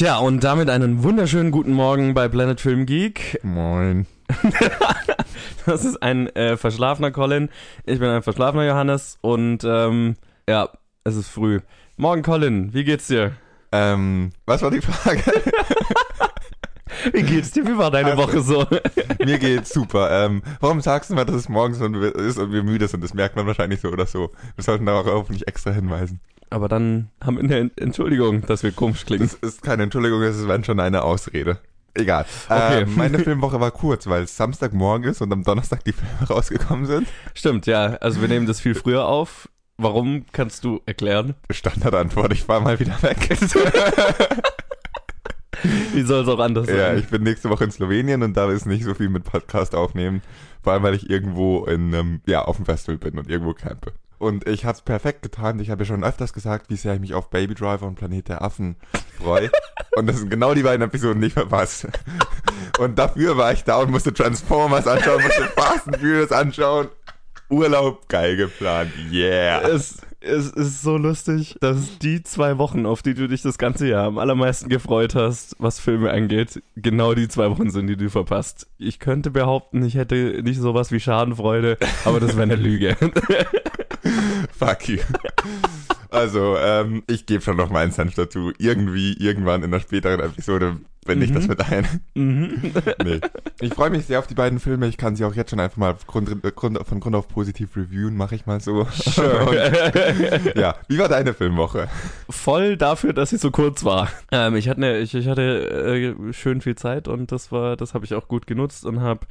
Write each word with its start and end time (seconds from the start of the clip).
Tja, 0.00 0.16
und 0.16 0.42
damit 0.44 0.70
einen 0.70 1.02
wunderschönen 1.02 1.50
guten 1.50 1.74
Morgen 1.74 2.14
bei 2.14 2.26
Planet 2.26 2.58
Film 2.58 2.86
Geek. 2.86 3.38
Moin. 3.42 4.06
Das 5.66 5.84
ist 5.84 6.02
ein 6.02 6.34
äh, 6.34 6.56
verschlafener 6.56 7.10
Colin. 7.10 7.50
Ich 7.84 7.98
bin 7.98 8.08
ein 8.08 8.22
verschlafener 8.22 8.64
Johannes 8.66 9.18
und 9.20 9.62
ähm, 9.62 10.16
ja, 10.48 10.70
es 11.04 11.16
ist 11.16 11.28
früh. 11.28 11.60
Morgen 11.98 12.22
Colin, 12.22 12.72
wie 12.72 12.82
geht's 12.84 13.08
dir? 13.08 13.32
Ähm, 13.72 14.30
was 14.46 14.62
war 14.62 14.70
die 14.70 14.80
Frage? 14.80 15.20
Wie 17.12 17.22
geht's 17.22 17.50
dir? 17.50 17.66
Wie 17.66 17.76
war 17.76 17.90
deine 17.90 18.12
Also- 18.12 18.22
Woche 18.22 18.40
so? 18.40 18.66
Mir 19.22 19.38
geht's 19.38 19.68
super. 19.74 20.24
Ähm, 20.24 20.42
warum 20.60 20.80
sagst 20.80 21.10
du 21.10 21.14
mal, 21.14 21.26
dass 21.26 21.36
es 21.36 21.50
morgens 21.50 21.78
und 21.82 22.00
wir- 22.00 22.14
ist 22.14 22.38
und 22.38 22.52
wir 22.54 22.62
müde 22.62 22.88
sind? 22.88 23.04
Das 23.04 23.12
merkt 23.12 23.36
man 23.36 23.46
wahrscheinlich 23.46 23.82
so 23.82 23.88
oder 23.90 24.06
so. 24.06 24.30
Wir 24.56 24.64
sollten 24.64 24.86
darauf 24.86 25.28
nicht 25.28 25.46
extra 25.46 25.72
hinweisen. 25.72 26.20
Aber 26.50 26.68
dann 26.68 27.10
haben 27.24 27.36
wir 27.36 27.44
eine 27.44 27.70
Entschuldigung, 27.76 28.42
dass 28.42 28.64
wir 28.64 28.72
komisch 28.72 29.06
klingen. 29.06 29.30
Das 29.30 29.34
ist 29.34 29.62
keine 29.62 29.84
Entschuldigung, 29.84 30.20
es 30.22 30.36
ist 30.36 30.48
wenn 30.48 30.64
schon 30.64 30.80
eine 30.80 31.02
Ausrede. 31.02 31.60
Egal. 31.94 32.26
Okay. 32.48 32.82
Ähm, 32.82 32.92
meine 32.96 33.20
Filmwoche 33.20 33.60
war 33.60 33.70
kurz, 33.70 34.08
weil 34.08 34.24
es 34.24 34.36
Samstagmorgen 34.36 35.08
ist 35.08 35.20
und 35.22 35.32
am 35.32 35.44
Donnerstag 35.44 35.84
die 35.84 35.92
Filme 35.92 36.10
rausgekommen 36.28 36.86
sind. 36.86 37.06
Stimmt, 37.34 37.66
ja. 37.66 37.94
Also 38.00 38.20
wir 38.20 38.28
nehmen 38.28 38.46
das 38.46 38.60
viel 38.60 38.74
früher 38.74 39.06
auf. 39.06 39.48
Warum 39.76 40.26
kannst 40.32 40.64
du 40.64 40.82
erklären? 40.84 41.34
Standardantwort, 41.50 42.32
ich 42.32 42.42
fahr 42.42 42.60
mal 42.60 42.78
wieder 42.78 43.02
weg. 43.02 43.30
Wie 45.94 46.02
soll 46.02 46.22
es 46.22 46.28
auch 46.28 46.38
anders 46.38 46.66
sein? 46.66 46.76
ja, 46.76 46.94
ich 46.94 47.08
bin 47.08 47.22
nächste 47.22 47.48
Woche 47.48 47.64
in 47.64 47.70
Slowenien 47.70 48.22
und 48.22 48.36
da 48.36 48.50
ist 48.50 48.66
nicht 48.66 48.84
so 48.84 48.92
viel 48.94 49.08
mit 49.08 49.24
Podcast 49.24 49.74
aufnehmen. 49.74 50.20
Vor 50.62 50.74
allem, 50.74 50.82
weil 50.82 50.94
ich 50.94 51.08
irgendwo 51.08 51.64
in, 51.64 51.94
ähm, 51.94 52.20
ja, 52.26 52.42
auf 52.42 52.56
dem 52.56 52.66
Festival 52.66 52.98
bin 52.98 53.18
und 53.18 53.30
irgendwo 53.30 53.54
campe. 53.54 53.92
Und 54.20 54.46
ich 54.46 54.66
hab's 54.66 54.82
perfekt 54.82 55.22
getan. 55.22 55.58
Ich 55.60 55.70
habe 55.70 55.82
ja 55.82 55.86
schon 55.86 56.04
öfters 56.04 56.34
gesagt, 56.34 56.68
wie 56.68 56.76
sehr 56.76 56.92
ich 56.92 57.00
mich 57.00 57.14
auf 57.14 57.30
Baby 57.30 57.54
Driver 57.54 57.86
und 57.86 57.94
Planet 57.94 58.28
der 58.28 58.42
Affen 58.42 58.76
freue. 59.18 59.50
und 59.96 60.06
das 60.06 60.18
sind 60.18 60.28
genau 60.28 60.52
die 60.52 60.62
beiden 60.62 60.86
Episoden, 60.86 61.22
die 61.22 61.28
ich 61.28 61.32
verpasst. 61.32 61.88
Und 62.78 62.98
dafür 62.98 63.38
war 63.38 63.54
ich 63.54 63.64
da 63.64 63.78
und 63.78 63.90
musste 63.90 64.12
Transformers 64.12 64.86
anschauen, 64.86 65.22
musste 65.22 65.44
Fast 65.56 65.88
and 65.88 65.96
Furious 65.96 66.32
anschauen. 66.32 66.88
Urlaub 67.48 68.08
geil 68.10 68.36
geplant. 68.36 68.92
Yeah. 69.10 69.66
Es, 69.66 69.96
es 70.20 70.50
ist 70.50 70.82
so 70.82 70.98
lustig, 70.98 71.56
dass 71.62 71.98
die 71.98 72.22
zwei 72.22 72.58
Wochen, 72.58 72.84
auf 72.84 73.00
die 73.00 73.14
du 73.14 73.26
dich 73.26 73.40
das 73.40 73.56
ganze 73.56 73.88
Jahr 73.88 74.06
am 74.06 74.18
allermeisten 74.18 74.68
gefreut 74.68 75.14
hast, 75.14 75.56
was 75.58 75.80
Filme 75.80 76.10
angeht, 76.10 76.62
genau 76.76 77.14
die 77.14 77.28
zwei 77.28 77.48
Wochen 77.50 77.70
sind, 77.70 77.86
die 77.86 77.96
du 77.96 78.10
verpasst. 78.10 78.66
Ich 78.76 78.98
könnte 78.98 79.30
behaupten, 79.30 79.82
ich 79.82 79.94
hätte 79.94 80.42
nicht 80.42 80.60
sowas 80.60 80.92
wie 80.92 81.00
Schadenfreude, 81.00 81.78
aber 82.04 82.20
das 82.20 82.32
wäre 82.32 82.42
eine 82.42 82.56
Lüge. 82.56 82.98
Fuck 84.60 84.88
you. 84.88 84.98
Also, 86.10 86.56
ähm, 86.58 87.02
ich 87.06 87.24
gebe 87.26 87.42
schon 87.42 87.56
noch 87.56 87.70
meinen 87.70 87.92
Senf 87.92 88.14
dazu. 88.14 88.52
Irgendwie, 88.58 89.14
irgendwann 89.14 89.62
in 89.62 89.72
einer 89.72 89.80
späteren 89.80 90.20
Episode, 90.20 90.76
wenn 91.06 91.22
ich 91.22 91.30
Mhm. 91.30 91.34
das 91.34 91.48
mit 91.48 91.60
ein. 91.70 91.86
Mhm. 92.14 92.72
Nee. 93.04 93.20
Ich 93.60 93.72
freue 93.74 93.90
mich 93.90 94.04
sehr 94.06 94.18
auf 94.18 94.26
die 94.26 94.34
beiden 94.34 94.58
Filme. 94.60 94.86
Ich 94.88 94.96
kann 94.98 95.16
sie 95.16 95.24
auch 95.24 95.34
jetzt 95.34 95.50
schon 95.50 95.60
einfach 95.60 95.76
mal 95.78 95.94
Grund, 96.06 96.28
Grund, 96.56 96.78
von 96.86 97.00
Grund 97.00 97.14
auf 97.16 97.28
positiv 97.28 97.76
reviewen, 97.76 98.16
mache 98.16 98.34
ich 98.34 98.44
mal 98.46 98.60
so. 98.60 98.80
Und, 99.16 100.56
ja, 100.56 100.74
wie 100.88 100.98
war 100.98 101.08
deine 101.08 101.32
Filmwoche? 101.32 101.88
Voll 102.28 102.76
dafür, 102.76 103.12
dass 103.12 103.30
sie 103.30 103.38
so 103.38 103.50
kurz 103.50 103.84
war. 103.84 104.08
Ähm, 104.32 104.56
ich 104.56 104.68
hatte, 104.68 104.80
ne, 104.80 104.98
ich, 104.98 105.14
ich 105.14 105.26
hatte 105.28 106.14
äh, 106.28 106.32
schön 106.32 106.60
viel 106.60 106.74
Zeit 106.74 107.08
und 107.08 107.32
das 107.32 107.50
war, 107.52 107.76
das 107.76 107.94
habe 107.94 108.04
ich 108.04 108.14
auch 108.14 108.28
gut 108.28 108.46
genutzt 108.46 108.84
und 108.84 109.00
habe 109.00 109.26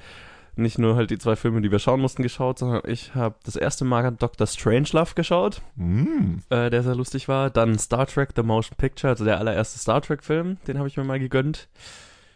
nicht 0.60 0.78
nur 0.78 0.96
halt 0.96 1.10
die 1.10 1.18
zwei 1.18 1.36
Filme, 1.36 1.62
die 1.62 1.72
wir 1.72 1.80
schauen 1.80 2.02
mussten, 2.02 2.24
geschaut, 2.24 2.60
sondern 2.60 2.82
ich 2.86 3.16
habe 3.16 3.36
das 3.44 3.56
erste 3.56 3.86
Mal 3.86 4.12
Dr. 4.12 4.48
Strangelove 4.48 5.16
geschaut. 5.16 5.62
Mm, 5.76 6.38
äh, 6.50 6.70
der 6.70 6.84
sehr 6.84 6.96
lustig 6.96 7.28
war. 7.28 7.50
Dann 7.50 7.78
Star 7.80 8.06
Trek 8.06 8.30
The 8.36 8.44
Motion 8.44 8.78
Picture, 8.78 9.12
also 9.12 9.26
der 9.26 9.40
allererste 9.40 9.80
Star 9.80 10.02
Trek 10.02 10.24
Film, 10.24 10.58
den 10.68 10.78
habe 10.78 10.88
ich 10.88 10.98
mir 10.98 11.04
mal 11.04 11.20
gegönnt. 11.20 11.70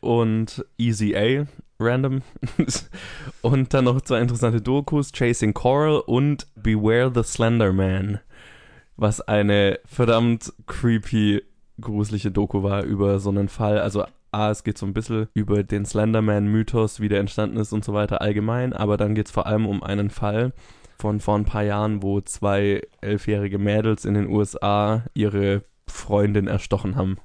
Und 0.02 0.66
Easy 0.78 1.16
A, 1.16 1.46
random. 1.80 2.22
und 3.42 3.74
dann 3.74 3.86
noch 3.86 4.02
zwei 4.02 4.20
interessante 4.20 4.62
Dokus, 4.62 5.12
Chasing 5.12 5.54
Coral 5.54 6.00
und 6.00 6.48
Beware 6.56 7.12
the 7.14 7.24
Slender 7.24 7.72
Man, 7.72 8.20
was 8.98 9.22
eine 9.22 9.80
verdammt 9.86 10.52
creepy, 10.66 11.44
gruselige 11.80 12.32
Doku 12.32 12.64
war 12.64 12.84
über 12.84 13.20
so 13.20 13.30
einen 13.30 13.48
Fall. 13.48 13.80
Also 13.80 14.06
A, 14.34 14.50
es 14.52 14.64
geht 14.64 14.78
so 14.78 14.86
ein 14.86 14.94
bisschen 14.94 15.28
über 15.34 15.64
den 15.64 15.86
Slenderman-Mythos, 15.86 17.00
wie 17.00 17.10
der 17.10 17.20
entstanden 17.20 17.58
ist 17.58 17.74
und 17.74 17.86
so 17.86 17.94
weiter 17.94 18.22
allgemein, 18.22 18.74
aber 18.74 18.98
dann 18.98 19.16
geht 19.16 19.28
es 19.28 19.32
vor 19.32 19.46
allem 19.46 19.66
um 19.66 19.84
einen 19.84 20.10
Fall, 20.10 20.54
von 20.98 21.20
vor 21.20 21.36
ein 21.36 21.46
paar 21.46 21.64
Jahren, 21.64 22.02
wo 22.02 22.22
zwei 22.22 22.82
elfjährige 23.02 23.58
Mädels 23.58 24.06
in 24.06 24.14
den 24.14 24.30
USA 24.30 25.04
ihre 25.14 25.64
Freundin 25.88 26.48
erstochen 26.48 26.96
haben, 26.96 27.18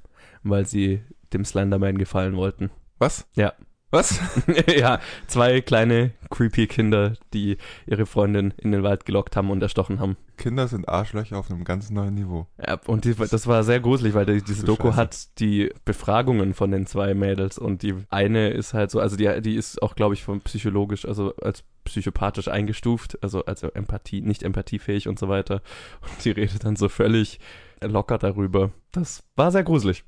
weil 0.43 0.65
sie 0.65 1.01
dem 1.33 1.45
Slenderman 1.45 1.97
gefallen 1.97 2.35
wollten. 2.35 2.71
was? 2.97 3.27
Ja. 3.35 3.53
Was? 3.91 4.19
ja, 4.67 4.99
zwei 5.25 5.61
kleine 5.61 6.11
creepy 6.29 6.67
Kinder, 6.67 7.13
die 7.33 7.57
ihre 7.87 8.05
Freundin 8.05 8.53
in 8.57 8.71
den 8.71 8.83
Wald 8.83 9.05
gelockt 9.05 9.35
haben 9.35 9.49
und 9.49 9.63
erstochen 9.63 9.99
haben. 9.99 10.15
Kinder 10.37 10.67
sind 10.67 10.87
Arschlöcher 10.87 11.39
auf 11.39 11.49
einem 11.49 11.63
ganz 11.63 11.89
neuen 11.89 12.13
Niveau. 12.13 12.45
Ja, 12.63 12.79
und 12.85 13.05
die, 13.05 13.15
das 13.15 13.47
war 13.47 13.63
sehr 13.63 13.79
gruselig, 13.79 14.13
weil 14.13 14.27
die, 14.27 14.43
diese 14.43 14.65
Doku 14.65 14.89
Scheiße. 14.89 14.97
hat 14.97 15.39
die 15.39 15.71
Befragungen 15.85 16.53
von 16.53 16.69
den 16.69 16.85
zwei 16.85 17.15
Mädels 17.15 17.57
und 17.57 17.81
die 17.81 17.95
eine 18.09 18.49
ist 18.49 18.75
halt 18.75 18.91
so, 18.91 18.99
also 18.99 19.17
die, 19.17 19.41
die 19.41 19.55
ist 19.55 19.81
auch, 19.81 19.95
glaube 19.95 20.13
ich, 20.13 20.23
von 20.23 20.39
psychologisch, 20.41 21.05
also 21.05 21.35
als 21.37 21.63
psychopathisch 21.83 22.47
eingestuft, 22.47 23.17
also 23.23 23.43
also 23.45 23.69
Empathie, 23.71 24.21
nicht 24.21 24.43
empathiefähig 24.43 25.07
und 25.07 25.17
so 25.17 25.29
weiter. 25.29 25.61
Und 26.01 26.23
die 26.23 26.31
redet 26.31 26.63
dann 26.63 26.75
so 26.75 26.89
völlig 26.89 27.39
locker 27.81 28.19
darüber. 28.19 28.71
Das 28.91 29.23
war 29.35 29.51
sehr 29.51 29.63
gruselig. 29.63 30.03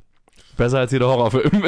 Besser 0.55 0.79
als 0.79 0.91
jeder 0.91 1.07
Horrorfilm. 1.07 1.63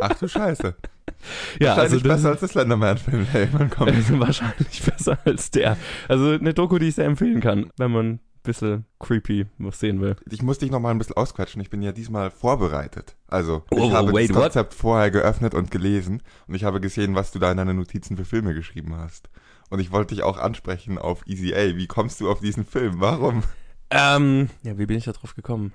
Ach 0.00 0.18
du 0.18 0.28
Scheiße. 0.28 0.76
ja, 1.60 1.74
also 1.74 1.96
Wahrscheinlich 1.96 2.02
das 2.02 2.12
besser 2.16 2.28
als 2.30 2.40
das 2.40 2.50
Slenderman-Film, 2.52 3.26
der 3.32 3.40
irgendwann 3.42 3.70
kommt. 3.70 3.90
ist 3.92 4.10
wahrscheinlich 4.20 4.82
besser 4.82 5.18
als 5.24 5.50
der. 5.50 5.76
Also 6.08 6.30
eine 6.30 6.54
Doku, 6.54 6.78
die 6.78 6.88
ich 6.88 6.94
sehr 6.94 7.06
empfehlen 7.06 7.40
kann, 7.40 7.70
wenn 7.76 7.90
man 7.90 8.06
ein 8.14 8.20
bisschen 8.42 8.84
creepy 9.00 9.46
was 9.58 9.80
sehen 9.80 10.00
will. 10.00 10.16
Ich 10.30 10.42
muss 10.42 10.58
dich 10.58 10.70
noch 10.70 10.80
mal 10.80 10.90
ein 10.90 10.98
bisschen 10.98 11.16
ausquatschen. 11.16 11.60
Ich 11.62 11.70
bin 11.70 11.82
ja 11.82 11.92
diesmal 11.92 12.30
vorbereitet. 12.30 13.16
Also, 13.28 13.64
ich 13.70 13.78
Oh, 13.78 13.92
habe 13.92 14.12
wait, 14.12 14.30
das 14.30 14.36
what? 14.36 14.42
Konzept 14.44 14.74
vorher 14.74 15.10
geöffnet 15.10 15.54
und 15.54 15.70
gelesen 15.70 16.22
und 16.46 16.54
ich 16.54 16.64
habe 16.64 16.80
gesehen, 16.80 17.14
was 17.14 17.30
du 17.32 17.38
da 17.38 17.50
in 17.50 17.56
deine 17.56 17.74
Notizen 17.74 18.16
für 18.16 18.24
Filme 18.24 18.54
geschrieben 18.54 18.96
hast. 18.96 19.28
Und 19.70 19.80
ich 19.80 19.92
wollte 19.92 20.14
dich 20.14 20.22
auch 20.24 20.36
ansprechen 20.38 20.98
auf 20.98 21.26
Easy 21.26 21.54
A. 21.54 21.74
Wie 21.76 21.86
kommst 21.86 22.20
du 22.20 22.30
auf 22.30 22.40
diesen 22.40 22.64
Film? 22.66 22.96
Warum? 23.00 23.42
Ähm, 23.90 24.50
ja, 24.62 24.76
wie 24.78 24.86
bin 24.86 24.98
ich 24.98 25.04
da 25.04 25.12
drauf 25.12 25.34
gekommen? 25.34 25.72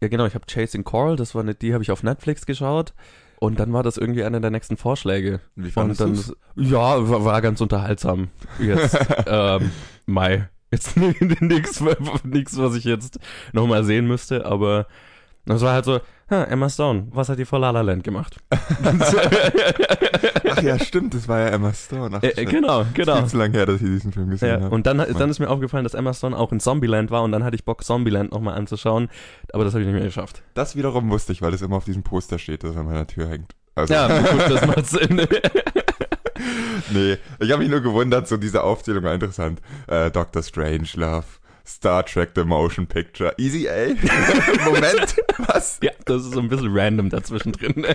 Ja, 0.00 0.08
genau, 0.08 0.26
ich 0.26 0.34
habe 0.34 0.44
Chasing 0.46 0.84
Coral, 0.84 1.16
das 1.16 1.34
war 1.34 1.42
eine, 1.42 1.54
die 1.54 1.72
habe 1.72 1.82
ich 1.82 1.90
auf 1.90 2.02
Netflix 2.02 2.46
geschaut. 2.46 2.92
Und 3.40 3.58
dann 3.58 3.72
war 3.72 3.82
das 3.82 3.96
irgendwie 3.96 4.22
einer 4.22 4.38
der 4.38 4.50
nächsten 4.50 4.76
Vorschläge. 4.76 5.40
Wie 5.56 5.64
Und 5.64 5.72
fandest 5.72 6.00
dann, 6.02 6.14
du's? 6.14 6.36
ja, 6.56 7.08
war, 7.08 7.24
war 7.24 7.40
ganz 7.40 7.60
unterhaltsam. 7.62 8.28
Jetzt, 8.58 8.96
ähm, 9.26 9.70
Mai. 10.06 10.48
Jetzt 10.70 10.96
nichts, 11.40 11.80
nix, 12.22 12.58
was 12.58 12.76
ich 12.76 12.84
jetzt 12.84 13.18
nochmal 13.52 13.82
sehen 13.82 14.06
müsste, 14.06 14.44
aber 14.44 14.86
das 15.46 15.62
war 15.62 15.72
halt 15.72 15.86
so, 15.86 16.00
ha, 16.30 16.44
Emma 16.44 16.68
Stone, 16.68 17.08
was 17.12 17.28
hat 17.28 17.38
die 17.38 17.44
vor 17.44 17.58
La 17.58 17.70
La 17.70 17.80
Land 17.80 18.04
gemacht? 18.04 18.36
Ach 20.50 20.62
ja, 20.62 20.78
stimmt, 20.78 21.14
das 21.14 21.28
war 21.28 21.40
ja 21.40 21.46
Emma 21.48 21.72
Stone. 21.72 22.16
Ach, 22.16 22.22
äh, 22.22 22.28
äh, 22.28 22.44
genau, 22.44 22.84
genau. 22.94 23.16
Viel 23.18 23.26
zu 23.26 23.36
lange 23.38 23.56
her, 23.56 23.66
dass 23.66 23.76
ich 23.80 23.86
diesen 23.86 24.12
Film 24.12 24.30
gesehen 24.30 24.48
Ja, 24.48 24.60
habe. 24.60 24.74
und 24.74 24.86
dann, 24.86 24.98
dann 24.98 25.30
ist 25.30 25.38
mir 25.38 25.48
aufgefallen, 25.48 25.84
dass 25.84 25.94
Emma 25.94 26.12
Stone 26.14 26.36
auch 26.36 26.52
in 26.52 26.60
Zombieland 26.60 27.10
war 27.10 27.22
und 27.22 27.32
dann 27.32 27.44
hatte 27.44 27.56
ich 27.56 27.64
Bock, 27.64 27.84
Zombieland 27.84 28.32
nochmal 28.32 28.54
anzuschauen, 28.56 29.08
aber 29.52 29.64
das 29.64 29.74
habe 29.74 29.82
ich 29.82 29.86
nicht 29.88 29.96
mehr 29.96 30.04
geschafft. 30.04 30.42
Das 30.54 30.76
wiederum 30.76 31.10
wusste 31.10 31.32
ich, 31.32 31.42
weil 31.42 31.50
das 31.52 31.62
immer 31.62 31.76
auf 31.76 31.84
diesem 31.84 32.02
Poster 32.02 32.38
steht, 32.38 32.64
das 32.64 32.76
an 32.76 32.86
meiner 32.86 33.06
Tür 33.06 33.28
hängt. 33.28 33.52
Also, 33.74 33.94
Ja, 33.94 34.08
gut, 34.20 34.50
das 34.50 34.66
macht 34.66 34.86
Sinn. 34.86 35.20
nee, 36.92 37.16
ich 37.38 37.50
habe 37.52 37.62
mich 37.62 37.70
nur 37.70 37.80
gewundert, 37.80 38.28
so 38.28 38.36
diese 38.36 38.62
Aufzählung 38.62 39.04
war 39.04 39.14
interessant. 39.14 39.60
Äh, 39.86 40.10
Doctor 40.10 40.42
Strangelove, 40.42 41.24
Star 41.76 42.04
Trek 42.04 42.30
The 42.34 42.44
Motion 42.44 42.86
Picture, 42.86 43.32
Easy 43.38 43.68
A. 43.68 43.88
Moment, 44.64 45.16
was? 45.46 45.78
ja, 45.82 45.92
das 46.04 46.24
ist 46.24 46.32
so 46.34 46.40
ein 46.40 46.48
bisschen 46.48 46.76
random 46.76 47.08
dazwischen 47.10 47.52
drin. 47.52 47.86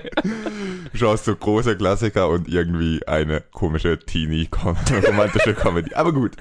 Du 0.92 0.98
schaust 0.98 1.26
so 1.26 1.36
große 1.36 1.76
Klassiker 1.78 2.30
und 2.30 2.48
irgendwie 2.48 3.06
eine 3.08 3.42
komische 3.52 4.00
Teenie-romantische 4.00 5.54
Comedy. 5.56 5.94
Aber 5.94 6.14
gut, 6.14 6.38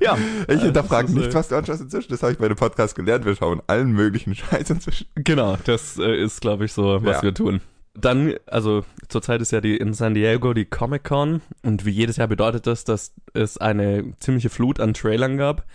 ja, 0.00 0.16
ich 0.42 0.48
Also, 0.48 0.64
hinterfrage 0.64 1.12
nichts, 1.12 1.34
äh, 1.34 1.38
was 1.38 1.48
du 1.48 1.56
anschaust 1.56 1.80
inzwischen. 1.82 2.10
Das 2.10 2.22
habe 2.22 2.32
ich 2.32 2.38
bei 2.38 2.48
dem 2.48 2.56
Podcast 2.56 2.94
gelernt. 2.94 3.24
Wir 3.24 3.36
schauen 3.36 3.62
allen 3.66 3.92
möglichen 3.92 4.34
Scheiß 4.34 4.70
inzwischen. 4.70 5.06
Genau, 5.14 5.56
das 5.64 5.98
äh, 5.98 6.16
ist, 6.22 6.40
glaube 6.40 6.64
ich, 6.64 6.72
so, 6.72 6.98
was 7.04 7.18
Ja. 7.18 7.22
wir 7.22 7.34
tun. 7.34 7.60
Dann, 7.94 8.34
also 8.46 8.84
zurzeit 9.08 9.42
ist 9.42 9.52
ja 9.52 9.60
die 9.60 9.76
in 9.76 9.92
San 9.92 10.14
Diego 10.14 10.54
die 10.54 10.64
Comic 10.64 11.04
Con 11.04 11.42
und 11.62 11.84
wie 11.84 11.90
jedes 11.90 12.16
Jahr 12.16 12.26
bedeutet 12.26 12.66
das, 12.66 12.84
dass 12.84 13.12
es 13.34 13.58
eine 13.58 14.14
ziemliche 14.18 14.48
Flut 14.48 14.80
an 14.80 14.94
Trailern 14.94 15.36
gab. 15.36 15.66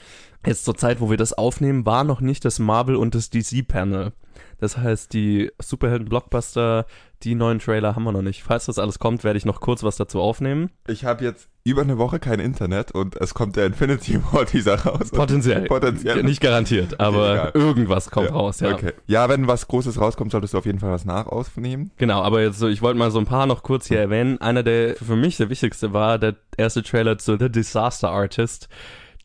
Jetzt 0.48 0.66
zur 0.66 0.76
Zeit, 0.76 1.02
wo 1.02 1.10
wir 1.10 1.18
das 1.18 1.34
aufnehmen, 1.34 1.86
war 1.86 2.04
noch 2.04 2.22
nicht 2.22 2.46
das 2.46 2.60
Marvel 2.60 2.96
und 2.96 3.16
das 3.16 3.30
DC 3.30 3.68
Panel. 3.68 4.14
Das 4.60 4.78
heißt, 4.78 5.14
die 5.14 5.52
Superhelden-Blockbuster, 5.60 6.86
die 7.24 7.36
neuen 7.36 7.60
Trailer 7.60 7.96
haben 7.96 8.04
wir 8.04 8.12
noch 8.12 8.22
nicht. 8.22 8.44
Falls 8.44 8.66
das 8.66 8.80
alles 8.80 8.98
kommt, 8.98 9.24
werde 9.24 9.38
ich 9.38 9.46
noch 9.46 9.62
kurz 9.62 9.84
was 9.84 9.98
dazu 9.98 10.20
aufnehmen. 10.20 10.72
Ich 10.88 11.06
habe 11.06 11.24
jetzt 11.24 11.50
über 11.64 11.82
eine 11.82 11.98
Woche 11.98 12.20
kein 12.20 12.40
Internet 12.40 12.92
und 12.92 13.16
es 13.18 13.34
kommt 13.34 13.56
der 13.56 13.66
Infinity 13.66 14.20
War 14.32 14.46
dieser 14.46 14.84
raus. 14.86 15.12
Potenziell. 15.12 15.64
Potenziell. 15.64 16.24
Nicht 16.24 16.42
garantiert, 16.42 17.00
aber 17.00 17.34
egal. 17.34 17.52
irgendwas 17.54 18.10
kommt 18.10 18.30
Ja, 18.30 18.34
raus, 18.36 18.60
ja. 18.62 18.74
Okay. 18.74 18.94
Ja, 19.06 19.30
wenn 19.30 19.48
was 19.48 19.68
Großes 19.68 20.00
rauskommt, 20.00 20.32
solltest 20.32 20.54
du 20.54 20.60
auf 20.60 20.66
jeden 20.66 20.80
Fall 20.80 20.92
was 20.92 21.06
nachaufnehmen. 21.06 21.92
Genau, 21.98 22.22
aber 22.22 22.42
jetzt 22.42 22.58
so, 22.58 22.68
ich 22.68 22.82
wollte 22.82 22.98
mal 22.98 23.12
so 23.12 23.20
ein 23.20 23.26
paar 23.26 23.46
noch 23.46 23.64
kurz 23.64 23.88
hier 23.88 24.00
erwähnen. 24.00 24.40
Einer 24.40 24.64
der 24.64 24.96
für 24.96 25.16
mich 25.16 25.38
der 25.38 25.50
wichtigste 25.50 25.94
war 25.94 26.18
der 26.18 26.36
erste 26.56 26.84
Trailer 26.84 27.18
zu 27.18 27.38
The 27.38 27.52
Disaster 27.52 28.10
Artist, 28.10 28.70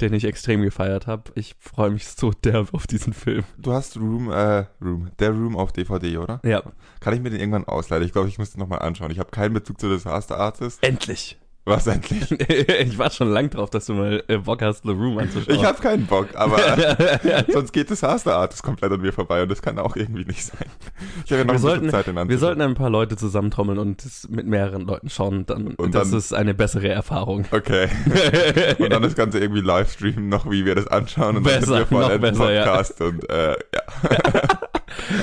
den 0.03 0.13
ich 0.15 0.25
extrem 0.25 0.63
gefeiert 0.63 1.07
habe. 1.07 1.33
Ich 1.35 1.55
freue 1.59 1.91
mich 1.91 2.07
so 2.07 2.31
derb 2.33 2.75
auf 2.75 2.87
diesen 2.87 3.13
Film. 3.13 3.45
Du 3.59 3.73
hast 3.73 3.97
Room, 3.97 4.31
äh, 4.31 4.67
Room, 4.83 5.11
der 5.19 5.31
Room 5.31 5.57
auf 5.57 5.73
DVD, 5.73 6.19
oder? 6.19 6.41
Ja, 6.45 6.63
Kann 7.01 7.15
ich 7.15 7.21
mir 7.21 7.31
den 7.31 7.41
irgendwann 7.41 7.65
ausleihen? 7.65 8.05
Ich 8.05 8.13
glaube, 8.13 8.29
ich 8.29 8.39
muss 8.39 8.51
den 8.51 8.61
nochmal 8.61 8.81
anschauen. 8.81 9.11
Ich 9.11 9.19
habe 9.19 9.31
keinen 9.31 9.55
Bezug 9.55 9.81
zu 9.81 9.89
Disaster 9.89 10.39
Artist. 10.39 10.83
endlich. 10.83 11.39
Was 11.65 11.87
endlich? 11.87 12.29
ich 12.49 12.99
war 12.99 13.11
schon 13.11 13.29
lang 13.31 13.49
drauf, 13.49 13.71
dass 13.71 13.87
du 13.87 13.95
mal 13.95 14.25
äh, 14.27 14.39
Bock 14.39 14.63
hast, 14.63 14.83
The 14.83 14.91
Room 14.91 15.19
anzuschauen. 15.19 15.55
Ich 15.55 15.65
habe 15.65 15.81
keinen 15.81 16.07
Bock, 16.07 16.29
aber 16.35 16.59
sonst 17.53 17.73
geht 17.73 17.89
Disaster 17.89 18.35
Artist 18.37 18.65
komplett 18.65 18.91
an 18.91 19.01
mir 19.01 19.13
vorbei 19.13 19.43
und 19.43 19.49
das 19.49 19.63
kann 19.63 19.79
auch 19.79 19.95
irgendwie 19.95 20.25
nicht 20.25 20.45
sein. 20.45 20.67
Ich 21.25 21.31
habe 21.31 21.43
ja 21.43 21.45
noch 21.45 21.53
wir 21.53 21.59
ein 21.59 21.59
sollten, 21.61 21.91
Zeit 21.91 22.09
in 22.09 22.29
wir 22.29 22.39
sollten 22.39 22.63
ein 22.63 22.75
paar 22.75 22.91
Leute 22.91 23.17
zusammentrommeln 23.17 23.79
und 23.79 24.05
es 24.05 24.29
mit 24.29 24.45
mehreren 24.47 24.83
Leuten 24.83 25.09
schauen. 25.09 25.47
Dann, 25.47 25.75
Und 25.75 25.95
das 25.95 26.11
dann- 26.11 26.19
ist 26.19 26.35
eine 26.35 26.53
bessere 26.53 26.89
Erfahrung. 26.89 27.45
Okay. 27.53 27.89
Und 28.79 28.93
dann 28.93 29.03
das 29.03 29.15
Ganze 29.15 29.39
irgendwie 29.39 29.61
live 29.61 29.93
streamen, 29.93 30.29
noch 30.29 30.51
wie 30.51 30.65
wir 30.65 30.75
das 30.75 30.89
anschauen 30.89 31.37
und 31.37 31.43
Besser, 31.45 31.61
dann 31.61 31.67
sind 31.67 31.79
wir 31.79 31.87
voll 31.87 32.19
besser, 32.19 32.53
ja. 32.53 32.65
Podcast 32.65 33.01
und 33.01 33.31
äh, 33.31 33.51
ja. 33.53 34.59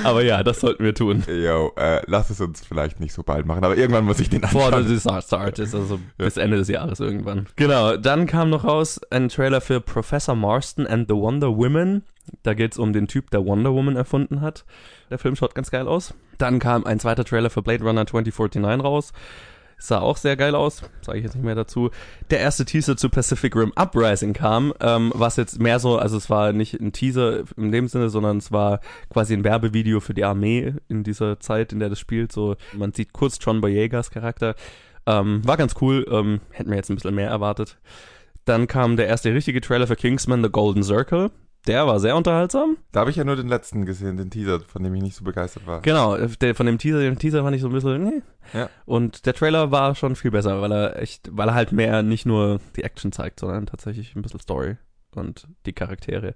Aber 0.04 0.24
ja, 0.24 0.44
das 0.44 0.60
sollten 0.60 0.84
wir 0.84 0.94
tun. 0.94 1.24
Yo, 1.28 1.72
äh, 1.76 2.02
lass 2.06 2.30
es 2.30 2.42
uns 2.42 2.66
vielleicht 2.66 3.00
nicht 3.00 3.14
so 3.14 3.24
bald 3.24 3.46
machen, 3.46 3.64
aber 3.64 3.78
irgendwann 3.78 4.06
muss 4.06 4.20
ich 4.20 4.30
den 4.30 4.44
Vor 4.44 4.68
anschauen. 4.68 4.88
The 4.88 4.94
Disaster 4.94 5.40
Artist, 5.40 5.76
also 5.76 6.00
bis 6.18 6.38
Ende 6.38 6.58
des 6.58 6.68
Jahres 6.68 7.00
irgendwann. 7.00 7.48
Genau, 7.56 7.98
dann 7.98 8.26
kam 8.26 8.50
noch 8.50 8.64
raus 8.64 9.00
ein 9.10 9.30
Trailer 9.30 9.62
für 9.62 9.81
Professor 9.81 10.36
Marston 10.36 10.88
and 10.88 11.08
the 11.08 11.16
Wonder 11.16 11.56
Woman. 11.56 12.04
Da 12.44 12.54
geht 12.54 12.74
es 12.74 12.78
um 12.78 12.94
den 12.94 13.08
Typ, 13.08 13.31
der 13.31 13.46
Wonder 13.46 13.74
Woman 13.74 13.96
erfunden 13.96 14.42
hat. 14.42 14.66
Der 15.10 15.18
Film 15.18 15.36
schaut 15.36 15.56
ganz 15.56 15.72
geil 15.72 15.88
aus. 15.88 16.14
Dann 16.38 16.60
kam 16.60 16.86
ein 16.86 17.00
zweiter 17.00 17.26
Trailer 17.26 17.50
für 17.50 17.62
Blade 17.62 17.84
Runner 17.84 18.06
2049 18.06 18.84
raus. 18.84 19.14
Sah 19.81 20.00
auch 20.00 20.18
sehr 20.18 20.36
geil 20.36 20.56
aus, 20.56 20.84
sage 21.02 21.20
ich 21.20 21.24
jetzt 21.24 21.36
nicht 21.36 21.46
mehr 21.46 21.56
dazu. 21.56 21.90
Der 22.30 22.40
erste 22.40 22.66
Teaser 22.66 22.98
zu 22.98 23.10
Pacific 23.10 23.56
Rim 23.56 23.72
Uprising 23.76 24.34
kam, 24.34 24.74
ähm, 24.81 25.12
was 25.16 25.38
jetzt 25.38 25.62
mehr 25.62 25.80
so, 25.80 25.98
also 25.98 26.18
es 26.18 26.30
war 26.30 26.52
nicht 26.52 26.80
ein 26.81 26.92
Teaser 26.92 27.44
in 27.56 27.72
dem 27.72 27.88
Sinne, 27.88 28.10
sondern 28.10 28.38
es 28.38 28.52
war 28.52 28.81
quasi 29.10 29.34
ein 29.34 29.46
Werbevideo 29.46 30.02
für 30.02 30.14
die 30.14 30.26
Armee 30.26 30.74
in 30.90 31.04
dieser 31.04 31.40
Zeit, 31.40 31.72
in 31.72 31.80
der 31.80 31.90
das 31.90 31.98
spielt. 31.98 32.34
So, 32.34 32.58
man 32.74 32.92
sieht 32.92 33.14
kurz 33.14 33.40
John 33.42 33.62
Boyegas 33.62 34.12
Charakter. 34.12 34.56
Ähm, 35.06 35.42
war 35.46 35.56
ganz 35.56 35.76
cool, 35.80 36.06
ähm, 36.12 36.42
hätten 36.52 36.70
wir 36.70 36.78
jetzt 36.78 36.90
ein 36.90 36.96
bisschen 36.96 37.16
mehr 37.16 37.30
erwartet. 37.30 37.78
Dann 38.44 38.68
kam 38.68 38.98
der 38.98 39.08
erste 39.08 39.34
richtige 39.34 39.62
Trailer 39.62 39.88
für 39.88 39.96
Kingsman 39.96 40.44
The 40.44 40.50
Golden 40.50 40.84
Circle. 40.84 41.31
Der 41.67 41.85
war 41.88 42.00
sehr 42.00 42.15
unterhaltsam. 42.15 42.77
Da 42.91 43.01
habe 43.01 43.09
ich 43.11 43.17
ja 43.17 43.23
nur 43.23 43.35
den 43.35 43.47
letzten 43.50 43.85
gesehen, 43.85 44.17
den 44.17 44.29
Teaser, 44.31 44.61
von 44.61 44.81
dem 44.83 44.95
ich 44.95 45.01
nicht 45.03 45.15
so 45.15 45.23
begeistert 45.23 45.67
war. 45.67 45.81
Genau, 45.81 46.15
der, 46.17 46.56
von 46.56 46.65
dem 46.65 46.77
Teaser, 46.77 47.00
den 47.00 47.19
Teaser 47.19 47.44
fand 47.44 47.56
ich 47.56 47.61
so 47.61 47.67
ein 47.67 47.73
bisschen, 47.73 48.03
nee. 48.03 48.21
Ja. 48.53 48.69
Und 48.85 49.25
der 49.25 49.33
Trailer 49.33 49.69
war 49.69 49.94
schon 49.95 50.15
viel 50.15 50.31
besser, 50.31 50.61
weil 50.61 50.71
er 50.71 51.00
echt, 51.01 51.29
weil 51.31 51.50
er 51.50 51.53
halt 51.56 51.71
mehr 51.71 52.01
nicht 52.01 52.25
nur 52.25 52.59
die 52.75 52.83
Action 52.83 53.11
zeigt, 53.11 53.39
sondern 53.41 53.65
tatsächlich 53.67 54.15
ein 54.15 54.21
bisschen 54.21 54.39
Story 54.39 54.77
und 55.15 55.47
die 55.65 55.73
Charaktere. 55.73 56.35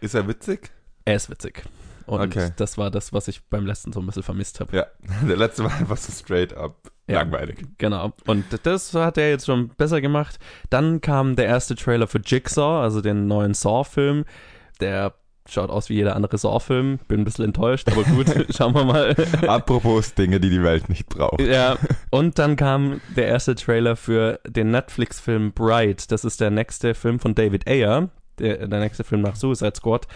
Ist 0.00 0.14
er 0.14 0.26
witzig? 0.28 0.70
Er 1.04 1.16
ist 1.16 1.28
witzig. 1.30 1.64
Und 2.06 2.20
Okay. 2.36 2.50
das 2.56 2.78
war 2.78 2.90
das, 2.90 3.12
was 3.12 3.28
ich 3.28 3.44
beim 3.48 3.66
letzten 3.66 3.92
so 3.92 4.00
ein 4.00 4.06
bisschen 4.06 4.22
vermisst 4.22 4.60
habe. 4.60 4.76
Ja. 4.76 4.86
Der 5.28 5.36
letzte 5.36 5.64
war 5.64 5.72
einfach 5.74 5.96
so 5.96 6.12
straight 6.12 6.52
up 6.56 6.90
Ja. 7.08 7.20
langweilig. 7.22 7.58
Genau. 7.78 8.12
Und 8.26 8.44
das 8.64 8.94
hat 8.94 9.18
er 9.18 9.30
jetzt 9.30 9.46
schon 9.46 9.68
besser 9.68 10.00
gemacht. 10.00 10.38
Dann 10.70 11.00
kam 11.00 11.36
der 11.36 11.46
erste 11.46 11.74
Trailer 11.74 12.06
für 12.06 12.20
Jigsaw, 12.24 12.82
also 12.82 13.00
den 13.00 13.26
neuen 13.26 13.54
Saw-Film. 13.54 14.24
Der 14.80 15.14
schaut 15.48 15.70
aus 15.70 15.88
wie 15.88 15.94
jeder 15.94 16.16
andere 16.16 16.38
Saw-Film. 16.38 17.00
Bin 17.08 17.20
ein 17.20 17.24
bisschen 17.24 17.46
enttäuscht, 17.46 17.88
aber 17.90 18.04
gut, 18.04 18.26
schauen 18.56 18.74
wir 18.74 18.84
mal. 18.84 19.14
Apropos 19.46 20.14
Dinge, 20.14 20.40
die 20.40 20.50
die 20.50 20.62
Welt 20.62 20.88
nicht 20.88 21.08
braucht. 21.08 21.40
ja, 21.40 21.76
und 22.10 22.38
dann 22.38 22.56
kam 22.56 23.00
der 23.16 23.26
erste 23.26 23.54
Trailer 23.54 23.96
für 23.96 24.40
den 24.46 24.70
Netflix-Film 24.70 25.52
Bright. 25.52 26.10
Das 26.12 26.24
ist 26.24 26.40
der 26.40 26.50
nächste 26.50 26.94
Film 26.94 27.18
von 27.18 27.34
David 27.34 27.66
Ayer, 27.66 28.10
der, 28.38 28.68
der 28.68 28.80
nächste 28.80 29.04
Film 29.04 29.22
nach 29.22 29.36
Suicide 29.36 29.74
Squad. 29.76 30.06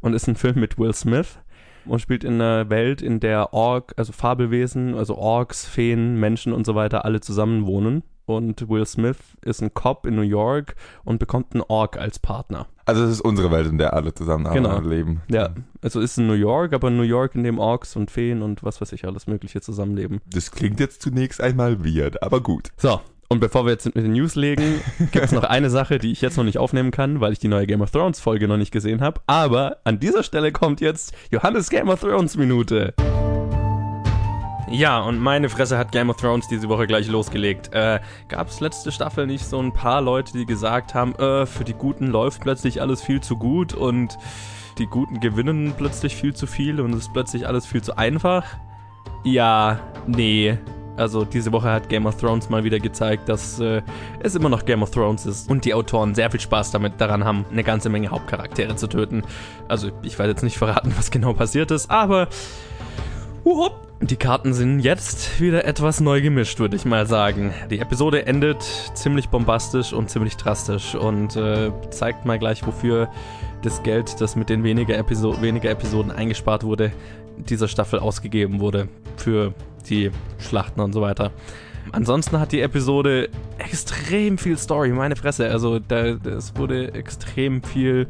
Und 0.00 0.12
ist 0.12 0.28
ein 0.28 0.36
Film 0.36 0.60
mit 0.60 0.78
Will 0.78 0.92
Smith 0.92 1.38
und 1.86 2.00
spielt 2.00 2.24
in 2.24 2.34
einer 2.34 2.70
Welt, 2.70 3.02
in 3.02 3.20
der 3.20 3.52
Ork, 3.52 3.94
also 3.96 4.12
Fabelwesen, 4.12 4.94
also 4.94 5.16
Orks, 5.16 5.66
Feen, 5.66 6.18
Menschen 6.18 6.52
und 6.52 6.66
so 6.66 6.74
weiter 6.74 7.04
alle 7.04 7.20
zusammen 7.20 7.66
wohnen. 7.66 8.02
Und 8.26 8.68
Will 8.70 8.86
Smith 8.86 9.18
ist 9.42 9.62
ein 9.62 9.74
Cop 9.74 10.06
in 10.06 10.14
New 10.16 10.22
York 10.22 10.76
und 11.04 11.18
bekommt 11.18 11.52
einen 11.54 11.62
Ork 11.68 11.98
als 11.98 12.18
Partner. 12.18 12.66
Also 12.86 13.04
es 13.04 13.10
ist 13.12 13.20
unsere 13.20 13.50
Welt, 13.50 13.66
in 13.66 13.78
der 13.78 13.92
alle 13.94 14.14
zusammen 14.14 14.50
Genau. 14.52 14.80
leben. 14.80 15.20
Ja, 15.28 15.50
also 15.82 16.00
ist 16.00 16.16
in 16.18 16.26
New 16.26 16.32
York, 16.34 16.72
aber 16.72 16.90
New 16.90 17.02
York, 17.02 17.34
in 17.34 17.44
dem 17.44 17.58
Orks 17.58 17.96
und 17.96 18.10
Feen 18.10 18.42
und 18.42 18.62
was 18.62 18.80
weiß 18.80 18.92
ich 18.92 19.04
alles 19.06 19.26
Mögliche 19.26 19.60
zusammenleben. 19.60 20.20
Das 20.26 20.50
klingt 20.50 20.80
jetzt 20.80 21.02
zunächst 21.02 21.40
einmal 21.40 21.84
weird, 21.84 22.22
aber 22.22 22.40
gut. 22.40 22.68
So, 22.76 23.00
und 23.28 23.40
bevor 23.40 23.64
wir 23.66 23.72
jetzt 23.72 23.86
mit 23.86 23.96
den 23.96 24.12
News 24.12 24.34
legen, 24.36 24.80
gibt 25.12 25.24
es 25.24 25.32
noch 25.32 25.44
eine 25.44 25.68
Sache, 25.70 25.98
die 25.98 26.12
ich 26.12 26.20
jetzt 26.20 26.36
noch 26.36 26.44
nicht 26.44 26.58
aufnehmen 26.58 26.90
kann, 26.90 27.20
weil 27.20 27.32
ich 27.32 27.38
die 27.38 27.48
neue 27.48 27.66
Game 27.66 27.80
of 27.82 27.90
Thrones 27.90 28.20
Folge 28.20 28.48
noch 28.48 28.56
nicht 28.58 28.70
gesehen 28.70 29.00
habe. 29.02 29.20
Aber 29.26 29.78
an 29.84 29.98
dieser 29.98 30.22
Stelle 30.22 30.52
kommt 30.52 30.80
jetzt 30.80 31.14
Johannes 31.30 31.68
Game 31.70 31.88
of 31.88 32.00
Thrones 32.00 32.36
Minute. 32.36 32.94
Ja, 34.74 34.98
und 34.98 35.20
meine 35.20 35.48
Fresse 35.48 35.78
hat 35.78 35.92
Game 35.92 36.10
of 36.10 36.16
Thrones 36.16 36.48
diese 36.48 36.68
Woche 36.68 36.88
gleich 36.88 37.06
losgelegt. 37.06 37.72
Äh, 37.72 38.00
Gab 38.26 38.48
es 38.48 38.58
letzte 38.58 38.90
Staffel 38.90 39.24
nicht 39.24 39.46
so 39.46 39.60
ein 39.62 39.72
paar 39.72 40.00
Leute, 40.00 40.32
die 40.32 40.46
gesagt 40.46 40.94
haben, 40.94 41.14
äh, 41.14 41.46
für 41.46 41.62
die 41.62 41.74
Guten 41.74 42.08
läuft 42.08 42.40
plötzlich 42.40 42.80
alles 42.80 43.00
viel 43.00 43.20
zu 43.20 43.36
gut 43.36 43.72
und 43.72 44.18
die 44.78 44.86
Guten 44.86 45.20
gewinnen 45.20 45.74
plötzlich 45.76 46.16
viel 46.16 46.34
zu 46.34 46.48
viel 46.48 46.80
und 46.80 46.92
es 46.92 47.02
ist 47.02 47.12
plötzlich 47.12 47.46
alles 47.46 47.66
viel 47.66 47.82
zu 47.82 47.96
einfach? 47.96 48.44
Ja, 49.22 49.78
nee. 50.08 50.58
Also 50.96 51.24
diese 51.24 51.52
Woche 51.52 51.70
hat 51.70 51.88
Game 51.88 52.06
of 52.06 52.16
Thrones 52.16 52.48
mal 52.48 52.64
wieder 52.64 52.80
gezeigt, 52.80 53.28
dass 53.28 53.60
äh, 53.60 53.80
es 54.24 54.34
immer 54.34 54.48
noch 54.48 54.64
Game 54.64 54.82
of 54.82 54.90
Thrones 54.90 55.24
ist 55.24 55.48
und 55.48 55.64
die 55.64 55.72
Autoren 55.72 56.16
sehr 56.16 56.32
viel 56.32 56.40
Spaß 56.40 56.72
damit 56.72 57.00
daran 57.00 57.22
haben, 57.22 57.44
eine 57.48 57.62
ganze 57.62 57.90
Menge 57.90 58.08
Hauptcharaktere 58.08 58.74
zu 58.74 58.88
töten. 58.88 59.22
Also 59.68 59.92
ich 60.02 60.18
werde 60.18 60.32
jetzt 60.32 60.42
nicht 60.42 60.58
verraten, 60.58 60.92
was 60.96 61.12
genau 61.12 61.32
passiert 61.32 61.70
ist, 61.70 61.92
aber 61.92 62.26
Huhup. 63.44 63.83
Die 64.06 64.16
Karten 64.16 64.52
sind 64.52 64.80
jetzt 64.80 65.40
wieder 65.40 65.64
etwas 65.64 66.00
neu 66.00 66.20
gemischt, 66.20 66.58
würde 66.58 66.76
ich 66.76 66.84
mal 66.84 67.06
sagen. 67.06 67.54
Die 67.70 67.78
Episode 67.78 68.26
endet 68.26 68.62
ziemlich 68.92 69.30
bombastisch 69.30 69.94
und 69.94 70.10
ziemlich 70.10 70.36
drastisch 70.36 70.94
und 70.94 71.36
äh, 71.36 71.72
zeigt 71.88 72.26
mal 72.26 72.38
gleich, 72.38 72.66
wofür 72.66 73.08
das 73.62 73.82
Geld, 73.82 74.20
das 74.20 74.36
mit 74.36 74.50
den 74.50 74.62
weniger, 74.62 74.98
Episo 74.98 75.40
weniger 75.40 75.70
Episoden 75.70 76.12
eingespart 76.12 76.64
wurde, 76.64 76.92
dieser 77.38 77.66
Staffel 77.66 77.98
ausgegeben 77.98 78.60
wurde 78.60 78.88
für 79.16 79.54
die 79.88 80.10
Schlachten 80.38 80.80
und 80.82 80.92
so 80.92 81.00
weiter. 81.00 81.30
Ansonsten 81.92 82.38
hat 82.38 82.52
die 82.52 82.60
Episode 82.60 83.30
extrem 83.56 84.36
viel 84.36 84.58
Story, 84.58 84.90
meine 84.90 85.16
Fresse. 85.16 85.48
Also 85.48 85.78
da, 85.78 86.08
es 86.08 86.54
wurde 86.56 86.92
extrem 86.92 87.62
viel 87.62 88.06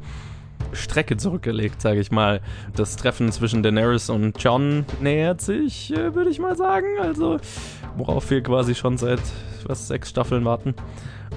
Strecke 0.72 1.16
zurückgelegt, 1.16 1.80
sage 1.80 2.00
ich 2.00 2.10
mal. 2.10 2.40
Das 2.74 2.96
Treffen 2.96 3.30
zwischen 3.32 3.62
Daenerys 3.62 4.10
und 4.10 4.42
John 4.42 4.84
nähert 5.00 5.40
sich, 5.40 5.92
äh, 5.92 6.14
würde 6.14 6.30
ich 6.30 6.38
mal 6.38 6.56
sagen. 6.56 6.86
Also, 7.00 7.38
worauf 7.96 8.30
wir 8.30 8.42
quasi 8.42 8.74
schon 8.74 8.96
seit 8.96 9.20
was 9.66 9.88
sechs 9.88 10.10
Staffeln 10.10 10.44
warten. 10.44 10.74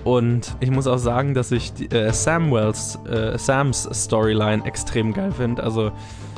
Und 0.03 0.55
ich 0.59 0.71
muss 0.71 0.87
auch 0.87 0.97
sagen, 0.97 1.33
dass 1.33 1.51
ich 1.51 1.73
die, 1.73 1.91
äh, 1.91 2.11
Samwells, 2.13 2.99
äh, 3.09 3.37
Sams 3.37 3.89
Storyline 3.91 4.65
extrem 4.65 5.13
geil 5.13 5.31
finde. 5.31 5.63
Also, 5.63 5.91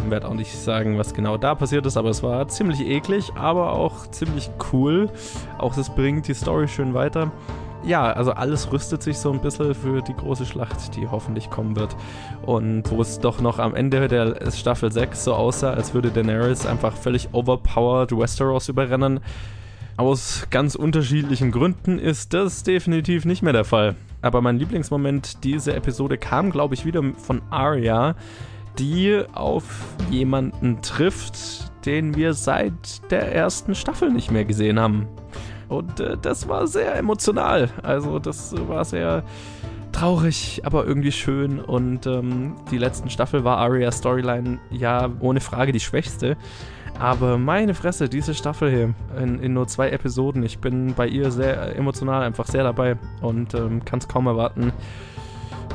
ich 0.03 0.09
werde 0.09 0.27
auch 0.27 0.33
nicht 0.33 0.55
sagen, 0.55 0.97
was 0.97 1.13
genau 1.13 1.37
da 1.37 1.55
passiert 1.55 1.85
ist, 1.85 1.97
aber 1.97 2.09
es 2.09 2.23
war 2.23 2.47
ziemlich 2.47 2.79
eklig, 2.81 3.31
aber 3.35 3.73
auch 3.73 4.07
ziemlich 4.07 4.49
cool. 4.71 5.09
Auch 5.57 5.75
das 5.75 5.93
bringt 5.93 6.27
die 6.27 6.33
Story 6.33 6.67
schön 6.67 6.93
weiter 6.93 7.31
ja, 7.83 8.11
also 8.11 8.31
alles 8.31 8.71
rüstet 8.71 9.01
sich 9.01 9.17
so 9.17 9.31
ein 9.31 9.41
bisschen 9.41 9.73
für 9.73 10.01
die 10.01 10.13
große 10.13 10.45
Schlacht, 10.45 10.95
die 10.95 11.07
hoffentlich 11.07 11.49
kommen 11.49 11.75
wird. 11.75 11.95
Und 12.45 12.89
wo 12.91 13.01
es 13.01 13.19
doch 13.19 13.41
noch 13.41 13.59
am 13.59 13.75
Ende 13.75 14.07
der 14.07 14.51
Staffel 14.51 14.91
6 14.91 15.23
so 15.23 15.33
aussah, 15.33 15.71
als 15.71 15.93
würde 15.93 16.11
Daenerys 16.11 16.65
einfach 16.65 16.95
völlig 16.95 17.29
overpowered 17.33 18.11
Westeros 18.11 18.69
überrennen. 18.69 19.19
Aus 19.97 20.47
ganz 20.49 20.75
unterschiedlichen 20.75 21.51
Gründen 21.51 21.99
ist 21.99 22.33
das 22.33 22.63
definitiv 22.63 23.25
nicht 23.25 23.41
mehr 23.41 23.53
der 23.53 23.65
Fall. 23.65 23.95
Aber 24.21 24.41
mein 24.41 24.57
Lieblingsmoment 24.57 25.43
dieser 25.43 25.75
Episode 25.75 26.17
kam, 26.17 26.51
glaube 26.51 26.73
ich, 26.73 26.85
wieder 26.85 27.03
von 27.17 27.41
Arya, 27.49 28.15
die 28.77 29.21
auf 29.33 29.95
jemanden 30.09 30.81
trifft, 30.81 31.69
den 31.85 32.15
wir 32.15 32.33
seit 32.33 33.11
der 33.11 33.33
ersten 33.33 33.75
Staffel 33.75 34.11
nicht 34.11 34.31
mehr 34.31 34.45
gesehen 34.45 34.79
haben. 34.79 35.07
Und 35.69 35.99
äh, 35.99 36.17
das 36.21 36.49
war 36.49 36.67
sehr 36.67 36.95
emotional. 36.95 37.69
Also 37.83 38.19
das 38.19 38.53
war 38.67 38.83
sehr 38.83 39.23
traurig, 39.91 40.61
aber 40.65 40.85
irgendwie 40.85 41.11
schön. 41.11 41.59
Und 41.59 42.05
ähm, 42.05 42.55
die 42.71 42.77
letzten 42.77 43.09
Staffel 43.09 43.43
war 43.43 43.57
Arias 43.57 43.99
Storyline 43.99 44.59
ja 44.71 45.09
ohne 45.19 45.39
Frage 45.39 45.71
die 45.71 45.79
schwächste. 45.79 46.35
Aber 46.99 47.37
meine 47.37 47.75
Fresse, 47.75 48.09
diese 48.09 48.33
Staffel 48.33 48.69
hier 48.69 48.93
in, 49.21 49.39
in, 49.39 49.53
nur 49.53 49.67
zwei 49.67 49.89
Episoden, 49.89 50.43
ich 50.43 50.59
bin 50.59 50.95
bei 50.95 51.07
ihr 51.07 51.31
sehr 51.31 51.77
emotional 51.77 52.23
einfach 52.23 52.45
sehr 52.47 52.63
dabei 52.63 52.97
und 53.21 53.53
ähm, 53.53 53.85
kann 53.85 53.99
es 53.99 54.07
kaum 54.09 54.27
erwarten 54.27 54.73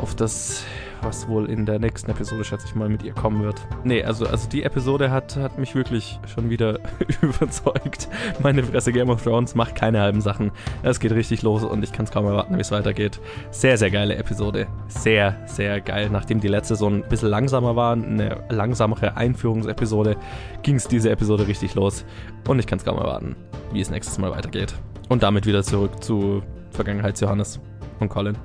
auf 0.00 0.14
das 0.14 0.64
was 1.04 1.28
wohl 1.28 1.50
in 1.50 1.66
der 1.66 1.78
nächsten 1.78 2.10
Episode, 2.10 2.44
schätze 2.44 2.66
ich 2.66 2.74
mal, 2.74 2.88
mit 2.88 3.02
ihr 3.02 3.12
kommen 3.12 3.42
wird. 3.42 3.60
Nee, 3.84 4.02
also, 4.02 4.26
also 4.26 4.48
die 4.48 4.62
Episode 4.62 5.10
hat, 5.10 5.36
hat 5.36 5.58
mich 5.58 5.74
wirklich 5.74 6.18
schon 6.26 6.50
wieder 6.50 6.78
überzeugt. 7.20 8.08
Meine 8.42 8.62
Fresse 8.62 8.92
Game 8.92 9.10
of 9.10 9.22
Thrones 9.22 9.54
macht 9.54 9.74
keine 9.74 10.00
halben 10.00 10.20
Sachen. 10.20 10.50
Es 10.82 11.00
geht 11.00 11.12
richtig 11.12 11.42
los 11.42 11.62
und 11.62 11.84
ich 11.84 11.92
kann 11.92 12.04
es 12.06 12.10
kaum 12.10 12.26
erwarten, 12.26 12.56
wie 12.56 12.60
es 12.60 12.70
weitergeht. 12.70 13.20
Sehr, 13.50 13.76
sehr 13.76 13.90
geile 13.90 14.16
Episode. 14.16 14.66
Sehr, 14.88 15.36
sehr 15.46 15.80
geil. 15.80 16.08
Nachdem 16.10 16.40
die 16.40 16.48
letzte 16.48 16.76
so 16.76 16.88
ein 16.88 17.02
bisschen 17.08 17.28
langsamer 17.28 17.76
war, 17.76 17.92
eine 17.92 18.44
langsamere 18.48 19.16
Einführungsepisode, 19.16 20.16
ging 20.62 20.76
es 20.76 20.88
diese 20.88 21.10
Episode 21.10 21.46
richtig 21.46 21.74
los. 21.74 22.04
Und 22.48 22.58
ich 22.58 22.66
kann 22.66 22.78
es 22.78 22.84
kaum 22.84 22.98
erwarten, 22.98 23.36
wie 23.72 23.80
es 23.80 23.90
nächstes 23.90 24.18
Mal 24.18 24.30
weitergeht. 24.30 24.74
Und 25.08 25.22
damit 25.22 25.46
wieder 25.46 25.62
zurück 25.62 26.02
zu 26.02 26.42
Vergangenheits-Johannes 26.70 27.60
und 28.00 28.08
Colin. 28.08 28.36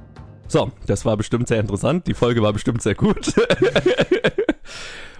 So, 0.51 0.71
das 0.87 1.05
war 1.05 1.15
bestimmt 1.15 1.47
sehr 1.47 1.59
interessant. 1.59 2.07
Die 2.07 2.15
Folge 2.15 2.41
war 2.41 2.51
bestimmt 2.51 2.81
sehr 2.81 2.95
gut. 2.95 3.33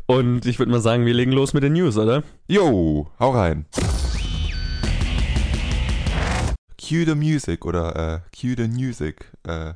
Und 0.07 0.48
ich 0.48 0.57
würde 0.57 0.71
mal 0.71 0.81
sagen, 0.81 1.05
wir 1.05 1.13
legen 1.13 1.31
los 1.31 1.53
mit 1.53 1.62
den 1.62 1.74
News, 1.74 1.98
oder? 1.98 2.24
Jo, 2.48 3.12
hau 3.19 3.29
rein. 3.29 3.67
Cue 6.81 7.05
the 7.05 7.13
music 7.13 7.63
oder 7.63 7.95
äh, 7.95 8.19
cue 8.36 8.55
the 8.57 8.67
music. 8.67 9.31
Äh, 9.43 9.74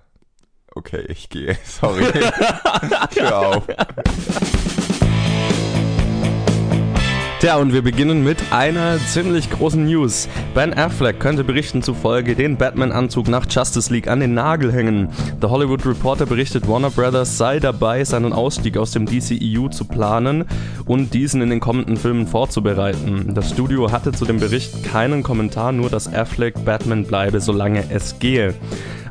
okay, 0.74 1.06
ich 1.08 1.30
gehe. 1.30 1.56
Sorry. 1.64 2.04
Hör 3.16 3.38
auf. 3.38 3.68
Tja, 7.44 7.58
und 7.58 7.74
wir 7.74 7.82
beginnen 7.82 8.24
mit 8.24 8.38
einer 8.52 8.98
ziemlich 9.00 9.50
großen 9.50 9.86
News. 9.86 10.30
Ben 10.56 10.74
Affleck 10.74 11.20
könnte 11.20 11.44
Berichten 11.44 11.82
zufolge 11.82 12.36
den 12.36 12.56
Batman-Anzug 12.56 13.28
nach 13.28 13.46
Justice 13.50 13.92
League 13.92 14.08
an 14.08 14.22
den 14.22 14.34
Nagel 14.34 14.72
hängen. 14.72 15.10
The 15.42 15.48
Hollywood 15.48 15.86
Reporter 15.86 16.26
berichtet, 16.26 16.70
Warner 16.70 16.90
Brothers 16.90 17.38
sei 17.38 17.60
dabei, 17.60 18.06
seinen 18.06 18.32
Ausstieg 18.32 18.78
aus 18.78 18.92
dem 18.92 19.06
DCEU 19.06 19.68
zu 19.68 19.84
planen 19.84 20.46
und 20.86 21.14
diesen 21.14 21.42
in 21.42 21.50
den 21.50 21.60
kommenden 21.60 21.98
Filmen 21.98 22.28
vorzubereiten. 22.28 23.34
Das 23.34 23.50
Studio 23.50 23.92
hatte 23.92 24.14
zu 24.14 24.24
dem 24.24 24.40
Bericht 24.40 24.82
keinen 24.86 25.22
Kommentar, 25.22 25.74
nur 25.74 25.90
dass 25.90 26.08
Affleck 26.08 26.64
Batman 26.64 27.04
bleibe, 27.04 27.42
solange 27.42 27.84
es 27.90 28.20
gehe. 28.20 28.54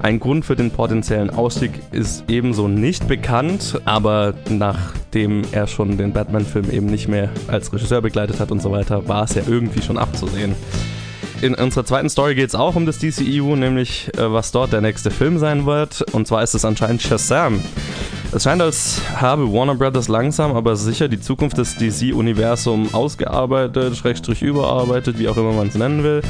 Ein 0.03 0.19
Grund 0.19 0.45
für 0.45 0.57
den 0.57 0.73
potenziellen 0.73 1.31
Ausstieg 1.31 1.71
ist 1.93 2.25
ebenso 2.27 2.67
nicht 2.67 3.07
bekannt, 3.07 3.81
aber 3.85 4.35
nachdem 4.49 5.43
er 5.53 5.69
schon 5.69 5.97
den 5.97 6.13
Batman-Film 6.13 6.73
eben 6.73 6.87
nicht 6.87 7.07
mehr 7.07 7.29
als 7.47 7.73
Regisseur 7.73 8.03
begleitet 8.03 8.41
hat 8.41 8.51
und 8.51 8.61
so 8.61 8.73
weiter, 8.73 9.07
war 9.07 9.23
es 9.23 9.37
ja 9.37 9.43
irgendwie 9.47 9.81
schon 9.81 9.99
abzusehen. 9.99 10.57
In 11.41 11.55
unserer 11.55 11.85
zweiten 11.85 12.11
Story 12.11 12.35
geht 12.35 12.49
es 12.49 12.57
auch 12.57 12.75
um 12.75 12.85
das 12.85 12.99
DCEU, 12.99 13.55
nämlich 13.55 14.11
äh, 14.17 14.33
was 14.33 14.51
dort 14.51 14.73
der 14.73 14.81
nächste 14.81 15.13
Film 15.13 15.39
sein 15.39 15.67
wird. 15.67 16.03
Und 16.13 16.27
zwar 16.27 16.43
ist 16.43 16.55
es 16.55 16.65
anscheinend 16.65 17.03
Shazam. 17.03 17.61
Es 18.35 18.45
scheint, 18.45 18.63
als 18.63 19.03
habe 19.17 19.53
Warner 19.53 19.75
Brothers 19.75 20.09
langsam, 20.09 20.57
aber 20.57 20.75
sicher 20.75 21.07
die 21.07 21.21
Zukunft 21.21 21.59
des 21.59 21.77
DC-Universums 21.77 22.95
ausgearbeitet, 22.95 23.95
schrägstrich 23.95 24.41
überarbeitet, 24.41 25.19
wie 25.19 25.29
auch 25.29 25.37
immer 25.37 25.53
man 25.53 25.67
es 25.69 25.75
nennen 25.75 26.03
will. 26.03 26.23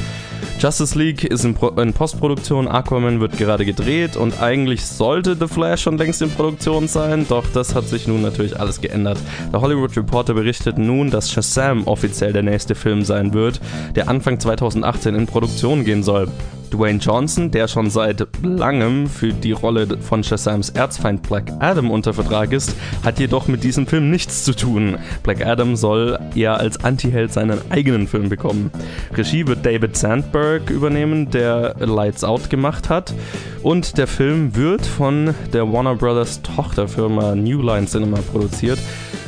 Justice 0.59 0.99
League 0.99 1.23
ist 1.23 1.45
in, 1.45 1.53
Pro 1.53 1.69
in, 1.69 1.93
Postproduktion, 1.93 2.67
Aquaman 2.67 3.21
wird 3.21 3.37
gerade 3.37 3.63
gedreht 3.63 4.17
und 4.17 4.41
eigentlich 4.41 4.85
sollte 4.85 5.37
The 5.39 5.47
Flash 5.47 5.83
schon 5.83 5.97
längst 5.97 6.21
in 6.21 6.29
Produktion 6.29 6.89
sein, 6.89 7.25
doch 7.29 7.45
das 7.53 7.73
hat 7.73 7.87
sich 7.87 8.05
nun 8.05 8.21
natürlich 8.21 8.59
alles 8.59 8.81
geändert. 8.81 9.17
Der 9.53 9.61
Hollywood 9.61 9.95
Reporter 9.95 10.33
berichtet 10.33 10.77
nun, 10.77 11.09
dass 11.09 11.31
Shazam 11.31 11.87
offiziell 11.87 12.33
der 12.33 12.43
nächste 12.43 12.75
Film 12.75 13.05
sein 13.05 13.33
wird, 13.33 13.61
der 13.95 14.09
Anfang 14.09 14.41
2018 14.41 15.15
in 15.15 15.25
Produktion 15.25 15.85
gehen 15.85 16.03
soll. 16.03 16.27
Dwayne 16.73 16.99
Johnson, 16.99 17.51
der 17.51 17.67
schon 17.67 17.91
seit 17.91 18.27
langem 18.41 19.07
für 19.07 19.31
die 19.31 19.51
Rolle 19.51 19.87
von 19.99 20.23
Shazams 20.23 20.71
Erzfeind 20.71 21.21
Black 21.21 21.51
Adam 21.59 21.91
unter 21.91 22.13
Vertrag 22.13 22.51
ist, 22.51 22.75
hat 23.03 23.19
jedoch 23.19 23.47
mit 23.47 23.63
diesem 23.63 23.85
Film 23.85 24.09
nichts 24.09 24.43
zu 24.43 24.55
tun. 24.55 24.97
Black 25.21 25.45
Adam 25.45 25.75
soll 25.75 26.17
eher 26.33 26.57
als 26.57 26.83
Antiheld 26.83 27.31
seinen 27.31 27.59
eigenen 27.69 28.07
Film 28.07 28.29
bekommen. 28.29 28.71
Regie 29.13 29.45
wird 29.45 29.63
David 29.63 29.95
Sandberg 29.95 30.71
übernehmen, 30.71 31.29
der 31.29 31.75
Lights 31.79 32.23
Out 32.23 32.49
gemacht 32.49 32.89
hat. 32.89 33.13
Und 33.61 33.97
der 33.97 34.07
Film 34.07 34.55
wird 34.55 34.85
von 34.85 35.35
der 35.53 35.71
Warner 35.71 35.95
Brothers 35.95 36.41
Tochterfirma 36.41 37.35
New 37.35 37.61
Line 37.61 37.85
Cinema 37.85 38.17
produziert, 38.31 38.79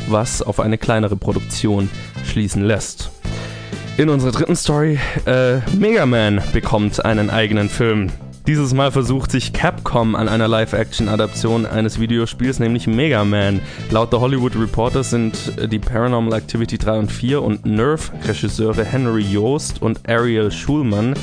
was 0.09 0.41
auf 0.41 0.59
eine 0.59 0.79
kleinere 0.79 1.15
Produktion 1.15 1.89
schließen 2.25 2.63
lässt. 2.63 3.14
In 3.97 4.09
unserer 4.09 4.33
dritten 4.33 4.57
Story, 4.57 4.99
äh, 5.25 5.59
Mega 5.77 6.05
Man 6.05 6.41
bekommt 6.51 7.05
einen 7.05 7.29
eigenen 7.29 7.69
Film. 7.69 8.11
Dieses 8.47 8.75
Mal 8.75 8.91
versucht 8.91 9.31
sich 9.31 9.53
Capcom 9.53 10.13
an 10.13 10.29
einer 10.29 10.47
Live-Action-Adaption 10.47 11.65
eines 11.65 11.99
Videospiels, 11.99 12.59
nämlich 12.59 12.85
Mega 12.85 13.25
Man. 13.25 13.59
Laut 13.89 14.11
The 14.11 14.17
Hollywood 14.17 14.55
Reporter 14.55 15.03
sind 15.03 15.53
die 15.71 15.79
Paranormal 15.79 16.37
Activity 16.37 16.77
3 16.77 16.99
und 16.99 17.11
4 17.11 17.41
und 17.41 17.65
Nerve-Regisseure 17.65 18.85
Henry 18.85 19.23
Joost 19.23 19.81
und 19.81 20.07
Ariel 20.07 20.51
Schulman 20.51 21.15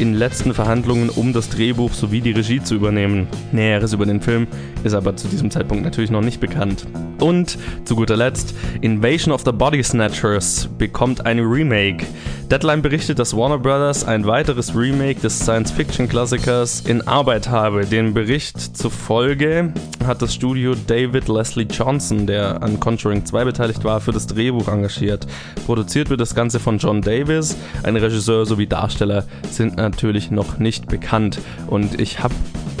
in 0.00 0.14
letzten 0.14 0.52
Verhandlungen, 0.52 1.10
um 1.10 1.32
das 1.32 1.48
Drehbuch 1.48 1.92
sowie 1.92 2.20
die 2.20 2.32
Regie 2.32 2.60
zu 2.60 2.74
übernehmen. 2.74 3.28
Näheres 3.52 3.92
über 3.92 4.04
den 4.04 4.20
Film 4.20 4.48
ist 4.82 4.94
aber 4.94 5.14
zu 5.14 5.28
diesem 5.28 5.52
Zeitpunkt 5.52 5.84
natürlich 5.84 6.10
noch 6.10 6.22
nicht 6.22 6.40
bekannt. 6.40 6.88
Und 7.20 7.56
zu 7.84 7.94
guter 7.94 8.16
Letzt, 8.16 8.52
Invasion 8.80 9.32
of 9.32 9.42
the 9.44 9.52
Body 9.52 9.84
Snatchers 9.84 10.68
bekommt 10.76 11.24
eine 11.24 11.42
Remake. 11.42 12.04
Deadline 12.50 12.82
berichtet, 12.82 13.18
dass 13.18 13.36
Warner 13.36 13.58
Brothers 13.58 14.04
ein 14.04 14.26
weiteres 14.26 14.76
Remake 14.76 15.20
des 15.20 15.38
Science-Fiction-Klassikers 15.38 16.63
in 16.64 17.06
Arbeit 17.06 17.48
habe. 17.50 17.84
Den 17.84 18.14
Bericht 18.14 18.76
zufolge 18.76 19.74
hat 20.06 20.22
das 20.22 20.34
Studio 20.34 20.74
David 20.74 21.28
Leslie 21.28 21.66
Johnson, 21.70 22.26
der 22.26 22.62
an 22.62 22.80
Conjuring 22.80 23.26
2 23.26 23.44
beteiligt 23.44 23.84
war, 23.84 24.00
für 24.00 24.12
das 24.12 24.26
Drehbuch 24.26 24.68
engagiert. 24.68 25.26
Produziert 25.66 26.08
wird 26.08 26.20
das 26.20 26.34
Ganze 26.34 26.60
von 26.60 26.78
John 26.78 27.02
Davis. 27.02 27.54
Ein 27.82 27.96
Regisseur 27.96 28.46
sowie 28.46 28.66
Darsteller 28.66 29.26
sind 29.50 29.76
natürlich 29.76 30.30
noch 30.30 30.58
nicht 30.58 30.88
bekannt. 30.88 31.38
Und 31.66 32.00
ich 32.00 32.20
habe 32.20 32.34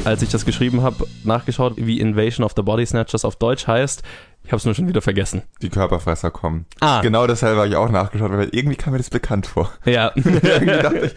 als 0.04 0.20
ich 0.20 0.28
das 0.28 0.44
geschrieben 0.44 0.82
habe, 0.82 1.06
nachgeschaut, 1.24 1.74
wie 1.76 1.98
Invasion 1.98 2.44
of 2.44 2.52
the 2.54 2.62
Body 2.62 2.84
Snatchers 2.84 3.24
auf 3.24 3.36
Deutsch 3.36 3.66
heißt. 3.66 4.02
Ich 4.42 4.50
habe 4.50 4.58
es 4.58 4.66
nur 4.66 4.74
schon 4.74 4.86
wieder 4.86 5.00
vergessen. 5.00 5.42
Die 5.62 5.70
Körperfresser 5.70 6.30
kommen. 6.30 6.66
Ah. 6.80 7.00
Genau 7.00 7.26
deshalb 7.26 7.56
habe 7.56 7.68
ich 7.68 7.76
auch 7.76 7.88
nachgeschaut, 7.88 8.30
weil 8.32 8.50
irgendwie 8.52 8.76
kam 8.76 8.92
mir 8.92 8.98
das 8.98 9.08
bekannt 9.08 9.46
vor. 9.46 9.70
Ja. 9.86 10.12
irgendwie 10.14 10.66
dachte 10.66 11.06
ich, 11.06 11.14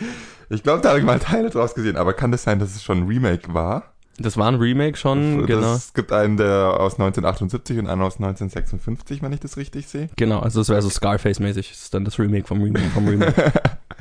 ich 0.50 0.64
glaube, 0.64 0.82
da 0.82 0.90
habe 0.90 1.00
ich 1.00 1.06
mal 1.06 1.20
Teile 1.20 1.50
draus 1.50 1.76
gesehen, 1.76 1.98
aber 1.98 2.14
kann 2.14 2.32
das 2.32 2.44
sein, 2.44 2.60
dass 2.60 2.76
es 2.76 2.84
schon 2.84 3.00
ein 3.00 3.08
Remake 3.08 3.54
war? 3.54 3.94
Das 4.20 4.36
war 4.36 4.48
ein 4.48 4.56
Remake 4.56 4.98
schon, 4.98 5.40
das, 5.40 5.48
genau. 5.48 5.76
Es 5.76 5.94
gibt 5.94 6.12
einen, 6.12 6.38
der 6.38 6.80
aus 6.80 6.94
1978 6.94 7.78
und 7.78 7.88
einen 7.88 8.02
aus 8.02 8.16
1956, 8.16 9.22
wenn 9.22 9.32
ich 9.32 9.40
das 9.40 9.58
richtig 9.58 9.88
sehe. 9.88 10.10
Genau, 10.16 10.40
also 10.40 10.60
das 10.60 10.70
wäre 10.70 10.82
so 10.82 10.90
Scarface-mäßig. 10.90 11.70
Das 11.70 11.82
ist 11.84 11.94
dann 11.94 12.04
das 12.04 12.18
Remake 12.18 12.48
vom 12.48 12.64
Remake 12.64 12.90
vom 12.90 13.08
Remake. 13.08 13.52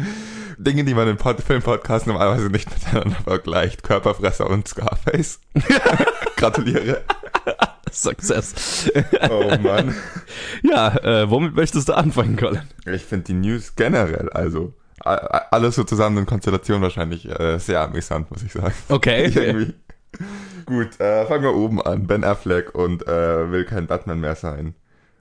Dinge, 0.58 0.84
die 0.84 0.94
man 0.94 1.06
in 1.08 1.18
Pod 1.18 1.42
Filmpodcasts 1.42 2.06
normalerweise 2.06 2.48
nicht 2.48 2.70
miteinander 2.70 3.16
vergleicht. 3.24 3.82
Körperfresser 3.82 4.48
und 4.48 4.66
Scarface. 4.66 5.40
Gratuliere. 6.36 7.02
Success. 7.90 8.90
Oh 9.30 9.56
Mann. 9.62 9.94
Ja, 10.62 10.96
äh, 10.96 11.30
womit 11.30 11.54
möchtest 11.54 11.90
du 11.90 11.92
anfangen, 11.92 12.36
Colin? 12.36 12.62
Ich 12.86 13.04
finde 13.04 13.24
die 13.24 13.34
News 13.34 13.76
generell, 13.76 14.30
also 14.30 14.72
alles 15.04 15.74
so 15.74 15.84
zusammen 15.84 16.18
in 16.18 16.26
Konstellation 16.26 16.82
wahrscheinlich 16.82 17.28
äh, 17.28 17.58
sehr 17.58 17.80
amüsant, 17.80 18.30
muss 18.30 18.42
ich 18.42 18.52
sagen. 18.52 18.74
Okay. 18.88 19.26
Irgendwie. 19.34 19.74
Gut, 20.64 20.98
äh, 21.00 21.26
fangen 21.26 21.44
wir 21.44 21.54
oben 21.54 21.82
an. 21.82 22.06
Ben 22.06 22.24
Affleck 22.24 22.74
und 22.74 23.06
äh, 23.06 23.50
will 23.50 23.64
kein 23.64 23.86
Batman 23.86 24.20
mehr 24.20 24.34
sein. 24.34 24.74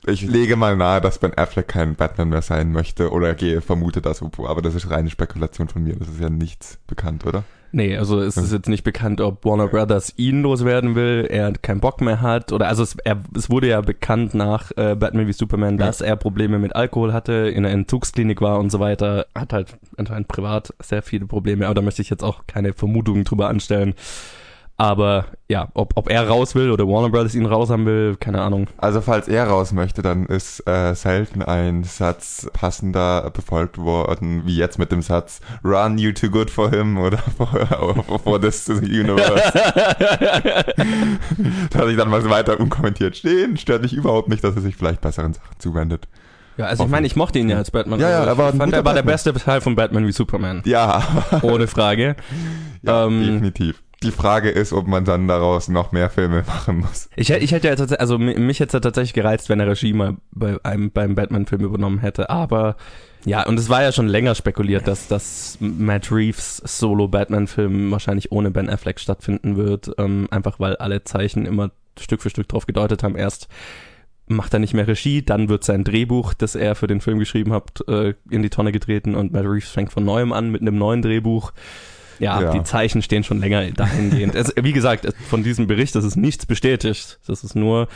Ich 0.08 0.22
lege 0.22 0.56
mal 0.56 0.76
nahe, 0.76 1.02
dass 1.02 1.20
Ben 1.20 1.34
Affleck 1.36 1.68
kein 1.68 1.96
Batman 1.96 2.30
mehr 2.30 2.42
sein 2.42 2.72
möchte 2.72 3.12
oder 3.12 3.34
gehe, 3.34 3.62
vermute 3.62 4.02
das, 4.02 4.22
aber 4.22 4.62
das 4.62 4.76
ist 4.76 4.90
reine 4.92 5.10
Spekulation 5.10 5.68
von 5.68 5.84
mir. 5.84 5.96
Das 5.96 6.08
ist 6.08 6.20
ja 6.20 6.30
nichts 6.30 6.78
bekannt, 6.88 7.26
oder? 7.26 7.44
Nee, 7.72 7.98
also 7.98 8.22
es 8.22 8.38
ist 8.38 8.54
jetzt 8.54 8.70
nicht 8.70 8.86
bekannt, 8.86 9.20
ob 9.20 9.44
Warner 9.44 9.68
Brothers 9.68 10.14
ihn 10.16 10.44
loswerden 10.44 10.96
will, 10.96 11.28
er 11.30 11.52
keinen 11.52 11.82
Bock 11.82 12.00
mehr 12.00 12.22
hat 12.22 12.54
oder 12.54 12.70
also 12.70 12.84
es, 12.84 12.96
er, 13.04 13.22
es 13.36 13.50
wurde 13.50 13.68
ja 13.68 13.82
bekannt 13.82 14.34
nach 14.34 14.72
äh, 14.78 14.96
Batman 14.96 15.28
wie 15.28 15.34
Superman, 15.34 15.78
dass 15.78 16.00
er 16.00 16.16
Probleme 16.16 16.58
mit 16.58 16.74
Alkohol 16.74 17.12
hatte, 17.12 17.34
in 17.34 17.64
der 17.64 17.74
Entzugsklinik 17.74 18.40
war 18.40 18.60
und 18.60 18.70
so 18.70 18.80
weiter, 18.80 19.26
hat 19.36 19.52
halt 19.52 19.78
anscheinend 19.98 20.30
privat 20.30 20.74
sehr 20.82 21.02
viele 21.02 21.26
Probleme, 21.26 21.66
aber 21.66 21.76
da 21.76 21.82
möchte 21.82 22.02
ich 22.02 22.10
jetzt 22.10 22.24
auch 22.24 22.44
keine 22.48 22.72
Vermutungen 22.72 23.26
drüber 23.26 23.50
anstellen. 23.50 23.94
Aber 24.78 25.28
ja, 25.48 25.70
ob, 25.74 25.94
ob 25.96 26.10
er 26.10 26.28
raus 26.28 26.54
will 26.54 26.70
oder 26.70 26.86
Warner 26.86 27.10
Brothers 27.10 27.34
ihn 27.34 27.46
raus 27.46 27.70
haben 27.70 27.86
will, 27.86 28.18
keine 28.20 28.42
Ahnung. 28.42 28.68
Also 28.78 29.00
falls 29.00 29.30
er 29.30 29.48
raus 29.48 29.72
möchte, 29.72 30.02
dann 30.02 30.26
ist 30.26 30.68
äh, 30.68 30.94
selten 30.96 31.42
ein 31.42 31.86
Satz 31.86 32.50
passender 32.52 33.32
befolgt 33.32 33.78
worden, 33.78 34.42
wie 34.46 34.58
jetzt 34.58 34.78
mit 34.78 34.92
dem 34.92 35.02
Satz 35.02 35.40
Run 35.64 35.98
you 35.98 36.12
too 36.12 36.30
good 36.30 36.50
for 36.50 36.70
him 36.70 36.98
oder 37.02 37.20
for, 37.20 38.20
for 38.20 38.42
this 38.42 38.68
universe. 38.68 39.54
da 41.70 41.80
hatte 41.80 41.92
ich 41.92 41.98
dann 41.98 42.10
mal 42.10 42.30
weiter 42.30 42.60
unkommentiert 42.60 43.16
stehen. 43.16 43.56
Stört 43.56 43.82
mich 43.82 43.94
überhaupt 43.94 44.28
nicht, 44.28 44.44
dass 44.44 44.56
er 44.58 44.62
sich 44.62 44.76
vielleicht 44.76 45.00
besseren 45.00 45.34
Sachen 45.34 45.58
zuwendet. 45.58 46.10
Ja, 46.58 46.66
also 46.68 46.86
ich 46.86 46.90
meine, 46.90 47.06
ich 47.06 47.16
mochte 47.16 47.40
ihn 47.40 47.50
ja 47.50 47.58
als 47.58 47.70
Batman. 47.70 48.00
Ja, 48.00 48.10
ja, 48.10 48.24
er 48.24 48.38
war 48.38 48.52
ich 48.52 48.58
fand, 48.58 48.74
er 48.74 48.86
war 48.86 48.94
der 48.94 49.04
beste 49.04 49.34
Teil 49.34 49.60
von 49.60 49.76
Batman 49.76 50.08
wie 50.08 50.14
Superman. 50.14 50.62
Ja, 50.66 51.04
Ohne 51.42 51.68
Frage. 51.68 52.16
ja 52.82 53.06
Ähm, 53.06 53.22
definitiv. 53.22 53.82
Die 54.04 54.12
Frage 54.12 54.50
ist, 54.50 54.74
ob 54.74 54.88
man 54.88 55.06
dann 55.06 55.28
daraus 55.28 55.68
noch 55.68 55.92
mehr 55.92 56.10
Filme 56.10 56.44
machen 56.46 56.80
muss. 56.80 57.10
Ich, 57.16 57.30
ich 57.30 57.52
hätte 57.52 57.68
ja 57.68 57.76
tatsächlich, 57.76 58.02
also 58.02 58.18
mi- 58.18 58.38
mich 58.38 58.60
hätte 58.60 58.68
es 58.70 58.74
ja 58.74 58.80
tatsächlich 58.80 59.14
gereizt, 59.14 59.50
wenn 59.50 59.60
er 59.60 59.68
Regie 59.68 59.94
mal 59.94 60.18
bei 60.32 60.58
einem, 60.64 60.92
beim 60.92 61.16
Batman-Film 61.16 61.64
übernommen 61.64 62.00
hätte. 62.00 62.30
Aber 62.30 62.76
ja, 63.26 63.46
und 63.48 63.58
es 63.58 63.70
war 63.70 63.82
ja 63.82 63.92
schon 63.92 64.08
länger 64.08 64.36
spekuliert, 64.36 64.88
dass, 64.88 65.08
dass 65.08 65.58
Matt 65.60 66.12
Reeves 66.12 66.58
Solo-Batman-Film 66.58 67.90
wahrscheinlich 67.90 68.32
ohne 68.32 68.52
Ben 68.52 68.70
Affleck 68.70 69.00
stattfinden 69.00 69.56
wird. 69.58 69.92
Ähm, 69.98 70.28
einfach 70.30 70.60
weil 70.60 70.76
alle 70.76 71.04
Zeichen 71.04 71.46
immer 71.46 71.72
Stück 71.98 72.22
für 72.22 72.30
Stück 72.30 72.50
drauf 72.50 72.66
gedeutet 72.68 73.02
haben. 73.02 73.16
Erst 73.16 73.48
macht 74.28 74.54
er 74.54 74.60
nicht 74.60 74.74
mehr 74.74 74.88
Regie, 74.88 75.24
dann 75.24 75.50
wird 75.50 75.64
sein 75.64 75.84
Drehbuch, 75.84 76.34
das 76.34 76.56
er 76.56 76.76
für 76.76 76.88
den 76.88 77.00
Film 77.00 77.20
geschrieben 77.20 77.54
hat, 77.54 77.88
äh, 77.88 78.16
in 78.30 78.42
die 78.44 78.50
Tonne 78.50 78.72
getreten 78.72 79.16
und 79.16 79.32
Matt 79.34 79.46
Reeves 79.46 79.70
fängt 79.70 79.94
von 79.94 80.04
neuem 80.04 80.34
an 80.34 80.52
mit 80.52 80.62
einem 80.62 80.78
neuen 80.78 81.02
Drehbuch. 81.02 81.52
Ja, 82.20 82.42
Ja. 82.42 82.52
die 82.52 82.64
Zeichen 82.64 83.02
stehen 83.02 83.24
schon 83.24 83.40
länger 83.40 83.70
dahingehend. 83.72 84.36
es, 84.36 84.54
wie 84.62 84.74
gesagt, 84.74 85.06
es- 85.06 85.14
von 85.30 85.44
diesem 85.44 85.68
Bericht, 85.68 85.96
das 85.96 86.04
ist 86.06 86.16
nichts 86.16 86.46
bestätigt. 86.46 87.20
Das 87.28 87.44
ist 87.44 87.56
nur 87.56 87.88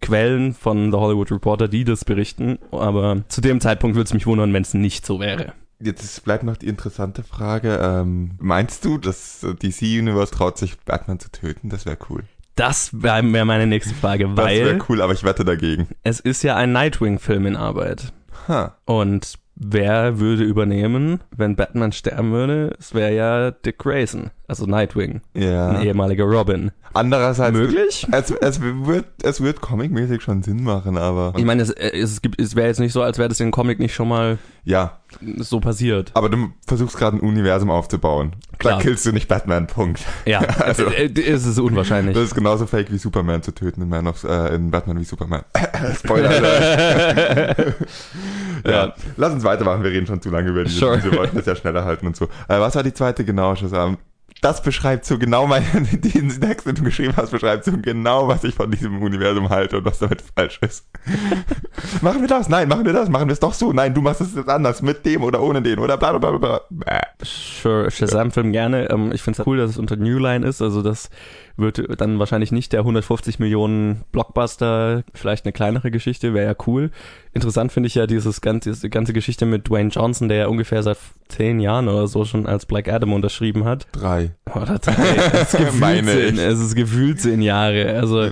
Quellen 0.00 0.52
von 0.52 0.90
The 0.90 0.98
Hollywood 0.98 1.30
Reporter, 1.30 1.68
die 1.68 1.84
das 1.84 2.04
berichten. 2.04 2.58
Aber 2.72 3.22
zu 3.28 3.40
dem 3.40 3.60
Zeitpunkt 3.60 3.94
würde 3.96 4.06
es 4.06 4.14
mich 4.14 4.26
wundern, 4.26 4.52
wenn 4.52 4.62
es 4.62 4.74
nicht 4.74 5.06
so 5.06 5.20
wäre. 5.20 5.52
Jetzt 5.80 6.24
bleibt 6.24 6.44
noch 6.44 6.56
die 6.56 6.66
interessante 6.68 7.22
Frage. 7.24 7.78
Ähm, 7.82 8.32
meinst 8.38 8.84
du, 8.84 8.98
dass 8.98 9.40
DC 9.62 9.82
Universe 9.98 10.32
traut 10.32 10.58
sich, 10.58 10.78
Batman 10.80 11.18
zu 11.18 11.30
töten? 11.30 11.68
Das 11.70 11.86
wäre 11.86 11.98
cool. 12.10 12.22
Das 12.54 12.90
wäre 13.02 13.22
wär 13.32 13.44
meine 13.44 13.66
nächste 13.66 13.94
Frage, 13.94 14.28
Das 14.28 14.36
weil 14.44 14.64
wäre 14.64 14.78
cool, 14.88 15.00
aber 15.02 15.12
ich 15.12 15.24
wette 15.24 15.44
dagegen. 15.44 15.88
es 16.02 16.20
ist 16.20 16.42
ja 16.42 16.54
ein 16.56 16.70
Nightwing-Film 16.72 17.46
in 17.46 17.56
Arbeit. 17.56 18.12
Ha. 18.48 18.76
Und 18.84 19.34
wer 19.64 20.18
würde 20.18 20.44
übernehmen, 20.44 21.20
wenn 21.36 21.56
Batman 21.56 21.92
sterben 21.92 22.32
würde? 22.32 22.74
Es 22.78 22.94
wäre 22.94 23.14
ja 23.14 23.50
Dick 23.50 23.78
Grayson, 23.78 24.30
also 24.52 24.66
Nightwing, 24.66 25.20
Ja. 25.34 25.70
ein 25.70 25.82
ehemaliger 25.86 26.24
Robin. 26.24 26.70
Andererseits. 26.94 27.56
Möglich? 27.56 28.06
Es, 28.12 28.30
es 28.30 28.60
wird, 28.60 29.06
es 29.22 29.40
wird 29.40 29.62
comicmäßig 29.62 30.20
schon 30.22 30.42
Sinn 30.42 30.62
machen, 30.62 30.98
aber. 30.98 31.32
Ich 31.38 31.44
meine, 31.46 31.62
es, 31.62 31.70
es, 31.70 32.20
gibt- 32.20 32.38
es 32.38 32.54
wäre 32.54 32.68
jetzt 32.68 32.80
nicht 32.80 32.92
so, 32.92 33.00
als 33.02 33.16
wäre 33.16 33.30
das 33.30 33.40
in 33.40 33.50
Comic 33.50 33.78
nicht 33.78 33.94
schon 33.94 34.08
mal 34.08 34.36
ja. 34.64 34.98
so 35.38 35.58
passiert. 35.58 36.10
Aber 36.12 36.28
du 36.28 36.50
versuchst 36.66 36.98
gerade 36.98 37.16
ein 37.16 37.20
Universum 37.20 37.70
aufzubauen. 37.70 38.36
Klar. 38.58 38.76
Da 38.76 38.82
killst 38.82 39.06
du 39.06 39.12
nicht 39.12 39.26
Batman, 39.26 39.66
Punkt. 39.68 40.02
Ja, 40.26 40.40
Also- 40.60 40.84
äh, 40.84 41.06
äh, 41.06 41.30
es 41.30 41.46
ist 41.46 41.58
unwahrscheinlich. 41.58 42.14
Das 42.14 42.24
ist 42.24 42.34
genauso 42.34 42.66
fake 42.66 42.92
wie 42.92 42.98
Superman 42.98 43.42
zu 43.42 43.52
töten 43.52 43.80
in 43.80 43.88
Man 43.88 44.06
of, 44.06 44.22
äh, 44.24 44.54
in 44.54 44.70
Batman 44.70 45.00
wie 45.00 45.04
Superman. 45.04 45.42
Spoiler 45.98 46.28
Alert. 46.28 47.56
ja. 48.66 48.94
Lass 49.16 49.32
uns 49.32 49.44
weitermachen, 49.44 49.82
wir 49.82 49.90
reden 49.90 50.06
schon 50.06 50.20
zu 50.20 50.28
lange 50.28 50.50
über 50.50 50.64
diese, 50.64 50.78
Sure. 50.78 50.98
diese 50.98 51.16
wollten 51.16 51.36
das 51.36 51.46
ja 51.46 51.56
schneller 51.56 51.86
halten 51.86 52.06
und 52.06 52.16
so. 52.16 52.26
Äh, 52.48 52.60
was 52.60 52.74
war 52.74 52.82
die 52.82 52.92
zweite 52.92 53.24
genau, 53.24 53.54
Shazam? 53.56 53.96
Das 54.42 54.60
beschreibt 54.60 55.04
so 55.04 55.18
genau 55.18 55.46
meine, 55.46 55.64
den 55.92 56.28
Text, 56.28 56.66
den 56.66 56.74
du 56.74 56.82
geschrieben 56.82 57.14
hast, 57.16 57.30
beschreibt 57.30 57.64
so 57.64 57.72
genau, 57.80 58.26
was 58.26 58.42
ich 58.42 58.56
von 58.56 58.70
diesem 58.72 59.00
Universum 59.00 59.48
halte 59.48 59.78
und 59.78 59.84
was 59.84 60.00
damit 60.00 60.20
falsch 60.34 60.58
ist. 60.62 60.84
machen 62.02 62.20
wir 62.20 62.28
das? 62.28 62.48
Nein, 62.48 62.68
machen 62.68 62.84
wir 62.84 62.92
das? 62.92 63.08
Machen 63.08 63.28
wir 63.28 63.32
es 63.34 63.40
doch 63.40 63.54
so? 63.54 63.72
Nein, 63.72 63.94
du 63.94 64.02
machst 64.02 64.20
es 64.20 64.34
jetzt 64.34 64.48
anders, 64.48 64.82
mit 64.82 65.06
dem 65.06 65.22
oder 65.22 65.40
ohne 65.40 65.62
den 65.62 65.78
oder 65.78 65.96
bla 65.96 66.18
bla 66.18 66.32
bla 66.32 66.60
bla. 66.68 67.00
Sure, 67.22 67.88
Shazam-Film 67.88 68.50
gerne. 68.50 68.90
Ähm, 68.90 69.12
ich 69.12 69.22
finde 69.22 69.40
es 69.40 69.46
cool, 69.46 69.58
dass 69.58 69.70
es 69.70 69.78
unter 69.78 69.94
New 69.94 70.18
Line 70.18 70.44
ist. 70.44 70.60
Also 70.60 70.82
das 70.82 71.08
wird 71.56 72.00
dann 72.00 72.18
wahrscheinlich 72.18 72.52
nicht 72.52 72.72
der 72.72 72.80
150 72.80 73.38
Millionen 73.38 74.02
Blockbuster, 74.12 75.04
vielleicht 75.14 75.44
eine 75.44 75.52
kleinere 75.52 75.90
Geschichte, 75.90 76.34
wäre 76.34 76.46
ja 76.46 76.56
cool. 76.66 76.90
Interessant 77.32 77.72
finde 77.72 77.86
ich 77.86 77.94
ja 77.94 78.06
dieses 78.06 78.40
ganze, 78.40 78.70
diese 78.70 78.90
ganze 78.90 79.12
Geschichte 79.12 79.46
mit 79.46 79.68
Dwayne 79.68 79.90
Johnson, 79.90 80.28
der 80.28 80.38
ja 80.38 80.46
ungefähr 80.46 80.82
seit 80.82 80.98
zehn 81.28 81.60
Jahren 81.60 81.88
oder 81.88 82.06
so 82.06 82.24
schon 82.24 82.46
als 82.46 82.66
Black 82.66 82.88
Adam 82.88 83.12
unterschrieben 83.12 83.64
hat. 83.64 83.86
Drei. 83.92 84.32
Oder 84.54 84.78
drei. 84.78 85.16
Es 85.32 85.54
ist 85.54 85.58
gefühlt 85.58 86.06
zehn, 86.06 86.38
es 86.38 86.60
ist 86.60 86.74
gefühlt 86.74 87.20
zehn 87.20 87.42
Jahre. 87.42 87.94
Also 87.98 88.30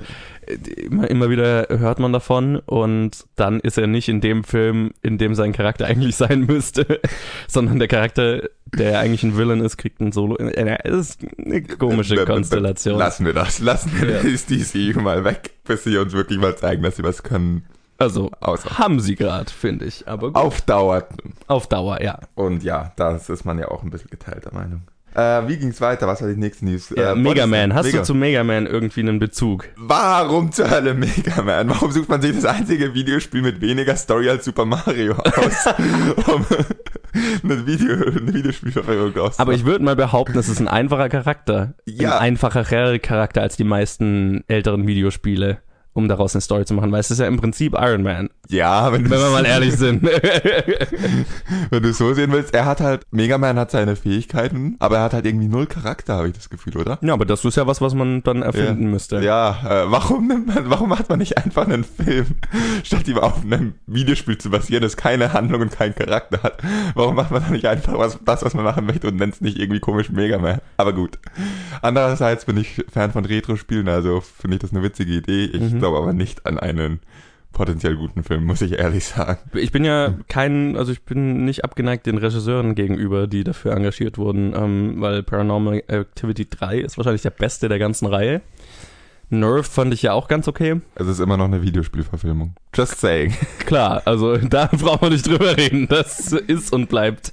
immer, 0.77 1.09
immer 1.11 1.31
wieder 1.31 1.67
hört 1.71 1.99
man 1.99 2.13
davon 2.13 2.57
und 2.57 3.25
dann 3.37 3.61
ist 3.61 3.79
er 3.79 3.87
nicht 3.87 4.09
in 4.09 4.21
dem 4.21 4.45
Film, 4.45 4.93
in 5.03 5.19
dem 5.19 5.35
sein 5.35 5.53
Charakter 5.53 5.87
eigentlich 5.87 6.17
sein 6.17 6.47
müsste, 6.47 7.01
sondern 7.49 7.79
der 7.79 7.89
Charakter, 7.89 8.49
der 8.75 8.99
eigentlich 9.01 9.23
ein 9.23 9.37
Villain 9.37 9.61
ist, 9.61 9.77
kriegt 9.77 10.01
ein 10.01 10.13
Solo. 10.13 10.37
Äh, 10.37 10.79
Es 10.85 11.11
ist 11.11 11.21
eine 11.45 11.63
komische 11.63 12.25
Konstellation. 12.25 12.99
Lassen 12.99 13.25
wir 13.27 13.33
das. 13.35 13.59
Lassen 13.61 13.93
wir 14.01 14.11
Ja. 14.11 14.23
das 14.23 14.47
DC 14.47 14.97
mal 14.97 15.25
weg, 15.25 15.51
bis 15.65 15.85
sie 15.85 15.97
uns 15.99 16.13
wirklich 16.13 16.39
mal 16.39 16.57
zeigen, 16.57 16.83
dass 16.83 16.97
sie 16.97 17.03
was 17.05 17.23
können. 17.23 17.65
Also 17.99 18.31
Außer. 18.41 18.79
haben 18.79 18.99
sie 18.99 19.15
gerade, 19.15 19.51
finde 19.53 19.85
ich. 19.85 20.09
Aber 20.09 20.29
gut. 20.29 20.37
Auf 20.37 20.63
Dauer. 20.63 21.07
Auf 21.49 21.67
Dauer, 21.67 22.01
ja. 22.03 22.19
Und 22.35 22.63
ja, 22.65 22.93
das 22.97 23.29
ist 23.29 23.45
man 23.45 23.59
ja 23.59 23.69
auch 23.69 23.83
ein 23.83 23.91
bisschen 23.91 24.09
geteilter 24.11 24.55
Meinung. 24.55 24.83
Äh, 25.15 25.49
wie 25.49 25.57
ging's 25.57 25.81
weiter? 25.81 26.07
Was 26.07 26.23
war 26.23 26.29
die 26.29 26.37
nächste 26.37 26.65
News? 26.65 26.91
ja 26.97 27.13
äh, 27.13 27.15
Mega 27.17 27.47
Man, 27.47 27.75
hast 27.75 27.87
Mega. 27.87 27.99
du 27.99 28.05
zu 28.05 28.15
Mega 28.15 28.45
Man 28.45 28.67
irgendwie 28.67 29.01
einen 29.01 29.19
Bezug? 29.19 29.69
Warum 29.77 30.53
zur 30.53 30.71
Hölle 30.71 30.95
Mega 30.95 31.43
Man? 31.43 31.69
Warum 31.69 31.91
sucht 31.91 32.09
man 32.09 32.23
sich 32.23 32.35
das 32.35 32.45
einzige 32.45 32.95
Videospiel 32.95 33.43
mit 33.43 33.61
weniger 33.61 33.97
Story 33.97 34.31
als 34.31 34.45
Super 34.45 34.65
Mario 34.65 35.15
aus, 35.15 35.67
um 36.27 36.47
eine, 37.43 37.67
Video, 37.67 37.95
eine 37.95 38.35
Videospielverfilmung 38.35 39.09
auszumachen? 39.09 39.35
Aber 39.39 39.53
ich 39.53 39.65
würde 39.65 39.85
mal 39.85 39.97
behaupten, 39.97 40.39
es 40.39 40.49
ist 40.49 40.61
ein 40.61 40.69
einfacher 40.69 41.09
Charakter. 41.09 41.75
Ja. 41.87 42.19
Ein 42.19 42.35
einfacherer 42.35 42.99
Charakter 43.01 43.43
als 43.43 43.57
die 43.57 43.65
meisten 43.65 44.45
älteren 44.47 44.87
Videospiele, 44.87 45.59
um 45.93 46.07
daraus 46.07 46.37
eine 46.37 46.43
Story 46.43 46.65
zu 46.65 46.75
machen, 46.75 46.93
weil 46.93 47.01
es 47.01 47.11
ist 47.11 47.19
ja 47.19 47.27
im 47.27 47.37
Prinzip 47.37 47.75
Iron 47.75 48.05
Man, 48.05 48.31
ja, 48.51 48.93
wenn, 48.93 49.09
wenn 49.11 49.19
wir 49.21 49.31
mal 49.31 49.45
ehrlich 49.47 49.75
sind. 49.77 50.03
wenn 50.03 51.83
du 51.83 51.89
es 51.91 51.99
so 51.99 52.13
sehen 52.15 52.33
willst, 52.33 52.55
er 52.55 52.65
hat 52.67 52.81
halt, 52.81 53.03
Mega 53.11 53.39
Man 53.39 53.59
hat 53.59 53.71
seine 53.71 53.97
Fähigkeiten, 53.97 54.77
aber 54.79 54.97
er 54.99 55.03
hat 55.05 55.13
halt 55.15 55.27
irgendwie 55.27 55.49
null 55.49 55.67
Charakter, 55.67 56.17
habe 56.17 56.29
ich 56.29 56.35
das 56.35 56.51
Gefühl, 56.51 56.77
oder? 56.77 56.99
ja, 57.03 57.13
aber 57.13 57.25
das 57.25 57.45
ist 57.45 57.57
ja 57.57 57.67
was, 57.67 57.81
was 57.81 57.95
man 57.95 58.23
dann 58.23 58.43
erfinden 58.43 58.91
müsste. 58.91 59.21
Ja, 59.21 59.59
äh, 59.65 59.91
warum 59.91 60.27
nimmt 60.27 60.47
man, 60.49 60.69
warum 60.71 60.89
macht 60.89 61.09
man 61.09 61.19
nicht 61.19 61.37
einfach 61.39 61.67
einen 61.67 61.85
Film, 61.85 62.27
statt 62.85 63.07
ihm 63.09 63.19
auf 63.19 63.43
einem 63.45 63.75
Videospiel 63.87 64.39
zu 64.39 64.51
basieren, 64.51 64.83
das 64.83 64.97
keine 64.97 65.33
Handlung 65.33 65.63
und 65.63 65.73
keinen 65.73 65.95
Charakter 65.95 66.43
hat? 66.43 66.59
Warum 66.95 67.17
macht 67.17 67.31
man 67.31 67.43
dann 67.43 67.53
nicht 67.53 67.67
einfach 67.67 67.99
was, 67.99 68.19
das, 68.25 68.43
was 68.45 68.55
man 68.55 68.65
machen 68.65 68.87
möchte 68.87 69.09
und 69.09 69.17
nennt 69.17 69.35
es 69.35 69.41
nicht 69.41 69.59
irgendwie 69.59 69.81
komisch 69.81 70.11
Mega 70.11 70.39
Man? 70.39 70.61
Aber 70.77 70.93
gut. 70.93 71.19
Andererseits 71.83 72.45
bin 72.45 72.57
ich 72.57 72.85
Fan 72.93 73.13
von 73.13 73.25
Retro-Spielen, 73.25 73.89
also 73.89 74.21
finde 74.21 74.57
ich 74.57 74.61
das 74.61 74.73
eine 74.73 74.83
witzige 74.83 75.13
Idee. 75.13 75.45
Ich 75.45 75.61
Mhm. 75.73 75.79
glaube 75.79 75.99
aber 75.99 76.13
nicht 76.13 76.47
an 76.47 76.59
einen 76.59 77.01
potenziell 77.53 77.97
guten 77.97 78.23
Film, 78.23 78.45
muss 78.45 78.63
ich 78.63 78.79
ehrlich 78.79 79.05
sagen. 79.05 79.39
Ich 79.55 79.73
bin 79.73 79.85
ja 79.85 80.15
kein, 80.29 80.77
also 80.77 80.93
ich 80.93 81.03
bin 81.03 81.45
nicht 81.45 81.65
abgeneigt 81.65 82.07
den 82.07 82.19
Regisseuren 82.19 82.75
gegenüber, 82.75 83.27
die 83.27 83.45
dafür 83.45 83.73
engagiert 83.73 84.19
wurden, 84.19 84.55
ähm, 84.55 85.01
weil 85.01 85.23
Paranormal 85.23 85.83
Activity 85.89 86.49
3 86.49 86.79
ist 86.79 86.97
wahrscheinlich 86.97 87.23
der 87.23 87.31
beste 87.31 87.69
der 87.69 87.79
ganzen 87.79 88.07
Reihe. 88.07 88.41
Nerve 89.31 89.63
fand 89.63 89.95
ich 89.95 90.03
ja 90.03 90.13
auch 90.13 90.27
ganz 90.27 90.49
okay. 90.49 90.81
Es 90.97 91.07
ist 91.07 91.21
immer 91.21 91.37
noch 91.37 91.45
eine 91.45 91.63
Videospielverfilmung. 91.63 92.55
Just 92.75 93.01
saying. 93.01 93.33
Klar, 93.61 94.03
also 94.05 94.37
da 94.37 94.67
braucht 94.73 95.03
man 95.03 95.13
nicht 95.13 95.27
drüber 95.27 95.57
reden. 95.57 95.87
Das 95.89 96.33
ist 96.33 96.73
und 96.73 96.89
bleibt 96.89 97.33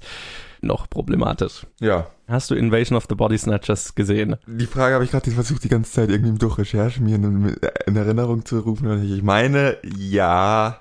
noch 0.61 0.89
problematisch. 0.89 1.65
Ja. 1.79 2.07
Hast 2.27 2.51
du 2.51 2.55
Invasion 2.55 2.97
of 2.97 3.05
the 3.07 3.15
Body 3.15 3.37
Snatchers 3.37 3.95
gesehen? 3.95 4.35
Die 4.47 4.65
Frage 4.65 4.95
habe 4.95 5.05
ich 5.05 5.11
gerade 5.11 5.31
versucht, 5.31 5.63
die 5.63 5.69
ganze 5.69 5.91
Zeit 5.93 6.09
irgendwie 6.09 6.37
durch 6.37 6.57
Recherche 6.57 7.01
mir 7.01 7.15
in, 7.15 7.55
in 7.85 7.95
Erinnerung 7.95 8.43
zu 8.45 8.59
rufen. 8.59 8.87
Und 8.87 9.03
Ich 9.09 9.23
meine, 9.23 9.77
ja, 9.97 10.77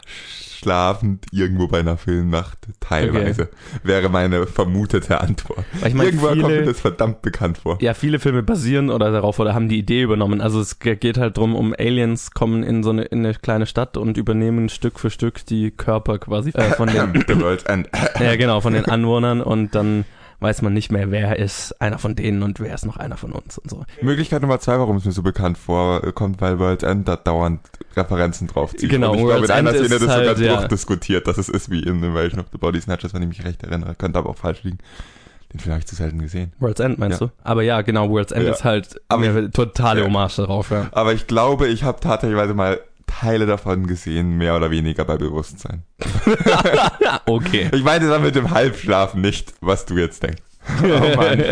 schlafend 0.59 1.27
irgendwo 1.33 1.69
bei 1.69 1.81
einer 1.81 1.97
Filmnacht, 1.99 2.59
teilweise, 2.81 3.49
wäre 3.85 4.09
meine 4.09 4.47
vermutete 4.47 5.21
Antwort. 5.21 5.65
Ich 5.87 5.95
meine, 5.95 6.09
Irgendwo 6.11 6.29
kommt 6.29 6.43
mir 6.43 6.65
das 6.65 6.81
verdammt 6.81 7.23
bekannt 7.23 7.59
vor. 7.59 7.79
ja, 7.81 7.95
viele 7.95 8.19
Filme 8.19 8.43
basieren 8.43 8.91
oder 8.91 9.13
darauf 9.13 9.39
oder 9.39 9.55
haben 9.55 9.69
die 9.69 9.79
Idee 9.79 10.03
übernommen. 10.03 10.41
Also 10.41 10.61
es 10.61 10.79
ge- 10.81 10.97
geht 10.97 11.19
halt 11.19 11.37
drum, 11.37 11.55
um 11.55 11.75
Aliens 11.79 12.33
kommen 12.33 12.63
in 12.65 12.83
so 12.83 12.91
eine, 12.91 13.03
in 13.03 13.21
eine 13.21 13.35
kleine 13.35 13.67
Stadt 13.67 13.97
und 13.97 14.17
übernehmen 14.17 14.69
Stück 14.69 14.99
für 14.99 15.11
Stück 15.11 15.45
die 15.47 15.71
Körper 15.71 16.19
quasi 16.19 16.51
äh, 16.51 16.73
von 16.73 16.89
den, 16.89 17.25
The 17.29 17.41
World's 17.41 17.65
End. 17.65 17.89
ja 18.19 18.35
genau, 18.37 18.61
von 18.61 18.73
den 18.73 18.87
Anwohnern 18.87 19.41
und 19.43 19.75
dann 19.77 20.05
weiß 20.41 20.63
man 20.63 20.73
nicht 20.75 20.93
mehr, 20.93 21.11
wer 21.11 21.39
ist 21.39 21.81
einer 21.81 21.99
von 21.99 22.15
denen 22.15 22.43
und 22.43 22.61
wer 22.61 22.75
ist 22.75 22.85
noch 22.85 22.97
einer 22.97 23.17
von 23.17 23.33
uns 23.33 23.59
und 23.59 23.71
so. 23.71 23.85
Möglichkeit 24.03 24.43
Nummer 24.43 24.61
zwei, 24.61 24.79
warum 24.79 24.97
es 24.97 25.05
mir 25.05 25.13
so 25.13 25.23
bekannt 25.23 25.57
vorkommt, 25.59 26.41
weil 26.41 26.59
World's 26.59 26.85
End 26.85 27.09
da 27.09 27.17
dauernd 27.17 27.61
Referenzen 27.97 28.47
drauf 28.47 28.75
zieht. 28.77 28.91
Genau, 28.91 29.13
Und 29.13 29.19
ich 29.19 29.25
glaube, 29.25 29.45
in 29.47 29.51
einer 29.51 29.71
Szene 29.71 29.85
ist 29.85 29.93
das 29.93 30.01
sogar 30.01 30.17
halt, 30.19 30.39
ja. 30.39 30.57
durchdiskutiert, 30.57 31.27
dass 31.27 31.39
es 31.39 31.49
ist 31.49 31.71
wie 31.71 31.81
in 31.83 32.03
Invasion 32.03 32.41
of 32.41 32.47
the 32.53 32.59
Body 32.59 32.81
Snatchers, 32.81 33.15
wenn 33.15 33.23
ich 33.23 33.29
mich 33.29 33.45
recht 33.45 33.63
erinnere. 33.63 33.95
Könnte 33.95 34.19
aber 34.19 34.31
auch 34.31 34.37
falsch 34.37 34.63
liegen. 34.65 34.79
Den 35.53 35.61
Film 35.61 35.73
habe 35.73 35.81
ich 35.81 35.87
zu 35.87 35.95
selten 35.95 36.19
gesehen. 36.21 36.53
World's 36.59 36.81
End 36.81 36.99
meinst 36.99 37.21
Ja. 37.21 37.29
du? 37.29 37.33
Aber 37.45 37.63
ja, 37.63 37.81
genau, 37.83 38.11
World's 38.11 38.33
End 38.33 38.45
Ja. 38.45 38.53
ist 38.53 38.65
halt 38.65 39.01
Aber 39.09 39.25
eine 39.25 39.51
totale 39.51 40.01
ja. 40.01 40.07
Hommage 40.07 40.37
darauf, 40.37 40.71
ja. 40.71 40.89
Aber 40.93 41.15
ich 41.15 41.27
glaube, 41.27 41.69
ich 41.69 41.83
habe 41.85 42.01
tatsächlich 42.01 42.55
mal 42.55 42.81
Teile 43.21 43.47
davon 43.47 43.87
gesehen, 43.87 44.37
mehr 44.37 44.57
oder 44.57 44.71
weniger 44.71 45.05
bei 45.05 45.17
Bewusstsein. 45.17 45.85
okay. 47.27 47.71
Ich 47.73 47.83
meine 47.83 48.09
dann 48.09 48.23
mit 48.23 48.35
dem 48.35 48.51
Halbschlafen 48.51 49.23
nicht, 49.23 49.55
was 49.61 49.87
du 49.87 49.97
jetzt 49.97 50.23
denkst. 50.23 50.43
Oh 50.83 51.17
Mann. 51.17 51.43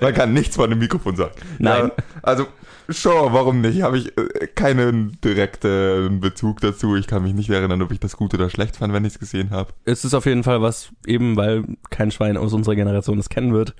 Man 0.00 0.14
kann 0.14 0.32
nichts 0.32 0.56
von 0.56 0.70
dem 0.70 0.78
Mikrofon 0.78 1.16
sagen. 1.16 1.32
Nein. 1.58 1.90
Ja, 1.96 2.04
also, 2.22 2.46
sure, 2.88 3.32
warum 3.32 3.60
nicht? 3.60 3.82
Habe 3.82 3.98
ich 3.98 4.16
äh, 4.16 4.46
keinen 4.54 5.20
direkten 5.22 6.20
Bezug 6.20 6.60
dazu. 6.60 6.96
Ich 6.96 7.06
kann 7.06 7.24
mich 7.24 7.34
nicht 7.34 7.50
erinnern, 7.50 7.82
ob 7.82 7.92
ich 7.92 8.00
das 8.00 8.16
gut 8.16 8.32
oder 8.32 8.48
schlecht 8.48 8.76
fand, 8.76 8.94
wenn 8.94 9.04
ich 9.04 9.14
es 9.14 9.18
gesehen 9.18 9.50
habe. 9.50 9.72
Es 9.84 10.04
ist 10.04 10.14
auf 10.14 10.26
jeden 10.26 10.44
Fall 10.44 10.62
was, 10.62 10.90
eben 11.06 11.36
weil 11.36 11.64
kein 11.90 12.10
Schwein 12.10 12.36
aus 12.36 12.52
unserer 12.52 12.76
Generation 12.76 13.18
es 13.18 13.28
kennen 13.28 13.52
wird, 13.52 13.74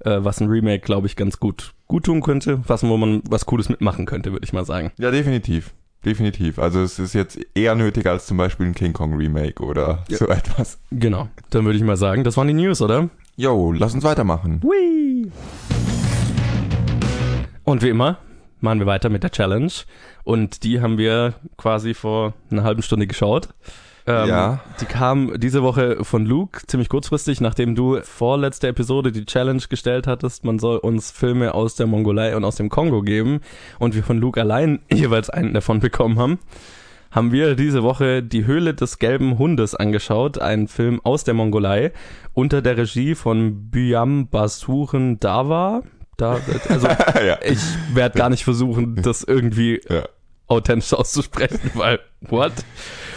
äh, 0.00 0.18
was 0.18 0.40
ein 0.40 0.48
Remake, 0.48 0.80
glaube 0.80 1.06
ich, 1.06 1.16
ganz 1.16 1.38
gut 1.38 1.72
gut 1.86 2.04
tun 2.04 2.22
könnte, 2.22 2.60
was 2.66 2.82
wo 2.82 2.96
man 2.96 3.22
was 3.28 3.46
Cooles 3.46 3.68
mitmachen 3.68 4.06
könnte, 4.06 4.32
würde 4.32 4.44
ich 4.44 4.52
mal 4.52 4.64
sagen. 4.64 4.92
Ja, 4.98 5.10
definitiv. 5.10 5.72
Definitiv. 6.04 6.58
Also 6.58 6.80
es 6.82 6.98
ist 6.98 7.12
jetzt 7.14 7.38
eher 7.54 7.74
nötig 7.74 8.06
als 8.06 8.26
zum 8.26 8.36
Beispiel 8.36 8.66
ein 8.66 8.74
King 8.74 8.92
Kong 8.92 9.14
Remake 9.14 9.62
oder 9.62 10.04
Ja. 10.08 10.16
so 10.18 10.26
etwas. 10.28 10.78
Genau. 10.90 11.28
Dann 11.50 11.64
würde 11.64 11.78
ich 11.78 11.84
mal 11.84 11.96
sagen, 11.96 12.24
das 12.24 12.36
waren 12.36 12.48
die 12.48 12.54
News, 12.54 12.82
oder? 12.82 13.08
Jo, 13.36 13.72
lass 13.72 13.94
uns 13.94 14.04
weitermachen. 14.04 14.60
Whee! 14.62 15.30
Und 17.64 17.82
wie 17.82 17.88
immer 17.88 18.18
machen 18.60 18.78
wir 18.80 18.86
weiter 18.86 19.08
mit 19.08 19.22
der 19.22 19.30
Challenge. 19.30 19.70
Und 20.24 20.62
die 20.64 20.80
haben 20.80 20.98
wir 20.98 21.34
quasi 21.56 21.94
vor 21.94 22.34
einer 22.50 22.64
halben 22.64 22.82
Stunde 22.82 23.06
geschaut. 23.06 23.48
Ähm, 24.06 24.28
Ja. 24.28 24.60
Die 24.80 24.84
kam 24.86 25.38
diese 25.38 25.62
Woche 25.62 26.04
von 26.04 26.26
Luke, 26.26 26.60
ziemlich 26.66 26.88
kurzfristig, 26.88 27.40
nachdem 27.40 27.74
du 27.74 28.00
vorletzte 28.02 28.68
Episode 28.68 29.12
die 29.12 29.24
Challenge 29.24 29.62
gestellt 29.68 30.06
hattest, 30.06 30.44
man 30.44 30.58
soll 30.58 30.78
uns 30.78 31.10
Filme 31.10 31.54
aus 31.54 31.76
der 31.76 31.86
Mongolei 31.86 32.36
und 32.36 32.44
aus 32.44 32.56
dem 32.56 32.68
Kongo 32.68 33.02
geben 33.02 33.40
und 33.78 33.94
wir 33.94 34.02
von 34.02 34.18
Luke 34.18 34.40
allein 34.40 34.80
jeweils 34.92 35.30
einen 35.30 35.54
davon 35.54 35.80
bekommen 35.80 36.18
haben, 36.18 36.38
haben 37.12 37.30
wir 37.30 37.54
diese 37.54 37.82
Woche 37.82 38.22
die 38.22 38.46
Höhle 38.46 38.74
des 38.74 38.98
gelben 38.98 39.38
Hundes 39.38 39.74
angeschaut, 39.74 40.38
einen 40.38 40.66
Film 40.66 41.00
aus 41.04 41.24
der 41.24 41.34
Mongolei 41.34 41.92
unter 42.32 42.62
der 42.62 42.78
Regie 42.78 43.14
von 43.14 43.70
Byam 43.70 44.28
Basuren 44.28 45.20
Dawa. 45.20 45.82
Da, 46.16 46.40
also 46.68 46.86
ja. 47.26 47.38
ich 47.44 47.60
werde 47.94 48.18
gar 48.18 48.30
nicht 48.30 48.44
versuchen, 48.44 48.96
das 49.02 49.22
irgendwie 49.22 49.80
ja. 49.88 50.04
authentisch 50.46 50.92
auszusprechen, 50.94 51.70
weil 51.74 52.00
what? 52.22 52.52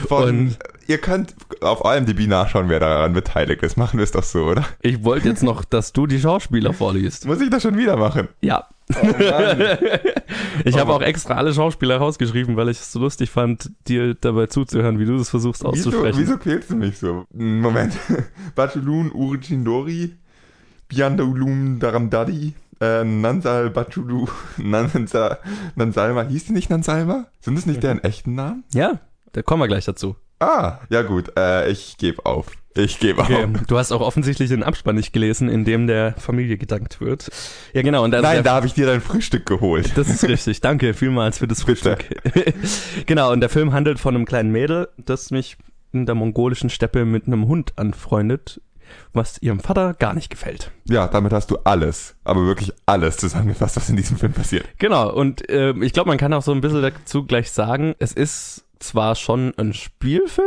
Von, 0.07 0.55
ihr 0.87 0.97
könnt 0.99 1.35
auf 1.61 1.81
IMDb 1.85 2.27
nachschauen, 2.27 2.69
wer 2.69 2.79
daran 2.79 3.13
beteiligt 3.13 3.63
ist. 3.63 3.77
Machen 3.77 3.97
wir 3.97 4.03
es 4.03 4.11
doch 4.11 4.23
so, 4.23 4.43
oder? 4.45 4.65
Ich 4.81 5.03
wollte 5.03 5.27
jetzt 5.29 5.43
noch, 5.43 5.63
dass 5.65 5.93
du 5.93 6.07
die 6.07 6.19
Schauspieler 6.19 6.73
vorliest. 6.73 7.25
Muss 7.25 7.41
ich 7.41 7.49
das 7.49 7.63
schon 7.63 7.77
wieder 7.77 7.97
machen? 7.97 8.27
Ja. 8.41 8.67
Oh. 8.93 9.07
Ich 10.63 10.75
habe 10.77 10.81
Aber- 10.91 10.95
auch 10.97 11.01
extra 11.01 11.35
alle 11.35 11.53
Schauspieler 11.53 11.97
rausgeschrieben, 11.97 12.55
weil 12.55 12.69
ich 12.69 12.79
es 12.79 12.91
so 12.91 12.99
lustig 12.99 13.31
fand, 13.31 13.71
dir 13.87 14.13
dabei 14.13 14.45
zuzuhören, 14.47 14.99
wie 14.99 15.05
du 15.05 15.17
das 15.17 15.29
versuchst 15.29 15.61
wieso, 15.63 15.89
auszusprechen. 15.89 16.19
wieso 16.19 16.37
quälst 16.37 16.69
du 16.69 16.75
mich 16.75 16.97
so? 16.99 17.25
Moment. 17.33 17.93
Bachulun 18.55 19.11
Urchindori, 19.11 20.15
Biandaulum 20.87 21.79
Daramdadi, 21.79 22.53
äh, 22.79 23.03
Nansal 23.03 23.69
Bachulu, 23.71 24.27
Nansa, 24.57 25.39
Nansalma. 25.75 26.23
Hieß 26.23 26.45
die 26.45 26.53
nicht 26.53 26.69
Nansalma? 26.69 27.25
Sind 27.39 27.57
das 27.57 27.65
nicht 27.65 27.81
deren 27.81 28.03
echten 28.03 28.35
Namen? 28.35 28.63
Ja, 28.73 28.99
da 29.31 29.41
kommen 29.41 29.63
wir 29.63 29.67
gleich 29.67 29.85
dazu. 29.85 30.15
Ah, 30.39 30.79
ja 30.89 31.01
gut. 31.01 31.31
Äh, 31.37 31.69
ich 31.71 31.97
gebe 31.97 32.25
auf. 32.25 32.47
Ich 32.77 32.99
gebe 32.99 33.21
Okay. 33.21 33.45
auf. 33.45 33.65
Du 33.67 33.77
hast 33.77 33.91
auch 33.93 34.01
offensichtlich 34.01 34.49
den 34.49 34.61
Abspann 34.63 34.95
nicht 34.95 35.13
gelesen, 35.13 35.47
in 35.47 35.63
dem 35.63 35.87
der 35.87 36.13
Familie 36.17 36.57
gedankt 36.57 36.99
wird. 36.99 37.29
Ja, 37.73 37.81
genau. 37.83 38.03
Und 38.03 38.09
Nein, 38.11 38.43
da 38.43 38.53
habe 38.55 38.67
ich 38.67 38.73
dir 38.73 38.85
dein 38.85 38.99
Frühstück 39.01 39.45
geholt. 39.45 39.91
das 39.95 40.09
ist 40.09 40.23
richtig. 40.27 40.59
Danke 40.59 40.93
vielmals 40.93 41.37
für 41.37 41.47
das. 41.47 41.61
Frühstück. 41.63 42.05
genau, 43.05 43.31
und 43.31 43.39
der 43.39 43.49
Film 43.49 43.71
handelt 43.71 43.97
von 43.99 44.13
einem 44.13 44.25
kleinen 44.25 44.51
Mädel, 44.51 44.89
das 44.97 45.31
mich 45.31 45.55
in 45.93 46.05
der 46.05 46.15
mongolischen 46.15 46.69
Steppe 46.69 47.05
mit 47.05 47.27
einem 47.27 47.47
Hund 47.47 47.71
anfreundet, 47.77 48.59
was 49.13 49.41
ihrem 49.41 49.61
Vater 49.61 49.93
gar 49.93 50.13
nicht 50.13 50.29
gefällt. 50.29 50.71
Ja, 50.89 51.07
damit 51.07 51.31
hast 51.31 51.49
du 51.51 51.57
alles, 51.63 52.15
aber 52.25 52.45
wirklich 52.45 52.73
alles 52.85 53.15
zusammengefasst, 53.15 53.77
was 53.77 53.89
in 53.89 53.95
diesem 53.95 54.17
Film 54.17 54.33
passiert. 54.33 54.65
Genau, 54.79 55.09
und 55.13 55.49
äh, 55.49 55.71
ich 55.81 55.93
glaube, 55.93 56.09
man 56.09 56.17
kann 56.17 56.33
auch 56.33 56.43
so 56.43 56.51
ein 56.51 56.59
bisschen 56.59 56.81
dazu 56.81 57.25
gleich 57.25 57.49
sagen, 57.51 57.95
es 57.99 58.11
ist 58.11 58.64
zwar 58.79 59.15
schon 59.15 59.53
ein 59.57 59.73
Spielfilm, 59.73 60.45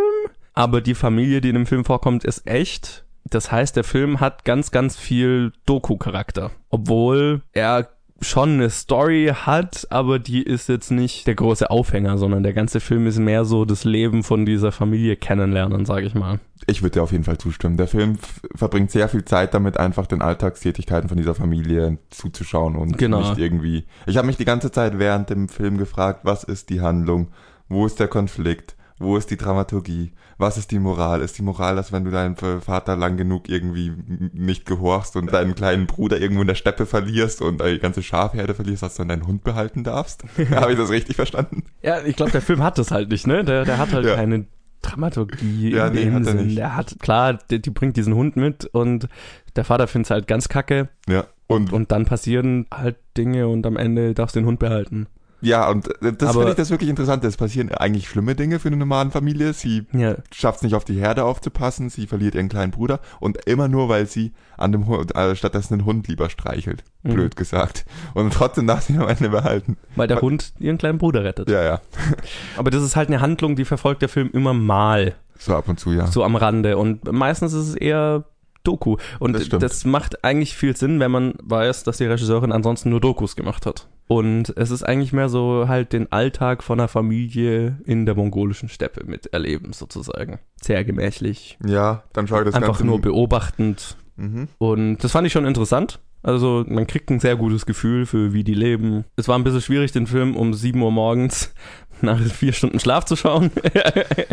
aber 0.54 0.80
die 0.80 0.94
Familie, 0.94 1.40
die 1.40 1.48
in 1.50 1.54
dem 1.54 1.66
Film 1.66 1.84
vorkommt, 1.84 2.24
ist 2.24 2.46
echt. 2.46 3.04
Das 3.30 3.52
heißt, 3.52 3.76
der 3.76 3.84
Film 3.84 4.20
hat 4.20 4.44
ganz, 4.44 4.70
ganz 4.70 4.96
viel 4.96 5.52
Doku-Charakter. 5.66 6.50
Obwohl 6.70 7.42
er 7.52 7.88
schon 8.20 8.54
eine 8.54 8.68
Story 8.70 9.32
hat, 9.32 9.86
aber 9.90 10.18
die 10.18 10.42
ist 10.42 10.68
jetzt 10.68 10.90
nicht 10.90 11.28
der 11.28 11.36
große 11.36 11.70
Aufhänger, 11.70 12.18
sondern 12.18 12.42
der 12.42 12.52
ganze 12.52 12.80
Film 12.80 13.06
ist 13.06 13.18
mehr 13.18 13.44
so 13.44 13.64
das 13.64 13.84
Leben 13.84 14.24
von 14.24 14.44
dieser 14.44 14.72
Familie 14.72 15.14
kennenlernen, 15.14 15.84
sage 15.86 16.06
ich 16.06 16.14
mal. 16.14 16.40
Ich 16.66 16.82
würde 16.82 16.94
dir 16.94 17.02
auf 17.04 17.12
jeden 17.12 17.22
Fall 17.22 17.38
zustimmen. 17.38 17.76
Der 17.76 17.86
Film 17.86 18.18
verbringt 18.56 18.90
sehr 18.90 19.08
viel 19.08 19.24
Zeit 19.24 19.54
damit, 19.54 19.76
einfach 19.76 20.06
den 20.06 20.20
Alltagstätigkeiten 20.20 21.08
von 21.08 21.16
dieser 21.16 21.36
Familie 21.36 21.98
zuzuschauen 22.10 22.74
und 22.74 22.98
Genau. 22.98 23.20
nicht 23.20 23.38
irgendwie. 23.38 23.84
Ich 24.06 24.16
habe 24.16 24.26
mich 24.26 24.36
die 24.36 24.44
ganze 24.44 24.72
Zeit 24.72 24.98
während 24.98 25.30
dem 25.30 25.48
Film 25.48 25.78
gefragt, 25.78 26.20
was 26.24 26.42
ist 26.42 26.70
die 26.70 26.80
Handlung, 26.80 27.28
wo 27.68 27.86
ist 27.86 28.00
der 28.00 28.08
Konflikt, 28.08 28.76
wo 28.98 29.16
ist 29.16 29.30
die 29.30 29.36
Dramaturgie, 29.36 30.12
was 30.38 30.56
ist 30.56 30.70
die 30.72 30.78
Moral? 30.78 31.20
Ist 31.20 31.38
die 31.38 31.42
Moral, 31.42 31.76
dass 31.76 31.92
wenn 31.92 32.04
du 32.04 32.10
deinen 32.10 32.36
Vater 32.36 32.96
lang 32.96 33.16
genug 33.16 33.48
irgendwie 33.48 33.92
nicht 34.32 34.66
gehorchst 34.66 35.14
und 35.16 35.32
deinen 35.32 35.54
kleinen 35.54 35.86
Bruder 35.86 36.20
irgendwo 36.20 36.42
in 36.42 36.48
der 36.48 36.54
Steppe 36.56 36.84
verlierst 36.86 37.40
und 37.42 37.62
die 37.64 37.78
ganze 37.78 38.02
Schafherde 38.02 38.54
verlierst, 38.54 38.82
dass 38.82 38.94
du 38.96 39.02
dann 39.02 39.08
deinen 39.08 39.26
Hund 39.26 39.44
behalten 39.44 39.84
darfst? 39.84 40.24
habe 40.50 40.72
ich 40.72 40.78
das 40.78 40.90
richtig 40.90 41.16
verstanden? 41.16 41.64
Ja, 41.82 42.00
ich 42.04 42.16
glaube, 42.16 42.32
der 42.32 42.42
Film 42.42 42.62
hat 42.62 42.78
das 42.78 42.90
halt 42.90 43.08
nicht, 43.10 43.26
ne? 43.26 43.44
Der, 43.44 43.64
der 43.64 43.78
hat 43.78 43.92
halt 43.92 44.04
Ja. 44.06 44.14
keine 44.16 44.46
Dramaturgie 44.82 45.70
Ja, 45.74 45.88
in 45.88 45.92
nee, 45.94 46.04
dem 46.04 46.16
er 46.16 46.24
Sinn. 46.24 46.46
nicht. 46.46 46.58
Der 46.58 46.76
hat, 46.76 46.96
klar, 47.00 47.38
die, 47.50 47.60
die 47.60 47.70
bringt 47.70 47.96
diesen 47.96 48.14
Hund 48.14 48.36
mit 48.36 48.64
und 48.66 49.08
der 49.56 49.64
Vater 49.64 49.86
find's 49.86 50.10
halt 50.10 50.26
ganz 50.26 50.48
kacke 50.48 50.88
Ja. 51.08 51.24
Und 51.46 51.72
und 51.72 51.90
dann 51.92 52.04
passieren 52.04 52.66
halt 52.72 52.96
Dinge 53.16 53.48
und 53.48 53.64
am 53.66 53.76
Ende 53.76 54.12
darfst 54.14 54.36
du 54.36 54.40
den 54.40 54.46
Hund 54.46 54.58
behalten. 54.58 55.06
Ja, 55.40 55.68
und 55.70 55.86
äh, 56.02 56.12
das 56.12 56.32
finde 56.34 56.50
ich 56.50 56.56
das 56.56 56.70
wirklich 56.70 56.90
interessant. 56.90 57.22
Es 57.24 57.36
passieren 57.36 57.70
eigentlich 57.72 58.08
schlimme 58.08 58.34
Dinge 58.34 58.58
für 58.58 58.68
eine 58.68 58.76
normale 58.76 59.10
Familie. 59.10 59.52
Sie 59.52 59.86
Ja, 59.92 60.16
schafft 60.34 60.58
es 60.58 60.62
nicht 60.62 60.74
auf 60.74 60.84
die 60.84 60.98
Herde 60.98 61.24
aufzupassen, 61.24 61.90
sie 61.90 62.06
verliert 62.06 62.34
ihren 62.34 62.48
kleinen 62.48 62.72
Bruder 62.72 63.00
und 63.20 63.44
immer 63.46 63.68
nur, 63.68 63.88
weil 63.88 64.06
sie 64.06 64.32
an 64.56 64.72
dem 64.72 64.86
Hund, 64.86 65.14
äh, 65.14 65.36
stattdessen 65.36 65.78
den 65.78 65.84
Hund 65.86 66.08
lieber 66.08 66.28
streichelt. 66.30 66.82
Mhm. 67.04 67.14
Blöd 67.14 67.36
gesagt. 67.36 67.84
Und 68.14 68.32
trotzdem 68.32 68.66
darf 68.66 68.82
sie 68.82 68.94
ihn 68.94 69.00
am 69.00 69.08
Ende 69.08 69.28
behalten. 69.28 69.76
weil 69.94 70.08
der 70.08 70.16
Aber- 70.16 70.26
Hund 70.26 70.52
ihren 70.58 70.78
kleinen 70.78 70.98
Bruder 70.98 71.22
rettet. 71.24 71.48
Ja, 71.48 71.62
ja. 71.62 71.80
Aber 72.56 72.70
das 72.70 72.82
ist 72.82 72.96
halt 72.96 73.08
eine 73.08 73.20
Handlung, 73.20 73.54
die 73.54 73.64
verfolgt 73.64 74.02
der 74.02 74.08
Film 74.08 74.30
immer 74.32 74.54
mal, 74.54 75.14
So 75.38 75.54
ab 75.54 75.68
und 75.68 75.78
zu, 75.78 75.92
ja. 75.92 76.06
so 76.08 76.24
am 76.24 76.34
Rande. 76.34 76.76
Und 76.76 77.10
meistens 77.12 77.52
ist 77.52 77.68
es 77.68 77.74
eher 77.76 78.24
Doku. 78.64 78.96
Und 79.20 79.34
Das 79.34 79.48
das, 79.48 79.84
macht 79.84 80.24
eigentlich 80.24 80.56
viel 80.56 80.76
Sinn, 80.76 80.98
wenn 80.98 81.12
man 81.12 81.34
weiß, 81.42 81.84
dass 81.84 81.98
die 81.98 82.06
Regisseurin 82.06 82.50
ansonsten 82.50 82.90
nur 82.90 83.00
Dokus 83.00 83.36
gemacht 83.36 83.64
hat. 83.66 83.86
Und 84.08 84.54
es 84.56 84.70
ist 84.70 84.82
eigentlich 84.82 85.12
mehr 85.12 85.28
so 85.28 85.66
halt 85.68 85.92
den 85.92 86.10
Alltag 86.10 86.62
von 86.62 86.80
einer 86.80 86.88
Familie 86.88 87.78
in 87.84 88.06
der 88.06 88.14
mongolischen 88.14 88.70
Steppe 88.70 89.04
miterleben, 89.04 89.74
sozusagen. 89.74 90.38
Sehr 90.62 90.82
gemächlich. 90.84 91.58
Ja, 91.64 92.04
dann 92.14 92.26
schau 92.26 92.38
ich 92.38 92.46
das 92.46 92.54
Einfach 92.54 92.68
Ganze 92.68 92.86
nur 92.86 93.00
beobachtend. 93.00 93.98
Mhm. 94.16 94.48
Und 94.56 94.98
das 95.04 95.12
fand 95.12 95.26
ich 95.26 95.32
schon 95.32 95.44
interessant. 95.44 96.00
Also 96.22 96.64
man 96.66 96.86
kriegt 96.86 97.10
ein 97.10 97.20
sehr 97.20 97.36
gutes 97.36 97.66
Gefühl 97.66 98.06
für 98.06 98.32
wie 98.32 98.44
die 98.44 98.54
leben. 98.54 99.04
Es 99.16 99.28
war 99.28 99.38
ein 99.38 99.44
bisschen 99.44 99.60
schwierig, 99.60 99.92
den 99.92 100.06
Film 100.06 100.36
um 100.36 100.52
7 100.54 100.80
Uhr 100.80 100.90
morgens 100.90 101.52
nach 102.00 102.18
vier 102.18 102.52
Stunden 102.52 102.80
Schlaf 102.80 103.04
zu 103.04 103.16
schauen. 103.16 103.50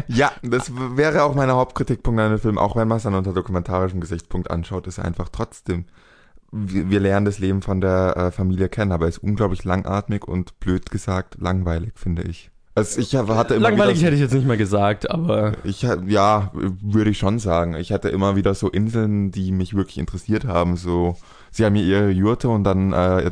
Ja, 0.07 0.31
das 0.43 0.71
wäre 0.95 1.23
auch 1.23 1.35
mein 1.35 1.51
Hauptkritikpunkt 1.51 2.19
an 2.21 2.29
dem 2.29 2.39
Film, 2.39 2.57
auch 2.57 2.75
wenn 2.75 2.88
man 2.88 2.97
es 2.97 3.03
dann 3.03 3.15
unter 3.15 3.33
dokumentarischem 3.33 3.99
Gesichtspunkt 3.99 4.49
anschaut, 4.49 4.88
ist 4.88 4.99
einfach 4.99 5.29
trotzdem, 5.29 5.85
wir, 6.55 6.99
lernen 6.99 7.25
das 7.25 7.39
Leben 7.39 7.61
von 7.61 7.81
der 7.81 8.15
äh, 8.15 8.31
Familie 8.31 8.69
kennen, 8.69 8.91
aber 8.91 9.07
es 9.07 9.17
ist 9.17 9.23
unglaublich 9.23 9.63
langatmig 9.63 10.27
und 10.27 10.59
blöd 10.59 10.89
gesagt 10.89 11.37
langweilig, 11.39 11.93
finde 11.95 12.23
ich. 12.23 12.51
Also 12.77 12.99
ich 12.99 13.15
hatte 13.15 13.55
immer 13.55 13.69
Langweilig 13.69 13.99
wieder, 13.99 14.07
hätte 14.07 14.15
ich 14.15 14.21
jetzt 14.21 14.33
nicht 14.33 14.45
mal 14.45 14.57
gesagt, 14.57 15.09
aber 15.09 15.53
ich 15.63 15.81
ja, 15.81 16.51
würde 16.53 17.09
ich 17.09 17.17
schon 17.17 17.39
sagen. 17.39 17.75
Ich 17.75 17.93
hatte 17.93 18.09
immer 18.09 18.35
wieder 18.35 18.53
so 18.53 18.69
Inseln, 18.69 19.31
die 19.31 19.53
mich 19.53 19.75
wirklich 19.75 19.97
interessiert 19.97 20.43
haben, 20.43 20.75
so 20.75 21.15
sie 21.51 21.63
haben 21.63 21.75
hier 21.75 21.85
ihre 21.85 22.09
Jurte 22.11 22.49
und 22.49 22.65
dann 22.65 22.91
äh, 22.91 23.27
äh, 23.27 23.31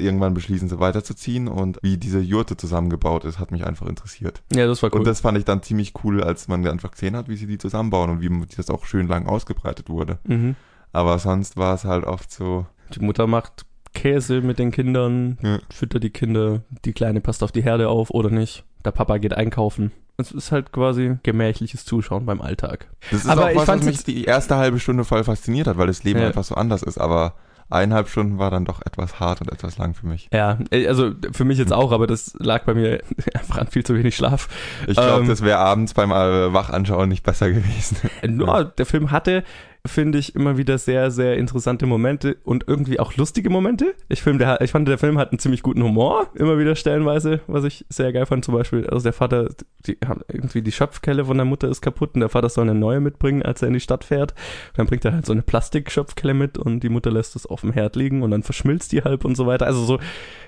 irgendwann 0.00 0.34
beschließen 0.34 0.68
sie 0.68 0.80
weiterzuziehen 0.80 1.46
und 1.46 1.78
wie 1.82 1.96
diese 1.96 2.18
Jurte 2.18 2.56
zusammengebaut 2.56 3.24
ist, 3.24 3.38
hat 3.38 3.52
mich 3.52 3.64
einfach 3.64 3.86
interessiert. 3.86 4.42
ja, 4.52 4.66
das 4.66 4.82
war 4.82 4.90
cool. 4.92 4.98
Und 4.98 5.06
das 5.06 5.20
fand 5.20 5.38
ich 5.38 5.44
dann 5.44 5.62
ziemlich 5.62 5.92
cool, 6.02 6.20
als 6.20 6.48
man 6.48 6.66
einfach 6.66 6.90
gesehen 6.90 7.14
hat, 7.14 7.28
wie 7.28 7.36
sie 7.36 7.46
die 7.46 7.58
zusammenbauen 7.58 8.10
und 8.10 8.20
wie 8.20 8.56
das 8.56 8.68
auch 8.68 8.84
schön 8.84 9.06
lang 9.06 9.26
ausgebreitet 9.26 9.88
wurde. 9.88 10.18
mhm. 10.24 10.56
Aber 10.92 11.18
sonst 11.18 11.56
war 11.56 11.74
es 11.74 11.84
halt 11.84 12.04
oft 12.04 12.30
so, 12.30 12.66
Die 12.94 13.00
Mutter 13.00 13.26
macht 13.26 13.64
Käse 13.94 14.40
mit 14.40 14.58
den 14.58 14.70
Kindern, 14.70 15.38
Ja. 15.42 15.58
füttert 15.72 16.02
die 16.02 16.10
Kinder, 16.10 16.62
die 16.84 16.92
Kleine 16.92 17.20
passt 17.20 17.42
auf 17.42 17.52
die 17.52 17.62
Herde 17.62 17.88
auf 17.88 18.10
oder 18.10 18.30
nicht. 18.30 18.64
Der 18.84 18.90
Papa 18.90 19.18
geht 19.18 19.34
einkaufen. 19.34 19.92
es 20.18 20.30
ist 20.32 20.52
halt 20.52 20.72
quasi 20.72 21.16
gemächliches 21.22 21.84
Zuschauen 21.84 22.26
beim 22.26 22.40
Alltag. 22.40 22.86
Das 23.10 23.24
ist 23.24 23.30
Aber 23.30 23.44
auch 23.46 23.48
ich 23.50 23.56
was, 23.56 23.68
was 23.68 23.82
mich 23.84 24.04
die 24.04 24.24
erste 24.24 24.56
halbe 24.56 24.78
Stunde 24.78 25.04
voll 25.04 25.24
fasziniert 25.24 25.66
hat, 25.66 25.78
weil 25.78 25.86
das 25.88 26.04
Leben 26.04 26.20
Ja. 26.20 26.26
einfach 26.28 26.44
so 26.44 26.54
anders 26.54 26.82
ist. 26.82 26.98
Aber 26.98 27.34
eineinhalb 27.70 28.08
Stunden 28.08 28.38
war 28.38 28.50
dann 28.50 28.64
doch 28.66 28.82
etwas 28.84 29.18
hart 29.18 29.40
und 29.40 29.50
etwas 29.50 29.78
lang 29.78 29.94
für 29.94 30.06
mich. 30.06 30.28
Ja, 30.32 30.58
äh, 30.70 30.86
also 30.86 31.12
für 31.32 31.44
mich 31.44 31.58
jetzt 31.58 31.72
auch, 31.72 31.90
aber 31.92 32.06
das 32.06 32.34
lag 32.38 32.64
bei 32.64 32.74
mir 32.74 33.02
einfach 33.34 33.58
an 33.58 33.66
viel 33.68 33.84
zu 33.84 33.94
wenig 33.96 34.14
Schlaf. 34.14 34.48
Ich 34.86 34.96
glaube, 34.96 35.22
Ähm, 35.22 35.28
das 35.28 35.42
wäre 35.42 35.58
abends 35.58 35.94
beim 35.94 36.10
äh, 36.12 36.52
Wachanschauen 36.52 37.08
nicht 37.08 37.24
besser 37.24 37.50
gewesen. 37.50 37.96
Nur, 38.28 38.64
der 38.64 38.86
Film 38.86 39.10
hatte, 39.10 39.42
finde 39.84 40.18
ich, 40.18 40.36
immer 40.36 40.56
wieder 40.56 40.78
sehr, 40.78 41.10
sehr 41.10 41.36
interessante 41.36 41.86
Momente 41.86 42.36
und 42.44 42.64
irgendwie 42.68 43.00
auch 43.00 43.16
lustige 43.16 43.50
Momente. 43.50 43.94
Ich, 44.08 44.22
film, 44.22 44.38
der, 44.38 44.60
ich 44.60 44.70
fand, 44.70 44.86
der 44.86 44.98
Film 44.98 45.18
hat 45.18 45.32
einen 45.32 45.40
ziemlich 45.40 45.62
guten 45.62 45.82
Humor, 45.82 46.28
immer 46.34 46.56
wieder 46.58 46.76
stellenweise, 46.76 47.40
was 47.48 47.64
ich 47.64 47.84
sehr 47.88 48.12
geil 48.12 48.26
fand. 48.26 48.44
Zum 48.44 48.54
Beispiel, 48.54 48.86
also 48.86 49.02
der 49.02 49.12
Vater, 49.12 49.50
die 49.86 49.98
haben 50.06 50.20
irgendwie 50.28 50.62
die 50.62 50.70
Schöpfkelle 50.70 51.24
von 51.24 51.36
der 51.36 51.44
Mutter 51.44 51.68
ist 51.68 51.80
kaputt 51.80 52.14
und 52.14 52.20
der 52.20 52.28
Vater 52.28 52.48
soll 52.48 52.68
eine 52.68 52.78
neue 52.78 53.00
mitbringen, 53.00 53.42
als 53.42 53.62
er 53.62 53.68
in 53.68 53.74
die 53.74 53.80
Stadt 53.80 54.04
fährt. 54.04 54.34
Dann 54.76 54.86
bringt 54.86 55.04
er 55.04 55.14
halt 55.14 55.26
so 55.26 55.32
eine 55.32 55.42
Plastikschöpfkelle 55.42 56.34
mit 56.34 56.58
und 56.58 56.80
die 56.80 56.88
Mutter 56.88 57.10
lässt 57.10 57.34
es 57.34 57.46
auf 57.46 57.62
dem 57.62 57.72
Herd 57.72 57.96
liegen 57.96 58.22
und 58.22 58.30
dann 58.30 58.44
verschmilzt 58.44 58.92
die 58.92 59.02
halb 59.02 59.24
und 59.24 59.36
so 59.36 59.46
weiter. 59.46 59.66
Also 59.66 59.84
so, 59.84 59.98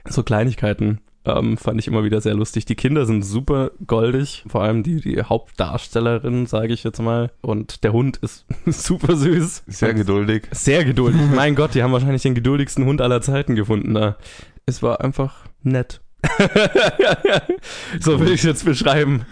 so 0.08 0.22
Kleinigkeiten. 0.22 1.00
Ähm, 1.26 1.56
fand 1.56 1.80
ich 1.80 1.86
immer 1.86 2.04
wieder 2.04 2.20
sehr 2.20 2.34
lustig. 2.34 2.66
Die 2.66 2.74
Kinder 2.74 3.06
sind 3.06 3.22
super 3.22 3.70
goldig, 3.86 4.44
vor 4.46 4.62
allem 4.62 4.82
die, 4.82 5.00
die 5.00 5.22
Hauptdarstellerin, 5.22 6.46
sage 6.46 6.74
ich 6.74 6.84
jetzt 6.84 7.00
mal. 7.00 7.30
Und 7.40 7.82
der 7.82 7.92
Hund 7.92 8.18
ist 8.18 8.44
super 8.66 9.16
süß. 9.16 9.64
Sehr 9.66 9.94
geduldig. 9.94 10.48
Sehr 10.50 10.84
geduldig. 10.84 11.20
mein 11.34 11.54
Gott, 11.54 11.74
die 11.74 11.82
haben 11.82 11.92
wahrscheinlich 11.92 12.22
den 12.22 12.34
geduldigsten 12.34 12.84
Hund 12.84 13.00
aller 13.00 13.22
Zeiten 13.22 13.54
gefunden 13.54 13.94
da. 13.94 14.16
Es 14.66 14.82
war 14.82 15.00
einfach 15.00 15.46
nett. 15.62 16.00
so 18.00 18.18
will 18.20 18.28
ich 18.28 18.40
es 18.40 18.42
jetzt 18.44 18.64
beschreiben. 18.64 19.26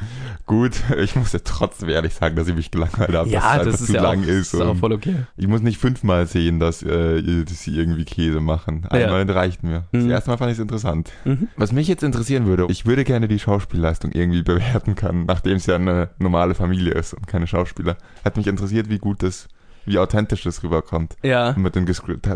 Gut, 0.47 0.73
ich 0.99 1.15
muss 1.17 1.33
ja 1.33 1.39
trotzdem 1.45 1.89
ehrlich 1.89 2.15
sagen, 2.15 2.37
dass 2.37 2.49
ich 2.49 2.55
mich 2.55 2.71
gelangweilt 2.71 3.13
habe, 3.13 3.13
dass 3.13 3.27
es 3.27 3.33
Ja, 3.33 3.51
einfach 3.51 3.65
das 3.67 3.81
ist 3.81 3.87
zu 3.89 3.95
ja 3.95 4.03
lang 4.03 4.23
auch, 4.25 4.27
ist. 4.27 4.55
ist 4.55 4.61
auch 4.61 4.77
voll 4.77 4.93
okay. 4.93 5.15
ich 5.37 5.47
muss 5.47 5.63
nicht 5.63 5.79
fünfmal 5.79 6.27
sehen, 6.27 6.59
dass, 6.59 6.83
äh, 6.83 7.23
dass 7.45 7.63
sie 7.63 7.77
irgendwie 7.77 8.05
Käse 8.05 8.41
machen. 8.41 8.85
Einmal 8.89 9.31
reicht 9.31 9.63
mir. 9.63 9.85
Das 9.93 10.03
Mhm. 10.03 10.11
erste 10.11 10.31
Mal 10.31 10.37
fand 10.39 10.51
ich 10.51 10.59
es 10.59 10.63
interessant. 10.63 11.11
Mhm. 11.25 11.49
Was 11.57 11.73
mich 11.73 11.89
jetzt 11.89 12.03
interessieren 12.03 12.47
würde, 12.47 12.67
ich 12.71 12.87
würde 12.87 13.05
gerne 13.05 13.29
die 13.29 13.39
Schauspielleistung 13.39 14.13
irgendwie 14.13 14.43
bewerten 14.43 14.95
können, 14.95 15.27
nachdem 15.27 15.57
es 15.57 15.67
ja 15.67 15.77
eine 15.77 16.11
normale 16.19 16.55
Familie 16.55 16.93
ist 16.93 17.15
und 17.15 17.27
keine 17.27 17.47
Schauspieler. 17.47 17.97
Hat 18.25 18.37
mich 18.37 18.47
interessiert, 18.47 18.89
wie 18.91 18.99
gut 18.99 19.23
das, 19.23 19.49
wie 19.85 19.99
authentisch 19.99 20.43
das 20.43 20.63
rüberkommt. 20.63 21.17
Ja. 21.23 21.55
Mit 21.57 21.75
den 21.75 21.87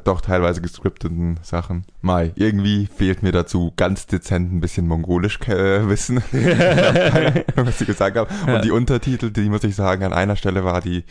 doch 0.05 0.21
teilweise 0.21 0.61
gescripteten 0.61 1.39
Sachen. 1.43 1.85
Mai, 2.03 2.33
irgendwie 2.37 2.87
fehlt 2.87 3.23
mir 3.23 3.33
dazu 3.33 3.73
ganz 3.77 4.07
dezent 4.07 4.53
ein 4.53 4.61
bisschen 4.61 4.87
mongolisch 4.89 5.39
äh, 5.49 5.89
Wissen, 5.89 6.23
was 7.57 7.79
sie 7.79 7.87
gesagt 7.87 8.17
haben. 8.17 8.29
Und 8.47 8.49
Ja. 8.55 8.61
die 8.61 8.71
Untertitel, 8.71 9.31
die 9.31 9.49
muss 9.49 9.65
ich 9.65 9.75
sagen, 9.75 10.03
an 10.05 10.13
einer 10.13 10.37
Stelle 10.37 10.65
war 10.65 10.81
die 10.81 11.05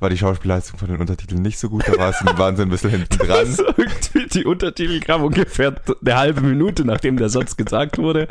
war 0.00 0.08
die 0.08 0.18
Schauspielleistung 0.18 0.78
von 0.78 0.88
den 0.88 0.98
Untertiteln 0.98 1.42
nicht 1.42 1.58
so 1.58 1.68
gut, 1.68 1.86
da 1.86 1.96
war 1.98 2.10
es 2.10 2.38
waren 2.38 2.56
sie 2.56 2.62
ein 2.62 2.70
bisschen 2.70 2.90
hinten 2.90 3.18
dran. 3.26 3.56
Die 4.32 4.44
Untertitel 4.44 5.00
kamen 5.00 5.24
ungefähr 5.24 5.74
eine 6.00 6.16
halbe 6.16 6.40
Minute, 6.40 6.84
nachdem 6.84 7.18
der 7.18 7.28
Satz 7.28 7.56
gesagt 7.56 7.98
wurde. 7.98 8.28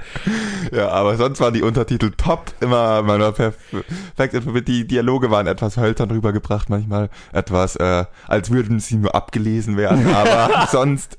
Ja, 0.71 0.89
aber 0.89 1.15
sonst 1.17 1.39
waren 1.39 1.53
die 1.53 1.61
Untertitel 1.61 2.11
top, 2.11 2.53
immer 2.59 3.03
man 3.03 3.21
war 3.21 3.31
perfekt. 3.31 4.67
Die 4.67 4.87
Dialoge 4.87 5.31
waren 5.31 5.47
etwas 5.47 5.77
hölzern 5.77 6.09
rübergebracht, 6.11 6.69
manchmal 6.69 7.09
etwas, 7.31 7.75
äh, 7.75 8.05
als 8.27 8.49
würden 8.51 8.79
sie 8.79 8.95
nur 8.95 9.13
abgelesen 9.13 9.77
werden, 9.77 10.07
aber 10.13 10.67
sonst 10.71 11.17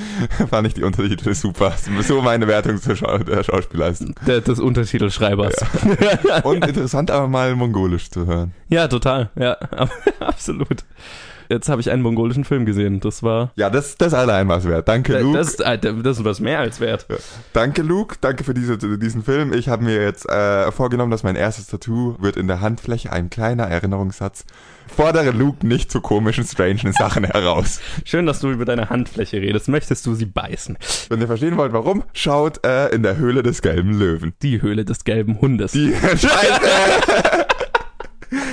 fand 0.50 0.66
ich 0.66 0.74
die 0.74 0.82
Untertitel 0.82 1.34
super. 1.34 1.72
So 2.02 2.22
meine 2.22 2.46
Wertung 2.46 2.80
zur 2.80 2.96
Schau 2.96 3.18
der 3.18 3.44
Schauspielleistung. 3.44 4.14
Der, 4.26 4.40
des 4.40 4.60
Untertitelschreibers. 4.60 5.54
Und 6.44 6.66
interessant 6.66 7.10
aber 7.10 7.28
mal 7.28 7.54
Mongolisch 7.54 8.10
zu 8.10 8.26
hören. 8.26 8.52
Ja, 8.68 8.88
total. 8.88 9.30
Ja, 9.36 9.56
absolut. 10.20 10.84
Jetzt 11.48 11.68
habe 11.68 11.82
ich 11.82 11.90
einen 11.90 12.02
mongolischen 12.02 12.44
Film 12.44 12.64
gesehen. 12.64 13.00
Das 13.00 13.22
war. 13.22 13.52
Ja, 13.56 13.68
das, 13.68 13.98
das 13.98 14.14
allein 14.14 14.48
was 14.48 14.66
wert. 14.66 14.88
Danke, 14.88 15.18
Luke. 15.18 15.36
Das, 15.36 15.56
äh, 15.56 15.78
das 15.78 16.18
ist 16.18 16.24
was 16.24 16.40
mehr 16.40 16.60
als 16.60 16.80
wert. 16.80 17.06
Danke, 17.52 17.82
Luke. 17.82 18.16
Danke 18.22 18.42
für 18.42 18.54
diese, 18.54 18.78
diesen 18.78 19.22
Film. 19.22 19.52
Ich 19.52 19.68
habe 19.68 19.84
mir 19.84 20.00
jetzt 20.02 20.26
äh, 20.30 20.72
vorgenommen, 20.72 21.10
dass 21.10 21.24
mein 21.24 21.36
erstes 21.36 21.66
Tattoo 21.66 22.16
wird 22.18 22.38
in 22.38 22.46
der 22.46 22.62
Handfläche 22.62 23.12
ein 23.12 23.28
kleiner 23.28 23.64
Erinnerungssatz. 23.64 24.46
Fordere 24.86 25.30
Luke 25.30 25.66
nicht 25.66 25.90
zu 25.90 26.00
komischen, 26.00 26.44
strangen 26.44 26.92
Sachen 26.92 27.24
heraus. 27.24 27.80
Schön, 28.04 28.26
dass 28.26 28.40
du 28.40 28.50
über 28.50 28.64
deine 28.64 28.90
Handfläche 28.90 29.38
redest. 29.40 29.68
Möchtest 29.68 30.04
du 30.06 30.14
sie 30.14 30.26
beißen? 30.26 30.76
Wenn 31.08 31.20
ihr 31.20 31.26
verstehen 31.26 31.56
wollt, 31.56 31.72
warum, 31.72 32.04
schaut 32.12 32.64
äh, 32.66 32.88
in 32.88 33.02
der 33.02 33.16
Höhle 33.16 33.42
des 33.42 33.62
gelben 33.62 33.98
Löwen. 33.98 34.34
Die 34.42 34.60
Höhle 34.60 34.84
des 34.84 35.04
gelben 35.04 35.40
Hundes. 35.40 35.72
Die 35.72 35.92
Scheiße! 36.00 36.26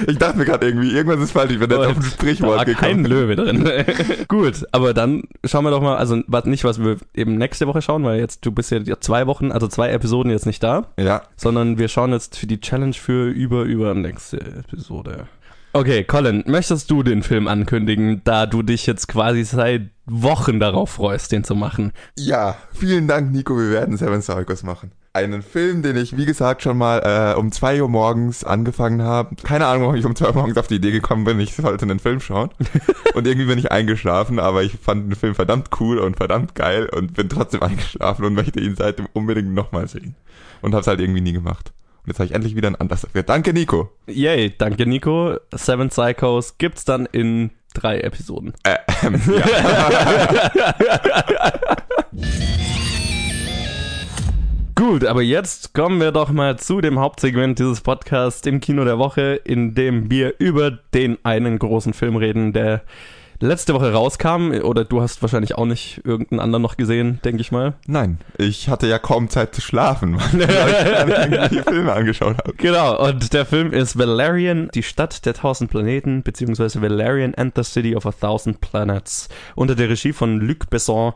Ich 0.08 0.18
dachte 0.18 0.38
mir 0.38 0.44
gerade 0.44 0.68
irgendwie, 0.68 0.92
irgendwas 0.92 1.22
ist 1.24 1.32
falsch. 1.32 1.52
Ich 1.54 1.60
bin 1.60 1.70
jetzt 1.70 1.80
auf 1.80 1.96
ein 1.96 2.02
da 2.02 2.08
Sprichwort 2.08 2.58
war 2.58 2.66
kein 2.66 3.04
gekommen. 3.04 3.06
Löwe 3.06 3.36
drin. 3.38 3.70
Gut, 4.28 4.66
aber 4.74 4.94
dann 4.94 5.24
schauen 5.46 5.64
wir 5.64 5.72
doch 5.72 5.82
mal, 5.82 5.96
also 5.96 6.22
was- 6.28 6.46
nicht, 6.46 6.66
was 6.66 6.82
wir 6.84 6.98
eben 7.16 7.38
nächste 7.38 7.66
Woche 7.66 7.82
schauen, 7.82 8.04
weil 8.04 8.20
jetzt, 8.20 8.46
du 8.46 8.52
bist 8.52 8.72
ja 8.72 8.82
zwei 9.00 9.26
Wochen, 9.28 9.52
also 9.54 9.68
zwei 9.70 9.90
Episoden 9.92 10.32
jetzt 10.32 10.46
nicht 10.46 10.62
da, 10.64 10.88
Ja, 11.00 11.22
sondern 11.38 11.78
wir 11.78 11.88
schauen 11.88 12.12
jetzt 12.12 12.38
für 12.38 12.48
die 12.48 12.60
Challenge 12.60 12.94
für 12.94 13.30
über, 13.30 13.64
über 13.64 13.94
nächste 13.94 14.40
Episode. 14.42 15.28
Okay, 15.72 16.04
Colin, 16.04 16.44
möchtest 16.48 16.90
du 16.90 17.04
den 17.04 17.22
Film 17.22 17.48
ankündigen, 17.48 18.22
da 18.24 18.48
du 18.48 18.64
dich 18.64 18.88
jetzt 18.88 19.08
quasi 19.08 19.44
seit 19.44 19.92
Wochen 20.08 20.60
darauf 20.60 20.90
freust, 20.90 21.32
den 21.32 21.44
zu 21.44 21.54
machen? 21.54 21.92
Ja, 22.18 22.56
vielen 22.74 23.08
Dank, 23.08 23.32
Nico. 23.32 23.56
Wir 23.56 23.70
werden 23.70 23.96
Seven 23.96 24.22
Psychos 24.22 24.64
machen. 24.64 24.92
Einen 25.14 25.44
Film, 25.44 25.84
den 25.84 25.96
ich, 25.96 26.18
wie 26.18 26.26
gesagt, 26.26 26.64
schon 26.64 26.76
mal 26.76 27.34
äh, 27.36 27.40
um 27.40 27.52
2 27.52 27.84
Uhr 27.84 27.90
morgens 27.90 28.44
angefangen 28.44 29.04
habe. 29.04 29.36
Keine 29.44 29.68
Ahnung, 29.68 29.84
warum 29.84 29.96
ich 29.96 30.06
um 30.06 30.16
2 30.16 30.30
Uhr 30.30 30.34
morgens 30.34 30.58
auf 30.58 30.66
die 30.66 30.76
Idee 30.76 30.92
gekommen 30.92 31.24
bin, 31.24 31.40
ich 31.40 31.54
sollte 31.54 31.86
einen 31.86 32.00
Film 32.00 32.20
schauen. 32.20 32.50
und 33.14 33.28
irgendwie 33.28 33.48
bin 33.48 33.60
ich 33.60 33.72
eingeschlafen, 33.72 34.40
aber 34.40 34.64
ich 34.64 34.74
fand 34.74 35.12
den 35.12 35.16
Film 35.16 35.36
verdammt 35.36 35.70
cool 35.80 36.00
und 36.00 36.18
verdammt 36.18 36.56
geil 36.56 36.90
und 36.90 37.14
bin 37.14 37.30
trotzdem 37.30 37.62
eingeschlafen 37.64 38.26
und 38.26 38.34
möchte 38.34 38.60
ihn 38.60 38.76
seitdem 38.76 39.08
unbedingt 39.14 39.54
nochmal 39.54 39.88
sehen. 39.88 40.16
Und 40.62 40.74
hab's 40.74 40.88
halt 40.88 41.00
irgendwie 41.00 41.22
nie 41.22 41.34
gemacht. 41.34 41.74
Jetzt 42.10 42.18
habe 42.18 42.26
ich 42.26 42.34
endlich 42.34 42.56
wieder 42.56 42.68
einen 42.68 42.76
Anlass 42.76 43.02
dafür. 43.02 43.22
Danke, 43.22 43.54
Nico. 43.54 43.92
Yay, 44.08 44.52
danke 44.58 44.88
Nico. 44.88 45.38
Seven 45.54 45.90
Psychos 45.90 46.58
gibt's 46.58 46.84
dann 46.84 47.06
in 47.06 47.52
drei 47.76 48.00
Episoden. 48.00 48.54
Äh, 48.64 48.78
ähm, 49.06 49.22
ja. 49.28 50.74
Gut, 54.74 55.06
aber 55.06 55.22
jetzt 55.22 55.76
kommen 55.76 56.02
wir 56.02 56.12
doch 56.12 56.32
mal 56.32 56.58
zu 56.58 56.82
dem 56.82 56.98
Hauptsegment 56.98 57.60
dieses 57.60 57.82
Podcasts, 57.82 58.42
dem 58.42 58.60
Kino 58.60 58.86
der 58.86 58.98
Woche, 58.98 59.40
in 59.44 59.76
dem 59.76 60.10
wir 60.10 60.34
über 60.40 60.72
den 60.72 61.20
einen 61.24 61.60
großen 61.60 61.94
Film 61.94 62.16
reden, 62.16 62.54
der 62.54 62.82
letzte 63.40 63.74
Woche 63.74 63.92
rauskam. 63.92 64.52
Oder 64.52 64.86
du 64.86 65.02
hast 65.02 65.22
wahrscheinlich 65.22 65.56
auch 65.56 65.66
nicht 65.66 66.02
irgendeinen 66.04 66.40
anderen 66.40 66.62
noch 66.62 66.78
gesehen, 66.78 67.20
denke 67.24 67.42
ich 67.42 67.52
mal. 67.52 67.74
Nein, 67.88 68.20
ich 68.38 68.70
hatte 68.70 68.88
ja 68.88 69.00
kaum 69.00 69.30
Zeit 69.30 69.56
zu 69.56 69.62
schlafen, 69.62 70.16
weil 70.32 70.40
ich 70.40 71.20
irgendwelche 71.20 71.64
Filme 71.70 71.94
angeschaut 71.94 72.38
habe. 72.38 72.54
Genau, 72.58 73.08
und 73.08 73.34
der 73.34 73.46
Film 73.46 73.74
ist 73.74 73.98
Valerian, 73.98 74.70
die 74.74 74.84
Stadt 74.84 75.26
der 75.26 75.34
tausend 75.34 75.72
Planeten, 75.72 76.24
beziehungsweise 76.24 76.82
Valerian 76.82 77.34
and 77.36 77.54
the 77.56 77.64
City 77.64 77.96
of 77.96 78.06
a 78.06 78.12
Thousand 78.12 78.62
Planets, 78.62 79.30
unter 79.56 79.76
der 79.76 79.90
Regie 79.90 80.14
von 80.14 80.40
Luc 80.40 80.70
Besson, 80.70 81.14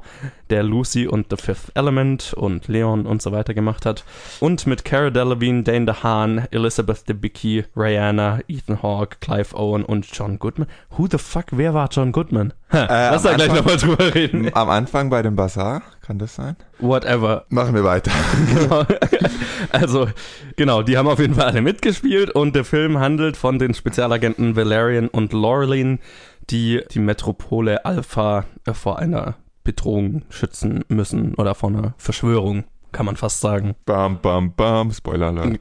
der 0.50 0.64
Lucy 0.64 1.08
und 1.08 1.28
The 1.30 1.38
Fifth 1.38 1.72
Element 1.74 2.34
und 2.34 2.68
Leon 2.68 3.06
und 3.06 3.22
so 3.22 3.32
weiter 3.32 3.54
gemacht 3.54 3.86
hat. 3.86 4.04
Und 4.40 4.68
mit 4.68 4.86
Cara 4.86 5.10
Delevingne, 5.10 5.64
Dane 5.64 5.86
DeHaan, 5.86 6.48
Elizabeth 6.52 7.10
Debicki, 7.10 7.66
Rihanna, 7.76 8.40
Ethan 8.48 8.84
Hawke, 8.84 9.18
Clive 9.20 9.56
Owen 9.56 9.84
und 9.84 10.06
John 10.14 10.38
Goodman. 10.40 10.68
Who 10.98 11.08
the 11.10 11.18
fuck, 11.18 11.46
wer 11.52 11.74
war 11.74 11.90
John 11.92 12.12
Goodman? 12.14 12.54
Ha, 12.72 12.86
lass 13.12 13.24
da 13.24 13.34
gleich 13.34 13.54
nochmal 13.54 13.76
drüber 13.76 14.16
reden. 14.16 14.50
Am 14.56 14.70
Anfang 14.70 15.10
bei 15.10 15.22
dem 15.22 15.36
Bazaar, 15.36 15.82
kann 16.02 16.18
das 16.18 16.36
sein? 16.36 16.56
Whatever. 16.80 17.46
Machen 17.50 17.76
wir 17.76 17.84
weiter. 17.84 18.12
Genau. 18.54 18.86
Also, 19.72 20.08
genau, 20.56 20.84
die 20.84 20.98
haben 20.98 21.08
auf 21.08 21.20
jeden 21.20 21.36
Fall 21.36 21.46
alle 21.46 21.62
mitgespielt 21.62 22.30
und 22.30 22.56
der 22.56 22.66
Film 22.66 23.00
handelt 23.00 23.38
von 23.38 23.60
den 23.60 23.74
Spezialagenten 23.74 24.56
Valerian 24.56 25.08
und 25.08 25.34
Laureline, 25.34 26.00
die 26.50 26.82
die 26.92 27.00
Metropole 27.00 27.84
Alpha 27.86 28.46
äh, 28.66 28.74
vor 28.74 29.00
einer 29.00 29.36
Bedrohung 29.64 30.24
schützen 30.30 30.84
müssen 30.90 31.34
oder 31.36 31.56
vor 31.56 31.70
einer 31.70 31.94
Verschwörung, 31.98 32.66
kann 32.92 33.06
man 33.06 33.16
fast 33.16 33.40
sagen. 33.42 33.76
Bam, 33.86 34.20
bam, 34.22 34.54
bam. 34.54 34.92
Spoiler 34.92 35.28
alert. 35.28 35.60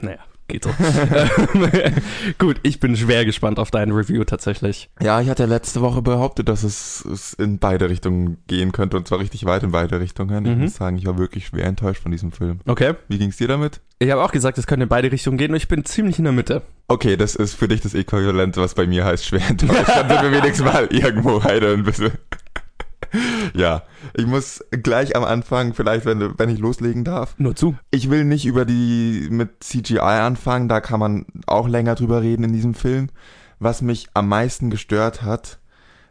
naja, 0.00 0.18
geht 0.48 0.64
so. 0.64 0.70
Gut, 2.38 2.56
ich 2.62 2.80
bin 2.80 2.96
schwer 2.96 3.24
gespannt 3.24 3.58
auf 3.58 3.70
dein 3.70 3.90
Review 3.92 4.24
tatsächlich. 4.24 4.88
Ja, 5.00 5.20
ich 5.20 5.28
hatte 5.28 5.46
letzte 5.46 5.80
Woche 5.80 6.02
behauptet, 6.02 6.48
dass 6.48 6.62
es, 6.62 7.04
es 7.04 7.34
in 7.34 7.58
beide 7.58 7.88
Richtungen 7.90 8.38
gehen 8.46 8.72
könnte 8.72 8.96
und 8.96 9.06
zwar 9.06 9.18
richtig 9.20 9.44
weit 9.44 9.62
in 9.62 9.70
beide 9.72 10.00
Richtungen. 10.00 10.44
Ich 10.46 10.54
Mhm. 10.56 10.62
muss 10.62 10.74
sagen, 10.74 10.96
ich 10.98 11.06
war 11.06 11.18
wirklich 11.18 11.46
schwer 11.46 11.64
enttäuscht 11.66 12.02
von 12.02 12.10
diesem 12.12 12.32
Film. 12.32 12.60
Okay. 12.66 12.94
Wie 13.08 13.18
ging's 13.18 13.36
dir 13.36 13.48
damit? 13.48 13.80
Ich 14.00 14.10
habe 14.10 14.22
auch 14.22 14.30
gesagt, 14.32 14.58
es 14.58 14.66
könnte 14.66 14.84
in 14.84 14.88
beide 14.88 15.10
Richtungen 15.10 15.38
gehen 15.38 15.50
und 15.50 15.56
ich 15.56 15.68
bin 15.68 15.84
ziemlich 15.84 16.18
in 16.18 16.24
der 16.24 16.32
Mitte. 16.32 16.62
Okay, 16.86 17.16
das 17.16 17.34
ist 17.34 17.54
für 17.54 17.68
dich 17.68 17.80
das 17.80 17.94
Äquivalent, 17.94 18.56
was 18.56 18.74
bei 18.74 18.86
mir 18.86 19.04
heißt 19.04 19.26
schwer 19.26 19.42
enttäuscht. 19.48 19.88
Dann 19.88 20.08
sind 20.08 20.22
wir 20.22 20.32
wenigstens 20.32 20.64
mal 20.64 20.86
irgendwo 20.90 21.40
beide 21.40 21.72
ein 21.72 21.82
bisschen. 21.82 22.12
Ja, 23.54 23.82
ich 24.14 24.26
muss 24.26 24.64
gleich 24.70 25.16
am 25.16 25.24
Anfang, 25.24 25.74
vielleicht, 25.74 26.04
wenn, 26.04 26.38
wenn 26.38 26.48
ich 26.48 26.58
loslegen 26.58 27.04
darf. 27.04 27.34
Nur 27.38 27.56
zu. 27.56 27.76
Ich 27.90 28.10
will 28.10 28.24
nicht 28.24 28.46
über 28.46 28.64
die 28.64 29.28
mit 29.30 29.62
CGI 29.64 29.98
anfangen, 29.98 30.68
da 30.68 30.80
kann 30.80 31.00
man 31.00 31.26
auch 31.46 31.68
länger 31.68 31.94
drüber 31.94 32.22
reden 32.22 32.44
in 32.44 32.52
diesem 32.52 32.74
Film. 32.74 33.08
Was 33.58 33.82
mich 33.82 34.08
am 34.14 34.28
meisten 34.28 34.70
gestört 34.70 35.22
hat, 35.22 35.58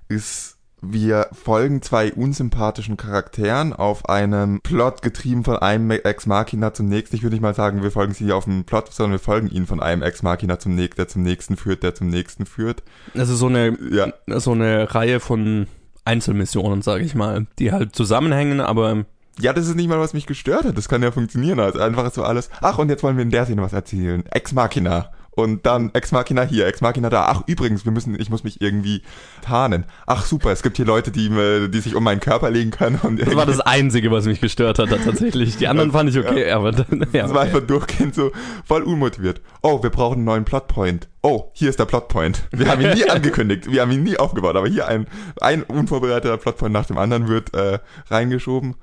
ist, 0.10 0.58
wir 0.82 1.28
folgen 1.32 1.82
zwei 1.82 2.14
unsympathischen 2.14 2.98
Charakteren 2.98 3.74
auf 3.74 4.10
einem 4.10 4.60
Plot 4.62 5.02
getrieben 5.02 5.44
von 5.44 5.58
einem 5.58 5.90
Ex 5.90 6.26
Machina 6.28 6.74
zum 6.74 6.88
nächsten. 6.88 7.16
Ich 7.16 7.24
würde 7.24 7.36
nicht 7.36 7.42
mal 7.42 7.56
sagen, 7.56 7.82
wir 7.82 7.92
folgen 7.92 8.14
sie 8.14 8.32
auf 8.32 8.48
einem 8.48 8.64
Plot, 8.64 8.94
sondern 8.94 9.14
wir 9.14 9.20
folgen 9.20 9.50
ihnen 9.50 9.66
von 9.66 9.82
einem 9.82 10.04
Ex 10.04 10.22
Machina 10.22 10.60
zum 10.60 10.76
nächsten, 10.76 10.98
der 10.98 11.08
zum 11.08 11.24
nächsten 11.24 11.58
führt, 11.58 11.84
der 11.84 11.96
zum 11.96 12.10
nächsten 12.10 12.46
führt. 12.46 12.84
Also 13.16 13.36
so 13.36 13.48
eine, 13.48 13.78
Ja, 13.92 14.14
so 14.40 14.52
eine 14.52 14.94
Reihe 14.94 15.20
von 15.20 15.68
Einzelmissionen, 16.08 16.82
sage 16.82 17.04
ich 17.04 17.14
mal, 17.14 17.46
die 17.60 17.72
halt 17.72 17.96
zusammenhängen, 17.96 18.60
aber 18.62 19.06
Ja, 19.40 19.54
das 19.54 19.68
ist 19.68 19.76
nicht 19.76 19.88
mal, 19.88 20.00
was 20.00 20.14
mich 20.14 20.26
gestört 20.26 20.66
hat. 20.66 20.76
Das 20.78 20.90
kann 20.90 21.04
ja 21.04 21.12
funktionieren. 21.12 21.60
Also 21.60 21.80
einfach 21.80 22.12
so 22.12 22.24
alles. 22.24 22.50
Ach, 22.62 22.80
und 22.80 22.90
jetzt 22.90 23.04
wollen 23.04 23.18
wir 23.18 23.24
in 23.24 23.30
der 23.30 23.46
Szene 23.46 23.62
was 23.62 23.74
erzählen. 23.74 24.24
Ex 24.32 24.52
Machina. 24.52 25.12
Und 25.38 25.68
dann 25.68 25.92
Ex 25.94 26.12
Machina 26.12 26.42
hier, 26.42 26.66
Ex 26.66 26.82
Machina 26.82 27.12
da. 27.12 27.28
Ach, 27.28 27.44
übrigens, 27.46 27.86
wir 27.86 27.92
müssen, 27.92 28.20
ich 28.20 28.32
muss 28.32 28.44
mich 28.44 28.60
irgendwie 28.60 29.04
tarnen. 29.44 29.86
Ach, 30.08 30.26
super, 30.26 30.52
es 30.52 30.64
gibt 30.64 30.78
hier 30.78 30.86
Leute, 30.88 31.12
die, 31.12 31.30
die 31.70 31.80
sich 31.80 31.94
um 31.94 32.04
meinen 32.04 32.20
Körper 32.20 32.50
legen 32.50 32.72
können. 32.72 33.00
Und 33.04 33.22
das 33.22 33.36
war 33.36 33.46
das 33.46 33.60
Einzige, 33.60 34.10
was 34.10 34.26
mich 34.26 34.42
gestört 34.42 34.80
hat, 34.80 34.90
tatsächlich. 34.90 35.56
Die 35.58 35.68
anderen 35.68 35.92
fand 35.92 36.10
ich 36.10 36.18
okay, 36.18 36.50
aber 36.50 36.72
dann, 36.72 37.06
ja, 37.14 37.22
Das 37.22 37.36
war 37.36 37.42
okay. 37.44 37.50
einfach 37.52 37.68
durchgehend 37.68 38.16
so 38.16 38.32
voll 38.66 38.82
unmotiviert. 38.82 39.42
Oh, 39.62 39.84
wir 39.84 39.92
brauchen 39.92 40.16
einen 40.16 40.24
neuen 40.24 40.44
Plotpoint. 40.44 41.08
Oh, 41.22 41.52
hier 41.54 41.70
ist 41.70 41.78
der 41.78 41.86
Plotpoint. 41.86 42.48
Wir 42.50 42.68
haben 42.68 42.82
ihn 42.82 42.96
nie 42.96 43.08
angekündigt, 43.10 43.72
wir 43.72 43.84
haben 43.84 43.92
ihn 43.92 44.02
nie 44.02 44.18
aufgebaut, 44.18 44.56
aber 44.56 44.68
hier 44.68 44.88
ein, 44.88 45.06
ein 45.40 45.62
unvorbereiteter 45.62 46.38
Plotpoint 46.38 46.74
nach 46.74 46.88
dem 46.88 46.98
anderen 46.98 47.28
wird 47.28 47.54
äh, 47.54 47.78
reingeschoben. 48.10 48.74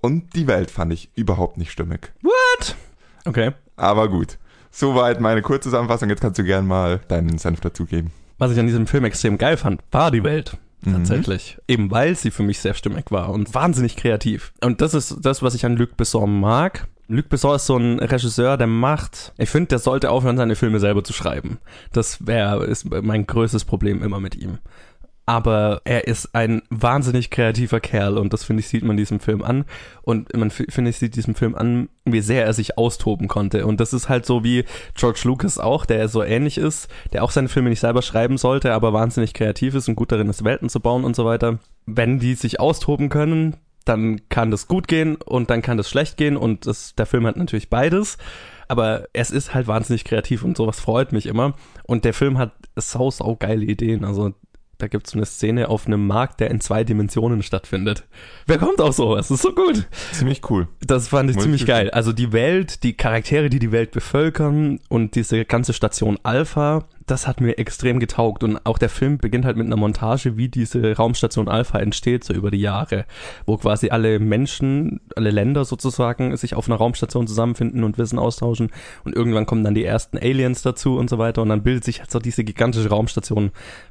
Und 0.00 0.34
die 0.34 0.46
Welt 0.46 0.70
fand 0.70 0.90
ich 0.90 1.10
überhaupt 1.16 1.58
nicht 1.58 1.70
stimmig. 1.70 2.14
What? 2.22 2.76
Okay. 3.26 3.52
Aber 3.76 4.08
gut. 4.08 4.38
Soweit 4.70 5.20
meine 5.20 5.42
Kurzzusammenfassung. 5.42 6.08
Jetzt 6.08 6.20
kannst 6.20 6.38
du 6.38 6.44
gern 6.44 6.66
mal 6.66 7.00
deinen 7.08 7.38
Senf 7.38 7.60
dazugeben. 7.60 8.10
Was 8.38 8.52
ich 8.52 8.58
an 8.58 8.66
diesem 8.66 8.86
Film 8.86 9.04
extrem 9.04 9.38
geil 9.38 9.56
fand, 9.56 9.80
war 9.90 10.10
die 10.10 10.22
Welt. 10.22 10.56
Mhm. 10.82 10.92
Tatsächlich. 10.92 11.58
Eben 11.66 11.90
weil 11.90 12.14
sie 12.14 12.30
für 12.30 12.42
mich 12.42 12.60
sehr 12.60 12.74
stimmig 12.74 13.10
war 13.10 13.30
und 13.30 13.52
wahnsinnig 13.54 13.96
kreativ. 13.96 14.52
Und 14.62 14.80
das 14.80 14.94
ist 14.94 15.18
das, 15.22 15.42
was 15.42 15.54
ich 15.54 15.66
an 15.66 15.76
Luc 15.76 15.96
Besson 15.96 16.40
mag. 16.40 16.86
Luc 17.08 17.30
Besson 17.30 17.56
ist 17.56 17.66
so 17.66 17.76
ein 17.76 17.98
Regisseur, 17.98 18.58
der 18.58 18.66
macht, 18.66 19.32
ich 19.38 19.48
finde, 19.48 19.68
der 19.68 19.78
sollte 19.78 20.10
aufhören, 20.10 20.36
seine 20.36 20.56
Filme 20.56 20.78
selber 20.78 21.02
zu 21.02 21.14
schreiben. 21.14 21.58
Das 21.90 22.26
wäre, 22.26 22.66
ist 22.66 22.90
mein 22.90 23.26
größtes 23.26 23.64
Problem 23.64 24.02
immer 24.02 24.20
mit 24.20 24.36
ihm. 24.36 24.58
Aber 25.28 25.82
er 25.84 26.06
ist 26.06 26.34
ein 26.34 26.62
wahnsinnig 26.70 27.28
kreativer 27.28 27.80
Kerl 27.80 28.16
und 28.16 28.32
das 28.32 28.44
finde 28.44 28.60
ich, 28.60 28.68
sieht 28.68 28.82
man 28.82 28.96
diesem 28.96 29.20
Film 29.20 29.42
an. 29.42 29.66
Und 30.00 30.34
man 30.34 30.48
finde 30.48 30.88
ich, 30.88 30.96
sieht 30.96 31.16
diesem 31.16 31.34
Film 31.34 31.54
an, 31.54 31.90
wie 32.06 32.22
sehr 32.22 32.46
er 32.46 32.54
sich 32.54 32.78
austoben 32.78 33.28
konnte. 33.28 33.66
Und 33.66 33.78
das 33.78 33.92
ist 33.92 34.08
halt 34.08 34.24
so 34.24 34.42
wie 34.42 34.64
George 34.94 35.20
Lucas 35.24 35.58
auch, 35.58 35.84
der 35.84 36.08
so 36.08 36.22
ähnlich 36.22 36.56
ist, 36.56 36.88
der 37.12 37.22
auch 37.22 37.30
seine 37.30 37.50
Filme 37.50 37.68
nicht 37.68 37.80
selber 37.80 38.00
schreiben 38.00 38.38
sollte, 38.38 38.72
aber 38.72 38.94
wahnsinnig 38.94 39.34
kreativ 39.34 39.74
ist 39.74 39.86
und 39.86 39.96
gut 39.96 40.12
darin 40.12 40.30
ist, 40.30 40.44
Welten 40.44 40.70
zu 40.70 40.80
bauen 40.80 41.04
und 41.04 41.14
so 41.14 41.26
weiter. 41.26 41.58
Wenn 41.84 42.18
die 42.18 42.32
sich 42.32 42.58
austoben 42.58 43.10
können, 43.10 43.58
dann 43.84 44.22
kann 44.30 44.50
das 44.50 44.66
gut 44.66 44.88
gehen 44.88 45.16
und 45.16 45.50
dann 45.50 45.60
kann 45.60 45.76
das 45.76 45.90
schlecht 45.90 46.16
gehen 46.16 46.38
und 46.38 46.66
das, 46.66 46.94
der 46.94 47.04
Film 47.04 47.26
hat 47.26 47.36
natürlich 47.36 47.68
beides. 47.68 48.16
Aber 48.66 49.04
es 49.12 49.30
ist 49.30 49.52
halt 49.52 49.66
wahnsinnig 49.66 50.04
kreativ 50.04 50.42
und 50.42 50.56
sowas 50.56 50.80
freut 50.80 51.12
mich 51.12 51.26
immer. 51.26 51.52
Und 51.84 52.06
der 52.06 52.14
Film 52.14 52.38
hat 52.38 52.52
sau, 52.76 53.10
sau 53.10 53.36
geile 53.36 53.66
Ideen. 53.66 54.06
Also 54.06 54.32
da 54.78 54.86
gibt's 54.86 55.10
so 55.10 55.18
eine 55.18 55.26
Szene 55.26 55.68
auf 55.68 55.86
einem 55.86 56.06
Markt, 56.06 56.40
der 56.40 56.50
in 56.50 56.60
zwei 56.60 56.84
Dimensionen 56.84 57.42
stattfindet. 57.42 58.04
Wer 58.46 58.58
kommt 58.58 58.80
auf 58.80 58.94
sowas? 58.94 59.28
Das 59.28 59.36
ist 59.38 59.42
so 59.42 59.52
gut. 59.52 59.86
Ziemlich 60.12 60.40
cool. 60.50 60.68
Das 60.80 61.08
fand 61.08 61.28
ich 61.30 61.36
Muss 61.36 61.44
ziemlich 61.44 61.62
ich- 61.62 61.66
geil. 61.68 61.90
Also 61.90 62.12
die 62.12 62.32
Welt, 62.32 62.82
die 62.84 62.96
Charaktere, 62.96 63.50
die 63.50 63.58
die 63.58 63.72
Welt 63.72 63.90
bevölkern 63.90 64.78
und 64.88 65.14
diese 65.16 65.44
ganze 65.44 65.72
Station 65.72 66.18
Alpha, 66.22 66.86
das 67.10 67.26
hat 67.26 67.40
mir 67.40 67.58
extrem 67.58 68.00
getaugt. 68.00 68.44
Und 68.44 68.64
auch 68.64 68.78
der 68.78 68.88
Film 68.88 69.18
beginnt 69.18 69.44
halt 69.44 69.56
mit 69.56 69.66
einer 69.66 69.76
Montage, 69.76 70.36
wie 70.36 70.48
diese 70.48 70.96
Raumstation 70.96 71.48
Alpha 71.48 71.78
entsteht, 71.78 72.24
so 72.24 72.34
über 72.34 72.50
die 72.50 72.60
Jahre, 72.60 73.04
wo 73.46 73.56
quasi 73.56 73.90
alle 73.90 74.18
Menschen, 74.18 75.00
alle 75.16 75.30
Länder 75.30 75.64
sozusagen 75.64 76.36
sich 76.36 76.54
auf 76.54 76.68
einer 76.68 76.76
Raumstation 76.76 77.26
zusammenfinden 77.26 77.84
und 77.84 77.98
Wissen 77.98 78.18
austauschen. 78.18 78.70
Und 79.04 79.14
irgendwann 79.14 79.46
kommen 79.46 79.64
dann 79.64 79.74
die 79.74 79.84
ersten 79.84 80.18
Aliens 80.18 80.62
dazu 80.62 80.96
und 80.96 81.10
so 81.10 81.18
weiter. 81.18 81.42
Und 81.42 81.48
dann 81.48 81.62
bildet 81.62 81.84
sich 81.84 82.00
halt 82.00 82.10
so 82.10 82.18
diese 82.18 82.44
gigantische 82.44 82.88
Raumstation 82.88 83.50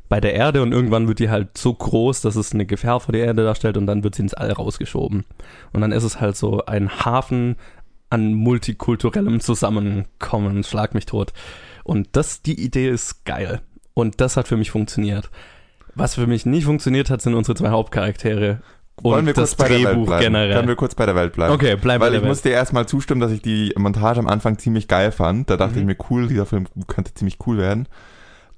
bei 0.10 0.22
der 0.22 0.34
Erde 0.34 0.62
und 0.62 0.72
irgendwann 0.72 1.08
wird 1.08 1.20
die 1.20 1.30
halt 1.30 1.58
so 1.58 1.74
groß, 1.74 2.22
dass 2.22 2.36
es 2.36 2.54
eine 2.54 2.66
Gefahr 2.66 3.00
vor 3.00 3.12
der 3.12 3.26
Erde 3.26 3.44
darstellt 3.44 3.78
und 3.78 3.88
dann 3.88 4.04
wird 4.04 4.16
sie 4.16 4.22
ins 4.22 4.34
All 4.34 4.52
rausgeschoben. 4.52 5.26
Und 5.74 5.82
dann 5.82 5.92
ist 5.92 6.04
es 6.04 6.22
halt 6.22 6.38
so 6.38 6.66
ein 6.66 6.90
Hafen 7.04 7.58
an 8.10 8.34
multikulturellem 8.34 9.40
Zusammenkommen, 9.42 10.64
schlag 10.64 10.94
mich 10.94 11.06
tot. 11.06 11.34
Und 11.88 12.10
das, 12.12 12.42
die 12.42 12.62
Idee 12.64 12.90
ist 12.90 13.26
geil. 13.26 13.62
Und 13.94 14.20
das 14.22 14.38
hat 14.38 14.48
für 14.48 14.58
mich 14.58 14.72
funktioniert. 14.72 15.30
Was 15.96 16.16
für 16.16 16.28
mich 16.28 16.46
nicht 16.46 16.66
funktioniert 16.66 17.10
hat, 17.10 17.22
sind 17.22 17.34
unsere 17.34 17.56
zwei 17.56 17.70
Hauptcharaktere. 17.70 18.62
Und 18.98 19.04
Wollen 19.06 19.26
wir 19.26 19.34
das 19.34 19.56
kurz 19.56 19.58
bei 19.58 19.68
der 19.70 19.78
Welt 19.78 19.88
Drehbuch 19.88 20.06
bleiben? 20.08 20.24
generell. 20.24 20.56
Können 20.56 20.68
wir 20.68 20.76
kurz 20.76 20.96
bei 20.96 21.06
der 21.06 21.16
Welt 21.16 21.34
bleiben? 21.34 21.54
okay, 21.54 21.76
bleiben 21.76 22.02
Weil 22.04 22.12
wir 22.14 22.20
ich 22.20 22.26
muss 22.26 22.42
dir 22.42 22.52
erstmal 22.52 22.88
zustimmen, 22.88 23.22
dass 23.22 23.32
ich 23.32 23.42
die 23.42 23.74
Montage 23.78 24.20
am 24.20 24.28
Anfang 24.28 24.58
ziemlich 24.58 24.88
geil 24.88 25.12
fand. 25.12 25.50
Da 25.50 25.58
dachte 25.58 25.74
Mhm. 25.76 25.80
ich 25.80 25.86
mir, 25.86 26.06
cool, 26.10 26.28
dieser 26.28 26.46
Film 26.46 26.68
könnte 26.88 27.14
ziemlich 27.14 27.38
cool 27.48 27.58
werden. 27.58 27.88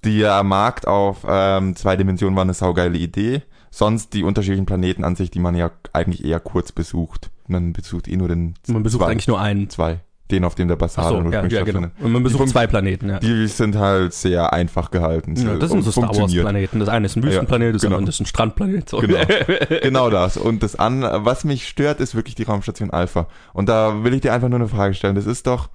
Der 0.04 0.44
Markt 0.44 0.88
auf 0.88 1.26
ähm, 1.28 1.76
zwei 1.76 1.96
Dimensionen 1.98 2.36
war 2.36 2.44
eine 2.44 2.54
saugeile 2.54 2.98
Idee. 2.98 3.42
Sonst 3.70 4.14
die 4.14 4.24
unterschiedlichen 4.24 4.66
Planeten 4.66 5.04
an 5.04 5.16
sich, 5.16 5.30
die 5.30 5.40
man 5.40 5.56
ja 5.56 5.72
eigentlich 5.94 6.24
eher 6.26 6.40
kurz 6.40 6.72
besucht. 6.72 7.30
Man 7.48 7.74
besucht 7.74 8.08
eh 8.08 8.16
nur 8.18 8.28
den 8.30 8.56
Man 8.68 8.82
besucht 8.82 9.04
zwei, 9.04 9.12
eigentlich 9.12 9.28
nur 9.28 9.40
einen. 9.40 9.70
zwei. 9.70 10.00
Den, 10.32 10.44
auf 10.44 10.54
dem 10.54 10.68
der 10.68 10.76
Basar 10.76 11.06
Achso, 11.06 11.22
dann 11.22 11.32
ja, 11.32 11.46
ja, 11.46 11.64
genau. 11.64 11.88
Und 12.00 12.12
man 12.12 12.22
besucht 12.22 12.46
Die 12.46 12.52
zwei 12.52 12.68
Planeten, 12.68 13.10
ja. 13.10 13.20
Die 13.20 13.48
sind 13.48 13.76
halt 13.76 14.14
sehr 14.14 14.54
einfach 14.54 14.92
gehalten. 14.92 15.36
ja 15.36 15.56
das 15.56 15.72
sind 15.72 15.84
so 15.84 15.92
Star. 15.92 16.16
Wars-Planeten. 16.16 16.80
Das 16.80 16.88
eine 16.88 17.08
ist 17.08 17.16
ein 17.16 17.24
Wüstenplanet, 17.24 17.74
das 17.74 17.82
genau. 17.82 17.98
andere 17.98 18.10
ist 18.10 18.20
ein 18.20 18.28
Strandplanet. 18.28 18.90
So. 18.90 19.00
Genau. 19.00 19.20
genau 19.82 20.10
das. 20.12 20.38
Und 20.38 20.62
das 20.62 20.76
an, 20.76 21.02
was 21.02 21.46
mich 21.46 21.68
stört, 21.68 22.00
ist 22.00 22.14
wirklich 22.14 22.36
die 22.36 22.44
Raumstation 22.44 22.92
Alpha. 22.92 23.28
Und 23.54 23.70
da 23.70 24.04
will 24.04 24.14
ich 24.14 24.22
dir 24.22 24.34
einfach 24.34 24.50
nur 24.50 24.60
eine 24.60 24.68
Frage 24.68 24.94
stellen. 24.94 25.16
Das 25.16 25.26
ist 25.26 25.48
doch 25.48 25.70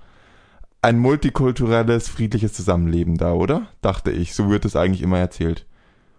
ein 0.83 0.99
multikulturelles, 0.99 2.09
friedliches 2.09 2.53
Zusammenleben 2.53 3.17
da, 3.17 3.33
oder? 3.33 3.67
Dachte 3.83 4.13
ich. 4.13 4.35
So 4.35 4.51
wird 4.51 4.65
es 4.65 4.77
eigentlich 4.77 5.03
immer 5.03 5.19
erzählt. 5.19 5.67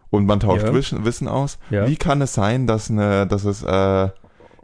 Und 0.10 0.26
man 0.26 0.40
tauscht. 0.40 0.66
Wissen, 0.74 1.28
aus. 1.28 1.58
Wie 1.70 1.96
kann 1.96 2.22
es 2.22 2.34
sein, 2.34 2.68
dass 2.68 2.90
eine, 2.90 3.28
dass 3.28 3.46
es, 3.46 3.64
äh, 3.64 4.10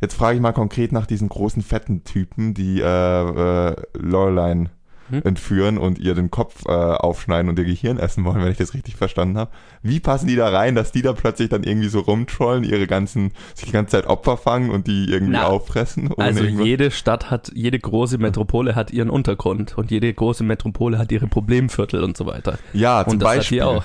jetzt 0.01 0.15
frage 0.15 0.35
ich 0.35 0.41
mal 0.41 0.51
konkret 0.51 0.91
nach 0.91 1.05
diesen 1.05 1.29
großen 1.29 1.61
fetten 1.61 2.03
Typen, 2.03 2.53
die 2.53 2.81
äh, 2.81 3.69
äh, 3.69 3.75
Lorelein 3.97 4.69
Hm? 5.11 5.23
entführen 5.25 5.77
und 5.77 5.99
ihr 5.99 6.15
den 6.15 6.31
Kopf 6.31 6.63
äh, 6.67 6.71
aufschneiden 6.71 7.49
und 7.49 7.59
ihr 7.59 7.65
Gehirn 7.65 7.99
essen 7.99 8.23
wollen, 8.23 8.41
wenn 8.41 8.51
ich 8.51 8.57
das 8.57 8.73
richtig 8.73 8.95
verstanden 8.95 9.37
habe. 9.37 9.51
Wie 9.83 9.99
passen 9.99 10.27
die 10.27 10.37
da 10.37 10.47
rein, 10.47 10.73
dass 10.73 10.93
die 10.93 11.01
da 11.01 11.11
plötzlich 11.11 11.49
dann 11.49 11.63
irgendwie 11.63 11.89
so 11.89 11.99
rumtrollen, 11.99 12.63
ihre 12.63 12.87
ganzen, 12.87 13.33
sich 13.53 13.65
die 13.65 13.71
ganze 13.73 13.91
Zeit 13.91 14.07
Opfer 14.07 14.37
fangen 14.37 14.69
und 14.69 14.87
die 14.87 15.09
irgendwie 15.09 15.33
Na, 15.33 15.47
auffressen? 15.47 16.11
Also 16.17 16.43
irgendwas? 16.43 16.65
jede 16.65 16.91
Stadt 16.91 17.29
hat, 17.29 17.51
jede 17.53 17.77
große 17.77 18.19
Metropole 18.19 18.73
hat 18.73 18.91
ihren 18.91 19.09
Untergrund 19.09 19.77
und 19.77 19.91
jede 19.91 20.13
große 20.13 20.45
Metropole 20.45 20.97
hat 20.97 21.11
ihre 21.11 21.27
Problemviertel 21.27 22.03
und 22.05 22.15
so 22.15 22.25
weiter. 22.25 22.57
ja, 22.71 23.03
zum 23.03 23.13
und 23.13 23.19
das 23.21 23.35
hat 23.35 23.35
Beispiel. 23.37 23.57
die 23.57 23.63
auch. 23.63 23.83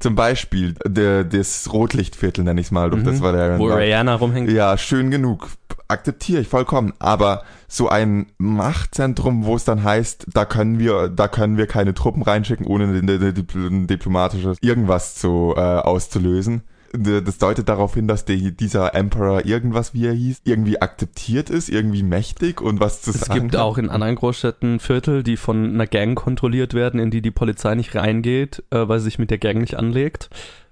Zum 0.00 0.14
Beispiel 0.14 0.74
der, 0.86 1.24
das 1.24 1.72
Rotlichtviertel, 1.72 2.44
nenne 2.44 2.60
ich 2.60 2.68
es 2.68 2.70
mal. 2.70 2.90
Doch, 2.90 2.98
Mhm. 2.98 3.04
Das 3.04 3.20
war 3.20 3.32
der. 3.32 3.58
Wo 3.58 3.66
Rihanna 3.66 4.14
rumhängt. 4.14 4.50
Ja, 4.50 4.78
schön 4.78 5.10
genug. 5.10 5.48
Akzeptiere 5.88 6.42
ich 6.42 6.48
vollkommen. 6.48 6.92
Aber 6.98 7.42
so 7.66 7.88
ein 7.88 8.26
Machtzentrum, 8.38 9.44
wo 9.44 9.56
es 9.56 9.64
dann 9.64 9.82
heißt, 9.82 10.26
da 10.32 10.44
können 10.44 10.78
wir, 10.78 11.08
da 11.08 11.28
können 11.28 11.56
wir 11.56 11.66
keine 11.66 11.94
Truppen 11.94 12.22
reinschicken, 12.22 12.66
ohne 12.66 12.84
ein 12.84 13.86
diplomatisches 13.86 14.58
irgendwas 14.60 15.14
zu 15.16 15.54
äh, 15.56 15.60
auszulösen. 15.60 16.62
Das 16.92 17.36
deutet 17.38 17.68
darauf 17.68 17.94
hin, 17.94 18.08
dass 18.08 18.24
die, 18.24 18.56
dieser 18.56 18.94
Emperor 18.94 19.44
irgendwas, 19.44 19.92
wie 19.92 20.06
er 20.06 20.14
hieß, 20.14 20.40
irgendwie 20.44 20.80
akzeptiert 20.80 21.50
ist, 21.50 21.68
irgendwie 21.68 22.02
mächtig 22.02 22.62
und 22.62 22.80
was 22.80 23.02
zu 23.02 23.10
Es 23.10 23.20
sagen 23.20 23.40
gibt 23.40 23.54
hat. 23.54 23.60
auch 23.60 23.76
in 23.76 23.90
anderen 23.90 24.14
Großstädten 24.14 24.80
Viertel, 24.80 25.22
die 25.22 25.36
von 25.36 25.74
einer 25.74 25.86
Gang 25.86 26.16
kontrolliert 26.16 26.72
werden, 26.72 26.98
in 26.98 27.10
die 27.10 27.20
die 27.20 27.30
Polizei 27.30 27.74
nicht 27.74 27.94
reingeht, 27.94 28.62
äh, 28.70 28.88
weil 28.88 29.00
sie 29.00 29.04
sich 29.06 29.18
mit 29.18 29.30
der 29.30 29.38
Gang 29.38 29.60
nicht 29.60 29.74
anlegt 29.76 30.30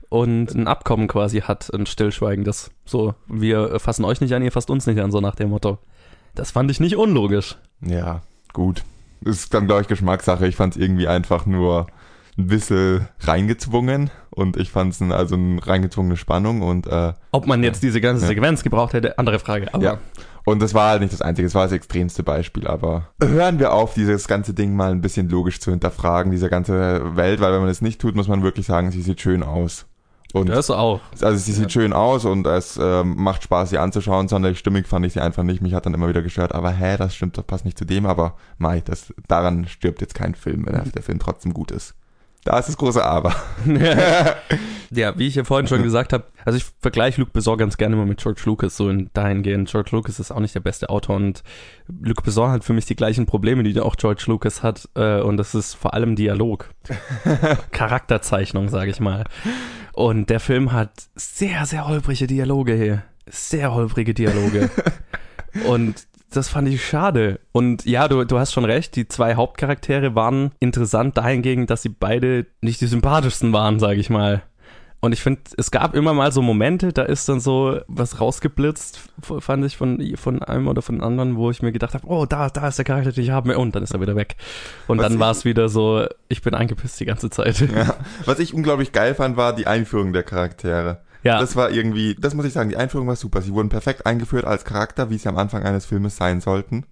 und 0.09 0.55
ein 0.55 0.68
Abkommen 0.68 1.09
quasi 1.09 1.40
hat, 1.40 1.72
ein 1.74 1.85
stillschweigendes. 1.85 2.70
So, 2.87 3.14
wir 3.26 3.79
fassen 3.79 4.05
euch 4.05 4.20
nicht 4.20 4.33
an, 4.33 4.42
ihr 4.42 4.52
fasst 4.52 4.70
uns 4.70 4.87
nicht 4.87 5.00
an, 5.00 5.11
so 5.11 5.20
nach 5.20 5.35
dem 5.35 5.50
Motto. 5.50 5.79
Das 6.35 6.50
fand 6.50 6.70
ich 6.70 6.81
nicht 6.81 6.96
unlogisch. 6.96 7.57
Ja, 7.83 8.22
gut. 8.52 8.85
Ist 9.22 9.52
dann, 9.52 9.66
glaube 9.66 9.83
ich, 9.83 9.88
Geschmackssache. 9.88 10.46
Ich 10.46 10.57
fand 10.57 10.76
es 10.76 10.83
irgendwie 10.83 11.09
einfach 11.09 11.46
nur 11.46 11.87
ein 12.38 12.46
bisschen 12.46 13.09
reingezwungen 13.20 14.11
und 14.37 14.57
ich 14.57 14.70
fand 14.70 14.92
es 14.92 15.03
also 15.11 15.35
eine 15.35 15.66
reingezwungene 15.66 16.16
Spannung 16.16 16.62
und 16.62 16.87
äh, 16.87 17.12
Ob 17.33 17.46
man 17.46 17.62
jetzt 17.64 17.83
diese 17.83 18.01
ganze 18.01 18.22
Ja. 18.22 18.29
Sequenz 18.29 18.62
gebraucht 18.62 18.92
hätte, 18.92 19.18
andere 19.18 19.38
Frage. 19.40 19.72
Aber 19.75 19.83
Ja. 19.83 19.99
Und 20.44 20.62
das 20.62 20.75
war 20.75 20.90
halt 20.90 21.01
nicht 21.01 21.12
das 21.12 21.22
einzige, 21.22 21.46
das 21.49 21.57
war 21.57 21.64
das 21.64 21.72
extremste 21.72 22.22
Beispiel, 22.22 22.68
aber 22.68 23.09
hören 23.20 23.58
wir 23.58 23.73
auf, 23.73 23.94
dieses 23.94 24.29
ganze 24.29 24.54
Ding 24.54 24.77
mal 24.77 24.92
ein 24.92 25.00
bisschen 25.00 25.29
logisch 25.29 25.58
zu 25.58 25.73
hinterfragen, 25.73 26.31
diese 26.31 26.48
ganze 26.48 27.17
Welt, 27.17 27.40
weil 27.40 27.52
wenn 27.52 27.58
man 27.61 27.69
das 27.69 27.83
nicht 27.83 28.00
tut, 28.00 28.15
muss 28.15 28.29
man 28.29 28.44
wirklich 28.44 28.65
sagen, 28.67 28.92
sie 28.92 29.02
sieht 29.02 29.21
schön 29.21 29.42
aus. 29.42 29.87
Und 30.33 30.48
Das 30.48 30.71
auch. 30.71 31.00
also 31.21 31.37
sie 31.38 31.52
sieht 31.52 31.65
Ja. 31.65 31.71
schön 31.71 31.92
aus 31.92 32.25
und 32.25 32.46
es 32.46 32.79
ähm, 32.81 33.15
macht 33.17 33.42
Spaß, 33.44 33.71
sie 33.71 33.79
anzuschauen. 33.79 34.29
Sonderlich 34.29 34.58
stimmig 34.58 34.87
fand 34.87 35.06
ich 35.06 35.15
sie 35.15 35.21
einfach 35.21 35.42
nicht. 35.44 35.63
Mich 35.63 35.73
hat 35.73 35.87
dann 35.87 35.94
immer 35.94 36.08
wieder 36.08 36.21
gestört. 36.21 36.54
Aber 36.54 36.71
hä, 36.71 36.96
das 36.98 37.15
stimmt, 37.15 37.38
das 37.38 37.44
passt 37.44 37.65
nicht 37.65 37.79
zu 37.79 37.85
dem. 37.87 38.04
Aber 38.06 38.35
Mai, 38.58 38.83
das, 38.85 39.15
daran 39.29 39.67
stirbt 39.67 40.00
jetzt 40.02 40.15
kein 40.15 40.35
Film, 40.35 40.67
wenn 40.67 40.92
der 40.92 41.02
Film 41.02 41.21
trotzdem 41.21 41.54
gut 41.54 41.71
ist. 41.71 41.94
Da 42.47 42.61
ist 42.61 42.69
das 42.69 42.77
große 42.77 43.05
Aber. 43.05 43.35
ja, 44.92 45.19
wie 45.19 45.27
ich 45.27 45.35
ja 45.35 45.42
vorhin 45.42 45.67
schon 45.67 45.83
gesagt 45.83 46.13
habe, 46.13 46.27
also 46.44 46.57
ich 46.57 46.65
vergleiche 46.81 47.21
Luc 47.21 47.33
Besson 47.33 47.59
ganz 47.59 47.77
gerne 47.77 47.97
immer 47.97 48.07
mit 48.07 48.23
George 48.23 48.42
Lucas, 48.44 48.77
so 48.77 48.88
in 48.88 49.11
dahingehend. 49.15 49.69
George 49.69 49.90
Lucas 49.90 50.21
ist 50.21 50.31
auch 50.31 50.38
nicht 50.38 50.55
der 50.55 50.61
beste 50.61 50.88
Autor 50.88 51.17
und 51.17 51.42
Luc 51.88 52.23
Besson 52.23 52.53
hat 52.53 52.63
für 52.63 52.73
mich 52.73 52.87
die 52.87 52.94
gleichen 52.94 53.27
Probleme, 53.27 53.65
die 53.65 53.81
auch 53.81 53.97
George 53.97 54.23
Lucas 54.29 54.63
hat 54.63 54.88
äh, 54.94 55.21
und 55.23 55.38
das 55.38 55.57
ist 55.57 55.75
vor 55.75 55.92
allem 55.92 56.15
Dialog. 56.15 56.71
Charakterzeichnung, 57.73 58.69
sage 58.69 58.92
ich 58.92 59.01
mal. 59.01 59.25
Und 59.92 60.31
der 60.31 60.38
Film 60.38 60.71
hat 60.71 60.92
sehr, 61.17 61.67
sehr 61.67 61.88
holprige 61.88 62.29
Dialoge 62.29 62.75
hier. 62.75 63.03
Sehr 63.29 63.75
holprige 63.75 64.15
Dialoge. 64.15 64.71
und 65.67 66.07
das 66.37 66.49
fand 66.49 66.69
ich 66.69 66.85
schade. 66.85 67.41
Und 67.53 67.85
ja, 67.85 68.09
du, 68.09 68.25
du 68.25 68.39
hast 68.39 68.53
schon 68.53 68.65
recht, 68.65 68.97
die 68.97 69.09
zwei 69.09 69.35
Hauptcharaktere 69.35 70.15
waren 70.15 70.53
interessant 70.61 71.17
dahingegen, 71.17 71.67
dass 71.67 71.83
sie 71.83 71.89
beide 71.89 72.47
nicht 72.61 72.81
die 72.81 72.87
sympathischsten 72.87 73.53
waren, 73.53 73.79
sage 73.79 74.01
ich 74.01 74.11
mal. 74.11 74.43
Und 75.01 75.13
ich 75.13 75.23
finde, 75.23 75.43
es 75.57 75.71
gab 75.71 75.95
immer 75.95 76.15
mal 76.15 76.33
so 76.33 76.43
Momente, 76.43 76.93
da 76.93 77.03
ist 77.03 77.29
dann 77.29 77.39
so 77.39 77.79
was 77.87 78.21
rausgeblitzt, 78.21 79.01
fand 79.21 79.65
ich 79.65 79.77
von, 79.77 80.17
von 80.17 80.43
einem 80.43 80.69
oder 80.69 80.83
von 80.83 81.01
anderen, 81.03 81.37
wo 81.37 81.51
ich 81.51 81.63
mir 81.63 81.71
gedacht 81.71 81.95
habe, 81.95 82.07
oh, 82.09 82.25
da, 82.27 82.49
da 82.49 82.67
ist 82.69 82.79
der 82.79 82.85
Charakter, 82.85 83.13
den 83.13 83.23
ich 83.23 83.31
haben 83.31 83.51
will. 83.51 83.57
Und 83.57 83.77
dann 83.77 83.83
ist 83.83 83.93
er 83.93 84.01
wieder 84.01 84.17
weg. 84.17 84.37
Und 84.89 84.99
Was 84.99 85.09
dann 85.09 85.19
war 85.21 85.31
es 85.31 85.45
wieder 85.45 85.69
so, 85.69 86.07
ich 86.29 86.43
bin 86.43 86.55
angepisst 86.55 86.99
die 86.99 87.05
ganze 87.05 87.31
Zeit. 87.31 87.61
Ja. 87.61 87.95
Was 88.25 88.39
ich 88.39 88.55
unglaublich 88.55 88.93
geil 88.93 89.15
fand, 89.15 89.37
war 89.37 89.55
die 89.55 89.67
Einführung 89.67 90.13
der 90.13 90.23
Charaktere. 90.23 91.03
Ja, 91.27 91.40
Das 91.40 91.56
war 91.56 91.70
irgendwie, 91.70 92.14
das 92.14 92.35
muss 92.35 92.46
ich 92.46 92.52
sagen, 92.52 92.70
die 92.70 92.77
Einführung 92.77 93.06
war 93.06 93.16
super. 93.16 93.42
Sie 93.42 93.52
wurden 93.52 93.68
perfekt 93.68 94.06
eingeführt 94.06 94.44
als 94.44 94.64
Charakter, 94.64 95.10
wie 95.10 95.18
sie 95.18 95.29
am 95.29 95.37
Anfang 95.37 95.62
eines 95.64 95.87
Filmes 95.87 96.16
sein 96.16 96.40
sollten. 96.40 96.87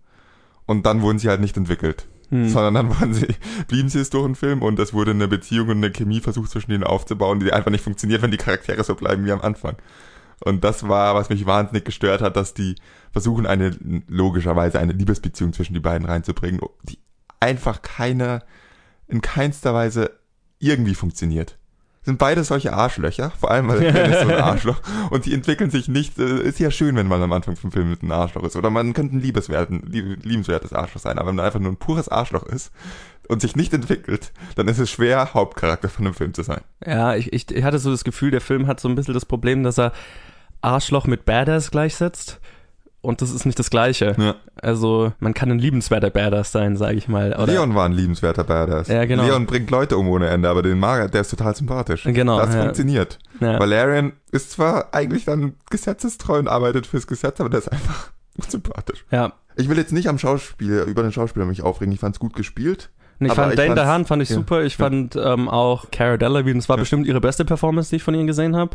Und 0.66 0.86
dann 0.86 1.02
wurden 1.02 1.18
sie 1.18 1.28
halt 1.28 1.40
nicht 1.40 1.56
entwickelt. 1.56 2.06
hm. 2.30 2.48
Sondern 2.48 2.74
dann 2.74 2.90
waren 3.00 3.14
sie, 3.14 3.28
blieben 3.68 3.88
sie 3.88 4.00
es 4.00 4.10
durch 4.10 4.26
den 4.26 4.34
Film 4.34 4.62
und 4.62 4.78
es 4.78 4.92
wurde 4.92 5.12
eine 5.12 5.28
Beziehung 5.28 5.68
und 5.68 5.76
eine 5.78 5.90
Chemie 5.90 6.20
versucht 6.20 6.50
zwischen 6.50 6.72
ihnen 6.72 6.84
aufzubauen, 6.84 7.40
die 7.40 7.52
einfach 7.52 7.70
nicht 7.70 7.84
funktioniert, 7.84 8.22
wenn 8.22 8.30
die 8.30 8.36
Charaktere 8.36 8.82
so 8.84 8.94
bleiben 8.94 9.24
wie 9.24 9.32
am 9.32 9.40
Anfang. 9.40 9.76
Und 10.44 10.64
das 10.64 10.88
war, 10.88 11.14
was 11.14 11.28
mich 11.28 11.46
wahnsinnig 11.46 11.84
gestört 11.84 12.20
hat, 12.20 12.36
dass 12.36 12.54
die 12.54 12.74
versuchen, 13.12 13.46
eine, 13.46 13.76
logischerweise 14.08 14.78
eine 14.78 14.92
Liebesbeziehung 14.92 15.52
zwischen 15.52 15.74
die 15.74 15.80
beiden 15.80 16.06
reinzubringen, 16.06 16.60
die 16.82 16.98
einfach 17.40 17.82
keine, 17.82 18.42
in 19.06 19.20
keinster 19.20 19.74
Weise 19.74 20.10
irgendwie 20.58 20.94
funktioniert. 20.94 21.56
Sind 22.04 22.18
beide 22.18 22.44
solche 22.44 22.74
Arschlöcher, 22.74 23.32
vor 23.38 23.50
allem 23.50 23.68
weil 23.68 23.80
der 23.92 24.04
ist 24.04 24.20
so 24.20 24.28
ein 24.28 24.40
Arschloch 24.40 24.80
und 25.10 25.24
die 25.24 25.34
entwickeln 25.34 25.70
sich 25.70 25.88
nicht, 25.88 26.18
äh, 26.18 26.42
ist 26.42 26.58
ja 26.58 26.70
schön, 26.70 26.96
wenn 26.96 27.08
man 27.08 27.22
am 27.22 27.32
Anfang 27.32 27.56
vom 27.56 27.72
Film 27.72 27.90
mit 27.90 28.02
ein 28.02 28.12
Arschloch 28.12 28.44
ist 28.44 28.56
oder 28.56 28.70
man 28.70 28.92
könnte 28.92 29.16
ein 29.16 29.20
liebenswertes 29.20 30.72
Arschloch 30.72 31.00
sein, 31.00 31.18
aber 31.18 31.28
wenn 31.28 31.36
man 31.36 31.46
einfach 31.46 31.60
nur 31.60 31.72
ein 31.72 31.76
pures 31.76 32.08
Arschloch 32.08 32.44
ist 32.44 32.72
und 33.28 33.40
sich 33.40 33.56
nicht 33.56 33.72
entwickelt, 33.72 34.32
dann 34.56 34.68
ist 34.68 34.78
es 34.78 34.90
schwer, 34.90 35.32
Hauptcharakter 35.32 35.88
von 35.88 36.06
einem 36.06 36.14
Film 36.14 36.34
zu 36.34 36.42
sein. 36.42 36.60
Ja, 36.84 37.14
ich, 37.14 37.32
ich, 37.32 37.50
ich 37.50 37.64
hatte 37.64 37.78
so 37.78 37.90
das 37.90 38.04
Gefühl, 38.04 38.30
der 38.30 38.42
Film 38.42 38.66
hat 38.66 38.80
so 38.80 38.88
ein 38.88 38.94
bisschen 38.94 39.14
das 39.14 39.24
Problem, 39.24 39.62
dass 39.62 39.78
er 39.78 39.92
Arschloch 40.60 41.06
mit 41.06 41.24
Badass 41.24 41.70
gleichsetzt. 41.70 42.40
Und 43.04 43.20
das 43.22 43.30
ist 43.30 43.44
nicht 43.46 43.58
das 43.58 43.70
Gleiche. 43.70 44.14
Ja. 44.18 44.34
Also, 44.60 45.12
man 45.20 45.34
kann 45.34 45.50
ein 45.50 45.58
liebenswerter 45.58 46.10
Badass 46.10 46.50
sein, 46.52 46.76
sage 46.76 46.96
ich 46.96 47.06
mal. 47.08 47.34
Oder, 47.34 47.46
Leon 47.52 47.74
war 47.74 47.84
ein 47.84 47.92
liebenswerter 47.92 48.44
Badass. 48.44 48.88
Ja, 48.88 49.04
genau. 49.04 49.24
Leon 49.24 49.46
bringt 49.46 49.70
Leute 49.70 49.96
um 49.98 50.08
ohne 50.08 50.28
Ende, 50.28 50.48
aber 50.48 50.62
den 50.62 50.82
er, 50.82 51.08
der 51.08 51.20
ist 51.20 51.30
total 51.30 51.54
sympathisch. 51.54 52.04
Genau, 52.04 52.38
Das 52.38 52.54
ja. 52.54 52.62
funktioniert. 52.62 53.18
Ja. 53.40 53.58
Valerian 53.60 54.12
ist 54.32 54.50
zwar 54.52 54.94
eigentlich 54.94 55.24
dann 55.26 55.54
gesetzestreu 55.70 56.38
und 56.38 56.48
arbeitet 56.48 56.86
fürs 56.86 57.06
Gesetz, 57.06 57.40
aber 57.40 57.50
der 57.50 57.58
ist 57.60 57.70
einfach 57.70 58.10
unsympathisch. 58.36 59.04
ja. 59.10 59.32
Ich 59.56 59.68
will 59.68 59.78
jetzt 59.78 59.92
nicht 59.92 60.08
am 60.08 60.18
Schauspiel, 60.18 60.80
über 60.88 61.02
den 61.04 61.12
Schauspieler 61.12 61.46
mich 61.46 61.62
aufregen. 61.62 61.92
Ich 61.94 62.00
fand's 62.00 62.18
gut 62.18 62.34
gespielt. 62.34 62.90
Und 63.20 63.26
ich 63.26 63.32
Aber 63.32 63.44
fand 63.44 63.56
Dane 63.56 63.76
DeHaan 63.76 64.04
fand 64.04 64.20
ich 64.20 64.30
ja, 64.30 64.34
super. 64.34 64.64
Ich 64.64 64.76
ja. 64.78 64.84
fand 64.86 65.14
ähm, 65.14 65.48
auch 65.48 65.92
Cara 65.92 66.16
Delevingne, 66.16 66.58
das 66.58 66.68
war 66.68 66.76
Ja. 66.76 66.80
bestimmt 66.80 67.06
ihre 67.06 67.20
beste 67.20 67.44
Performance, 67.44 67.90
die 67.90 67.96
ich 67.96 68.02
von 68.02 68.14
ihnen 68.14 68.26
gesehen 68.26 68.56
habe. 68.56 68.72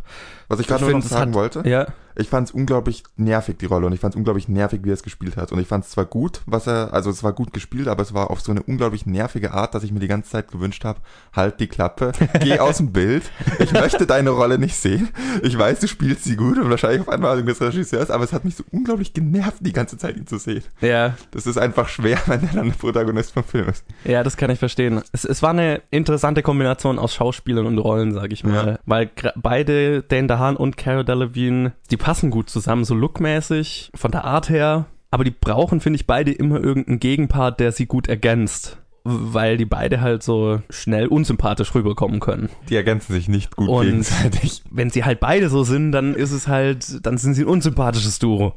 Was 0.48 0.62
ich 0.62 0.68
gerade 0.68 0.90
noch 0.90 1.02
sagen 1.02 1.32
hat- 1.32 1.36
wollte. 1.36 1.68
Ja, 1.70 1.88
Ich 2.20 2.30
fand's 2.30 2.52
unglaublich 2.52 3.04
nervig, 3.16 3.58
die 3.58 3.66
Rolle. 3.66 3.86
Und 3.88 3.94
ich 3.94 4.00
fand's 4.00 4.16
unglaublich 4.18 4.50
nervig, 4.50 4.82
wie 4.84 4.90
er 4.90 4.94
es 4.94 5.04
gespielt 5.04 5.38
hat. 5.38 5.52
Und 5.52 5.60
ich 5.60 5.68
fand's 5.68 5.90
zwar 5.90 6.06
gut, 6.06 6.42
was 6.46 6.68
er, 6.68 6.94
also 6.94 7.10
es 7.10 7.24
war 7.24 7.32
gut 7.34 7.54
gespielt, 7.54 7.88
aber 7.88 8.02
es 8.02 8.14
war 8.14 8.30
auf 8.30 8.42
so 8.42 8.52
eine 8.52 8.62
unglaublich 8.62 9.06
nervige 9.06 9.54
Art, 9.54 9.74
dass 9.74 9.84
ich 9.84 9.92
mir 9.92 10.00
die 10.00 10.08
ganze 10.08 10.30
Zeit 10.30 10.52
gewünscht 10.52 10.84
habe, 10.84 11.00
halt 11.34 11.60
die 11.60 11.68
Klappe, 11.68 12.12
geh 12.42 12.60
aus 12.60 12.78
dem 12.78 12.92
Bild. 12.92 13.24
Ich 13.60 13.72
möchte 13.72 14.06
deine 14.06 14.32
Rolle 14.32 14.60
nicht 14.60 14.76
sehen. 14.76 15.10
Ich 15.44 15.58
weiß, 15.58 15.80
du 15.80 15.88
spielst 15.88 16.26
sie 16.26 16.36
gut 16.36 16.58
und 16.58 16.70
wahrscheinlich 16.70 17.02
auf 17.02 17.10
Anweisung 17.10 17.46
des 17.46 17.62
Regisseurs, 17.62 18.12
aber 18.12 18.24
es 18.26 18.34
hat 18.34 18.44
mich 18.46 18.56
so 18.56 18.64
unglaublich 18.72 19.14
genervt, 19.14 19.60
die 19.62 19.74
ganze 19.74 19.98
Zeit 19.98 20.18
ihn 20.18 20.28
zu 20.28 20.38
sehen. 20.38 20.64
ja, 20.82 21.16
Das 21.32 21.48
ist 21.48 21.58
einfach 21.58 21.88
schwer, 21.88 22.20
wenn 22.26 22.42
er 22.44 22.54
dann 22.54 22.68
der 22.70 22.76
Protagonist 22.76 23.32
vom 23.32 23.44
Film 23.44 23.70
ist. 23.70 23.86
ja, 24.04 24.24
das 24.24 24.36
kann 24.36 24.50
ich 24.50 24.60
verstehen. 24.60 25.02
Es, 25.14 25.24
es 25.24 25.42
war 25.42 25.52
eine 25.52 25.82
interessante 25.90 26.42
Kombination 26.44 27.00
aus 27.00 27.14
Schauspielern 27.14 27.66
und 27.66 27.78
Rollen, 27.78 28.14
sage 28.14 28.34
ich 28.34 28.44
mal. 28.44 28.68
Ja. 28.68 28.80
Weil 28.86 29.10
beide, 29.36 30.04
Dane 30.04 30.28
DeHaan 30.28 30.58
und 30.58 30.76
Cara 30.78 31.04
Delevingne, 31.04 31.74
die 31.92 31.98
passen 32.10 32.32
gut 32.32 32.49
zusammen, 32.49 32.86
so 32.86 32.95
lookmäßig, 32.95 33.91
von 33.93 34.10
der 34.10 34.24
Art 34.24 34.49
her. 34.49 34.88
Aber 35.12 35.24
die 35.24 35.30
brauchen, 35.30 35.80
finde 35.80 35.97
ich, 35.97 36.07
beide 36.07 36.32
immer 36.32 36.60
irgendeinen 36.60 36.99
Gegenpart, 36.99 37.60
der 37.60 37.72
sie 37.72 37.86
gut 37.86 38.07
ergänzt. 38.07 38.80
Weil 39.03 39.57
die 39.57 39.66
beide 39.66 40.01
halt 40.01 40.24
so 40.24 40.60
schnell 40.72 41.05
unsympathisch 41.05 41.76
rüberkommen 41.76 42.20
können. 42.20 42.49
Die 42.68 42.76
ergänzen 42.76 43.14
sich 43.14 43.30
nicht 43.30 43.55
gut 43.55 43.70
Und- 43.70 43.86
gegenseitig. 43.86 44.64
wenn 44.72 44.89
sie 44.89 45.03
halt 45.03 45.20
beide 45.20 45.49
so 45.49 45.64
sind, 45.64 45.91
dann 45.91 46.16
ist 46.16 46.32
es 46.32 46.47
halt, 46.47 47.05
dann 47.05 47.20
sind 47.20 47.36
sie 47.36 47.43
ein 47.43 47.47
unsympathisches 47.47 48.18
Duo. 48.18 48.55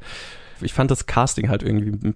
Ich 0.63 0.73
fand 0.73 0.91
das 0.91 1.05
Casting 1.05 1.51
halt 1.51 1.63
irgendwie. 1.63 2.15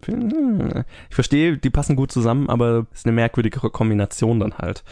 Ich 1.10 1.14
verstehe, 1.14 1.58
die 1.58 1.70
passen 1.70 1.96
gut 1.96 2.12
zusammen, 2.12 2.48
aber 2.48 2.86
es 2.92 3.00
ist 3.00 3.06
eine 3.06 3.12
merkwürdige 3.12 3.60
Kombination 3.60 4.40
dann 4.40 4.56
halt. 4.56 4.84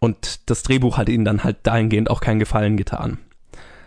Und 0.00 0.50
das 0.50 0.64
Drehbuch 0.64 0.98
hat 0.98 1.08
ihnen 1.08 1.24
dann 1.24 1.44
halt 1.44 1.58
dahingehend 1.62 2.10
auch 2.10 2.20
keinen 2.20 2.40
Gefallen 2.40 2.76
getan. 2.76 3.18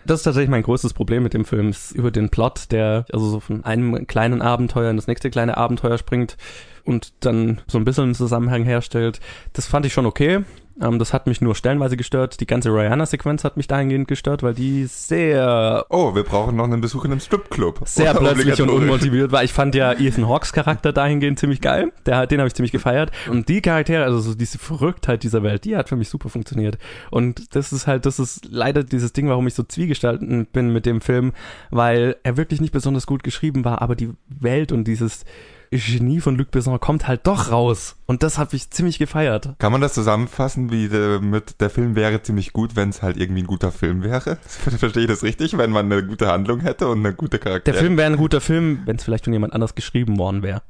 Das 0.07 0.21
ist 0.21 0.23
tatsächlich 0.23 0.49
mein 0.49 0.63
größtes 0.63 0.93
Problem 0.93 1.21
mit 1.21 1.33
dem 1.33 1.43
Film, 1.43 1.69
ist 1.69 1.91
über 1.91 2.11
den 2.11 2.29
Plot, 2.29 2.71
der 2.71 3.05
also 3.11 3.29
so 3.29 3.39
von 3.41 3.65
einem 3.65 4.07
kleinen 4.07 4.41
Abenteuer 4.41 4.89
in 4.89 4.95
das 4.95 5.07
nächste 5.07 5.29
kleine 5.29 5.57
Abenteuer 5.57 5.97
springt 5.97 6.37
und 6.85 7.11
dann 7.19 7.59
so 7.67 7.77
ein 7.77 7.83
bisschen 7.83 8.05
einen 8.05 8.15
Zusammenhang 8.15 8.63
herstellt. 8.63 9.19
Das 9.51 9.67
fand 9.67 9.85
ich 9.85 9.91
schon 9.91 10.05
okay. 10.05 10.45
Ähm, 10.81 10.99
das 10.99 11.13
hat 11.13 11.27
mich 11.27 11.41
nur 11.41 11.55
stellenweise 11.55 11.97
gestört. 11.97 12.39
Die 12.39 12.45
ganze 12.45 12.69
Rihanna-Sequenz 12.69 13.43
hat 13.43 13.57
mich 13.57 13.67
dahingehend 13.67 14.07
gestört, 14.07 14.43
weil 14.43 14.53
die 14.53 14.85
sehr, 14.85 15.85
Oh, 15.89 16.15
wir 16.15 16.23
brauchen 16.23 16.55
noch 16.55 16.65
einen 16.65 16.81
Besuch 16.81 17.05
in 17.05 17.11
einem 17.11 17.19
Stripclub. 17.19 17.81
sehr 17.85 18.13
plötzlich 18.15 18.61
und 18.61 18.69
unmotiviert 18.69 19.31
war. 19.31 19.43
Ich 19.43 19.53
fand 19.53 19.75
ja 19.75 19.93
Ethan 19.93 20.27
Hawks 20.27 20.53
Charakter 20.53 20.93
dahingehend 20.93 21.39
ziemlich 21.39 21.61
geil. 21.61 21.91
Der, 22.05 22.27
den 22.27 22.39
habe 22.39 22.47
ich 22.47 22.53
ziemlich 22.53 22.71
gefeiert. 22.71 23.11
Und 23.29 23.49
die 23.49 23.61
Charaktere, 23.61 24.03
also 24.03 24.19
so 24.19 24.35
diese 24.35 24.59
Verrücktheit 24.59 25.23
dieser 25.23 25.43
Welt, 25.43 25.65
die 25.65 25.75
hat 25.75 25.89
für 25.89 25.95
mich 25.95 26.09
super 26.09 26.29
funktioniert. 26.29 26.77
Und 27.09 27.55
das 27.55 27.73
ist 27.73 27.87
halt, 27.87 28.05
das 28.05 28.19
ist 28.19 28.47
leider 28.49 28.83
dieses 28.83 29.13
Ding, 29.13 29.29
warum 29.29 29.47
ich 29.47 29.53
so 29.53 29.63
zwiegestalten 29.63 30.45
bin 30.45 30.71
mit 30.71 30.85
dem 30.85 31.01
Film, 31.01 31.33
weil 31.71 32.17
er 32.23 32.37
wirklich 32.37 32.61
nicht 32.61 32.71
besonders 32.71 33.07
gut 33.07 33.23
geschrieben 33.23 33.65
war, 33.65 33.81
aber 33.81 33.95
die 33.95 34.11
Welt 34.27 34.71
und 34.71 34.85
dieses 34.85 35.25
Genie 35.71 36.21
von 36.21 36.35
Luc 36.35 36.51
Besson 36.51 36.79
kommt 36.79 37.07
halt 37.07 37.27
doch 37.27 37.51
raus. 37.51 37.95
Und 38.05 38.23
das 38.23 38.37
habe 38.37 38.55
ich 38.55 38.69
ziemlich 38.69 38.99
gefeiert. 38.99 39.55
Kann 39.59 39.71
man 39.71 39.81
das 39.81 39.93
zusammenfassen, 39.93 40.71
wie 40.71 40.87
der, 40.87 41.19
mit 41.19 41.59
der 41.61 41.69
Film 41.69 41.95
wäre 41.95 42.21
ziemlich 42.21 42.53
gut, 42.53 42.75
wenn 42.75 42.89
es 42.89 43.01
halt 43.01 43.17
irgendwie 43.17 43.43
ein 43.43 43.47
guter 43.47 43.71
Film 43.71 44.03
wäre? 44.03 44.37
Verstehe 44.47 45.03
ich 45.03 45.09
das 45.09 45.23
richtig? 45.23 45.57
Wenn 45.57 45.71
man 45.71 45.91
eine 45.91 46.05
gute 46.05 46.27
Handlung 46.27 46.61
hätte 46.61 46.87
und 46.87 46.99
eine 46.99 47.13
gute 47.13 47.39
Charakter. 47.39 47.71
Der 47.71 47.79
Film 47.79 47.97
wäre 47.97 48.11
ein 48.11 48.17
guter 48.17 48.41
Film, 48.41 48.81
wenn 48.85 48.95
es 48.95 49.03
vielleicht 49.03 49.25
von 49.25 49.33
jemand 49.33 49.53
anders 49.53 49.75
geschrieben 49.75 50.17
worden 50.17 50.43
wäre. 50.43 50.61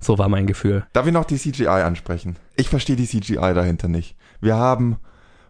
So 0.00 0.18
war 0.18 0.28
mein 0.28 0.46
Gefühl. 0.46 0.84
Darf 0.92 1.06
ich 1.06 1.12
noch 1.12 1.24
die 1.24 1.38
CGI 1.38 1.66
ansprechen? 1.66 2.36
Ich 2.56 2.68
verstehe 2.68 2.96
die 2.96 3.06
CGI 3.06 3.54
dahinter 3.54 3.88
nicht. 3.88 4.16
Wir 4.40 4.56
haben 4.56 4.96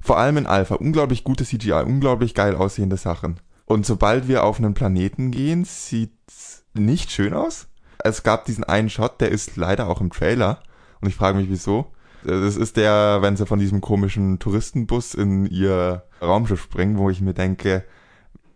vor 0.00 0.18
allem 0.18 0.36
in 0.36 0.46
Alpha 0.46 0.74
unglaublich 0.74 1.24
gute 1.24 1.44
CGI, 1.44 1.84
unglaublich 1.84 2.34
geil 2.34 2.54
aussehende 2.54 2.96
Sachen. 2.96 3.40
Und 3.64 3.86
sobald 3.86 4.28
wir 4.28 4.44
auf 4.44 4.58
einen 4.58 4.74
Planeten 4.74 5.30
gehen, 5.30 5.64
sieht's 5.64 6.64
nicht 6.74 7.10
schön 7.10 7.32
aus. 7.32 7.68
Es 8.04 8.22
gab 8.22 8.44
diesen 8.44 8.64
einen 8.64 8.90
Shot, 8.90 9.20
der 9.20 9.30
ist 9.30 9.56
leider 9.56 9.88
auch 9.88 10.00
im 10.00 10.10
Trailer. 10.10 10.62
Und 11.00 11.08
ich 11.08 11.16
frage 11.16 11.38
mich, 11.38 11.48
wieso. 11.48 11.92
Das 12.24 12.56
ist 12.56 12.76
der, 12.76 13.18
wenn 13.20 13.36
sie 13.36 13.46
von 13.46 13.58
diesem 13.58 13.80
komischen 13.80 14.38
Touristenbus 14.38 15.14
in 15.14 15.46
ihr 15.46 16.04
Raumschiff 16.20 16.62
springen, 16.62 16.98
wo 16.98 17.10
ich 17.10 17.20
mir 17.20 17.34
denke, 17.34 17.84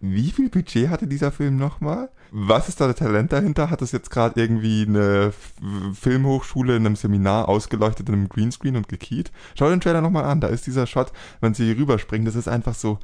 wie 0.00 0.30
viel 0.30 0.50
Budget 0.50 0.88
hatte 0.88 1.06
dieser 1.06 1.32
Film 1.32 1.56
nochmal? 1.56 2.10
Was 2.30 2.68
ist 2.68 2.80
da 2.80 2.86
der 2.86 2.94
Talent 2.94 3.32
dahinter? 3.32 3.70
Hat 3.70 3.82
es 3.82 3.92
jetzt 3.92 4.10
gerade 4.10 4.40
irgendwie 4.40 4.84
eine 4.86 5.32
Filmhochschule 5.94 6.76
in 6.76 6.86
einem 6.86 6.96
Seminar 6.96 7.48
ausgeleuchtet 7.48 8.08
in 8.08 8.14
einem 8.14 8.28
Greenscreen 8.28 8.76
und 8.76 8.88
gekeyt? 8.88 9.32
Schau 9.56 9.68
den 9.68 9.80
Trailer 9.80 10.00
nochmal 10.00 10.24
an, 10.24 10.40
da 10.40 10.48
ist 10.48 10.66
dieser 10.66 10.86
Shot, 10.86 11.12
wenn 11.40 11.54
sie 11.54 11.72
rüberspringen, 11.72 12.26
das 12.26 12.36
ist 12.36 12.48
einfach 12.48 12.74
so 12.74 12.98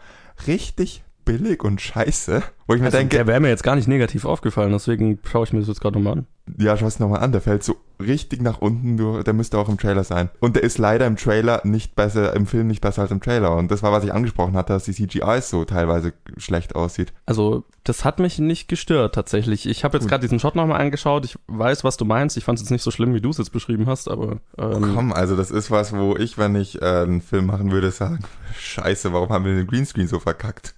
richtig 0.47 1.03
billig 1.25 1.63
und 1.65 1.81
scheiße, 1.81 2.43
wo 2.67 2.75
ich 2.75 2.81
mir 2.81 2.87
Also, 2.87 2.99
denke, 2.99 3.17
der 3.17 3.27
wäre 3.27 3.41
mir 3.41 3.49
jetzt 3.49 3.63
gar 3.63 3.77
nicht 3.77 3.89
negativ 3.89 4.25
aufgefallen, 4.25 4.73
deswegen 4.73 5.19
schaue 5.25 5.45
ich 5.45 5.53
mir 5.53 5.61
das 5.61 5.69
jetzt 5.69 5.81
gerade 5.81 5.99
nochmal 5.99 6.19
an. 6.19 6.27
ja, 6.59 6.77
schau 6.77 6.87
es 6.87 6.99
nochmal 6.99 7.21
an, 7.21 7.33
der 7.33 7.41
fällt 7.41 7.63
so 7.63 7.77
richtig 8.01 8.43
nach 8.43 8.59
unten, 8.59 8.97
du, 8.97 9.23
der 9.23 9.33
müsste 9.33 9.57
auch 9.59 9.69
im 9.69 9.79
Trailer 9.79 10.03
sein. 10.03 10.29
Und 10.41 10.57
der 10.57 10.65
ist 10.65 10.79
leider 10.79 11.07
im 11.07 11.17
Trailer 11.17 11.61
nicht 11.65 11.95
besser, 11.95 12.35
im 12.35 12.47
Film 12.47 12.67
nicht 12.67 12.81
besser 12.81 13.03
als 13.03 13.13
im 13.13 13.21
Trailer. 13.21 13.55
Und 13.57 13.71
das 13.71 13.85
war, 13.85 13.93
was 13.93 14.03
ich 14.03 14.13
angesprochen 14.13 14.57
hatte, 14.57 14.73
dass 14.73 14.85
die 14.85 14.93
CGI 14.93 15.41
so 15.41 15.65
teilweise 15.65 16.13
schlecht 16.37 16.75
aussieht. 16.75 17.13
Also, 17.27 17.63
das 17.85 18.05
hat 18.05 18.19
mich 18.19 18.41
nicht 18.41 18.67
gestört 18.67 19.15
tatsächlich. 19.15 19.69
Ich 19.69 19.85
habe 19.85 19.97
jetzt 19.97 20.09
gerade 20.09 20.23
diesen 20.23 20.41
Shot 20.41 20.57
nochmal 20.57 20.81
angeschaut. 20.81 21.25
Ich 21.25 21.39
weiß, 21.47 21.85
was 21.85 21.97
du 21.97 22.05
meinst. 22.05 22.37
Ich 22.37 22.45
fand 22.45 22.59
es 22.59 22.65
jetzt 22.65 22.71
nicht 22.71 22.83
so 22.83 22.91
schlimm, 22.91 23.15
wie 23.15 23.21
du 23.21 23.31
es 23.31 23.39
jetzt 23.39 23.53
beschrieben 23.53 23.87
hast, 23.87 24.11
aber 24.11 24.39
ähm, 24.59 24.93
Komm, 24.95 25.13
also 25.13 25.37
das 25.37 25.53
ist 25.53 25.71
was, 25.71 25.93
wo 25.97 26.17
ich, 26.17 26.39
wenn 26.39 26.57
ich 26.57 26.83
äh, 26.83 26.85
einen 26.85 27.21
Film 27.21 27.47
machen 27.47 27.71
würde, 27.71 27.93
sagen, 27.93 28.19
scheiße, 28.59 29.13
warum 29.13 29.29
haben 29.29 29.45
wir 29.45 29.55
den 29.55 29.69
Greenscreen 29.69 30.09
so 30.09 30.19
verkackt? 30.19 30.75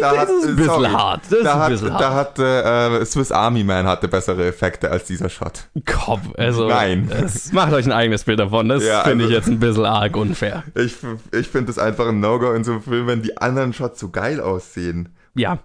Da 0.00 0.14
das 0.14 0.30
ist 0.30 0.46
ein 0.48 0.56
bisschen 0.56 0.72
sorry, 0.72 0.88
hart. 0.90 1.22
Das 1.30 1.42
da 1.42 1.58
hat, 1.60 1.68
bisschen 1.70 1.88
da 1.88 1.94
hart. 1.94 2.14
hatte 2.14 2.98
äh, 3.00 3.04
Swiss 3.06 3.30
Army 3.32 3.62
Man 3.64 3.86
hatte 3.86 4.08
bessere 4.08 4.46
Effekte 4.46 4.90
als 4.90 5.04
dieser 5.04 5.28
Shot. 5.28 5.64
Komm, 5.86 6.20
also 6.36 6.68
Nein. 6.68 7.10
es 7.24 7.52
macht 7.52 7.72
euch 7.72 7.86
ein 7.86 7.92
eigenes 7.92 8.24
Bild 8.24 8.40
davon. 8.40 8.68
Das 8.68 8.82
Ja, 8.84 9.02
finde 9.04 9.24
ich 9.24 9.30
also- 9.34 9.36
jetzt 9.36 9.48
ein 9.48 9.60
bisschen 9.60 9.84
arg 9.84 10.16
unfair. 10.16 10.64
Ich, 10.74 10.96
ich 11.32 11.48
finde 11.48 11.70
es 11.70 11.78
einfach 11.78 12.08
ein 12.08 12.20
No-Go 12.20 12.52
in 12.52 12.64
so 12.64 12.72
einem 12.72 12.82
Film, 12.82 13.06
wenn 13.06 13.22
die 13.22 13.36
anderen 13.38 13.72
Shots 13.72 14.00
so 14.00 14.10
geil 14.10 14.40
aussehen. 14.40 15.14
Ja, 15.34 15.58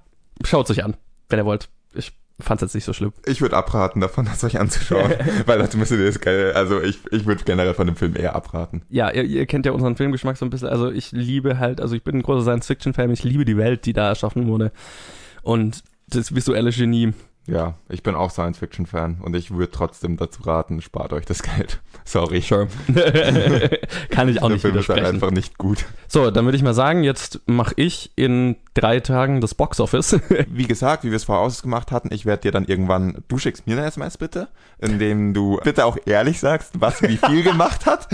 schaut 0.46 0.70
euch 0.70 0.84
an, 0.84 0.96
wenn 1.30 1.40
ihr 1.40 1.46
wollt. 1.46 1.70
Ich 1.94 2.14
fand 2.40 2.62
es 2.62 2.68
jetzt 2.68 2.76
nicht 2.76 2.86
so 2.86 2.94
schlimm. 2.94 3.14
Ich 3.26 3.42
würde 3.42 3.58
abraten 3.58 4.00
davon, 4.00 4.26
das 4.26 4.44
euch 4.44 4.60
anzuschauen, 4.60 5.14
weil 5.46 5.60
das 5.60 5.76
müsstet 5.76 6.00
ihr 6.00 6.06
das 6.06 6.20
geil. 6.20 6.54
Also 6.54 6.82
ich, 6.82 7.00
ich 7.12 7.26
würde 7.26 7.44
generell 7.44 7.74
von 7.74 7.88
dem 7.88 7.96
Film 7.96 8.16
eher 8.16 8.36
abraten. 8.36 8.84
Ja, 8.90 9.12
ihr, 9.12 9.24
ihr 9.24 9.46
kennt 9.46 9.66
ja 9.66 9.72
unseren 9.72 9.96
Filmgeschmack 9.96 10.38
so 10.38 10.46
ein 10.46 10.50
bisschen. 10.50 10.70
Also 10.70 10.92
ich 10.92 11.12
liebe 11.12 11.60
halt, 11.60 11.82
also 11.82 11.96
ich 11.96 12.04
bin 12.04 12.16
ein 12.16 12.24
großer 12.24 12.44
Science-Fiction-Fan. 12.44 13.12
Ich 13.12 13.24
liebe 13.24 13.46
die 13.46 13.58
Welt, 13.58 13.86
die 13.86 13.94
da 13.94 14.08
erschaffen 14.10 14.48
wurde. 14.48 14.72
Und 15.42 15.84
das 16.08 16.34
visuelle 16.34 16.72
Genie. 16.72 17.14
Ja, 17.48 17.74
ich 17.90 18.04
bin 18.04 18.14
auch 18.14 18.30
Science-Fiction-Fan 18.30 19.22
und 19.24 19.36
ich 19.36 19.50
würde 19.50 19.72
trotzdem 19.72 20.18
dazu 20.18 20.44
raten, 20.44 20.82
spart 20.82 21.14
euch 21.14 21.26
das 21.26 21.42
Geld. 21.42 21.80
Sorry. 22.06 22.42
Sure. 22.42 22.68
Kann 24.12 24.30
ich 24.30 24.42
auch 24.42 24.48
Der 24.48 24.54
nicht 24.56 24.62
Film 24.62 24.78
ist 24.78 24.88
halt 24.88 25.00
widersprechen. 25.00 25.06
einfach 25.06 25.32
nicht 25.32 25.58
gut. 25.58 25.86
So, 26.08 26.30
dann 26.30 26.46
würde 26.46 26.58
ich 26.58 26.64
mal 26.64 26.76
sagen, 26.76 27.04
jetzt 27.04 27.42
mache 27.48 27.74
ich 27.78 28.12
in 28.16 28.56
drei 28.76 29.00
Tagen 29.00 29.42
das 29.42 29.56
Boxoffice. 29.56 30.20
Wie 30.50 30.68
gesagt, 30.68 31.04
wie 31.04 31.10
wir 31.10 31.16
es 31.16 31.24
vorher 31.24 31.44
ausgemacht 31.44 31.92
hatten, 31.92 32.14
ich 32.14 32.26
werde 32.28 32.44
dir 32.44 32.52
dann 32.52 32.66
irgendwann, 32.66 33.24
du 33.28 33.40
schickst 33.40 33.66
mir 33.66 33.78
eine 33.78 33.88
SMS 33.88 34.18
bitte, 34.20 34.50
indem 34.78 35.34
du 35.34 35.60
bitte 35.64 35.86
auch 35.86 35.98
ehrlich 36.06 36.40
sagst, 36.40 36.80
was 36.80 37.02
wie 37.02 37.18
viel 37.18 37.42
gemacht 37.44 37.88
hat. 37.88 38.10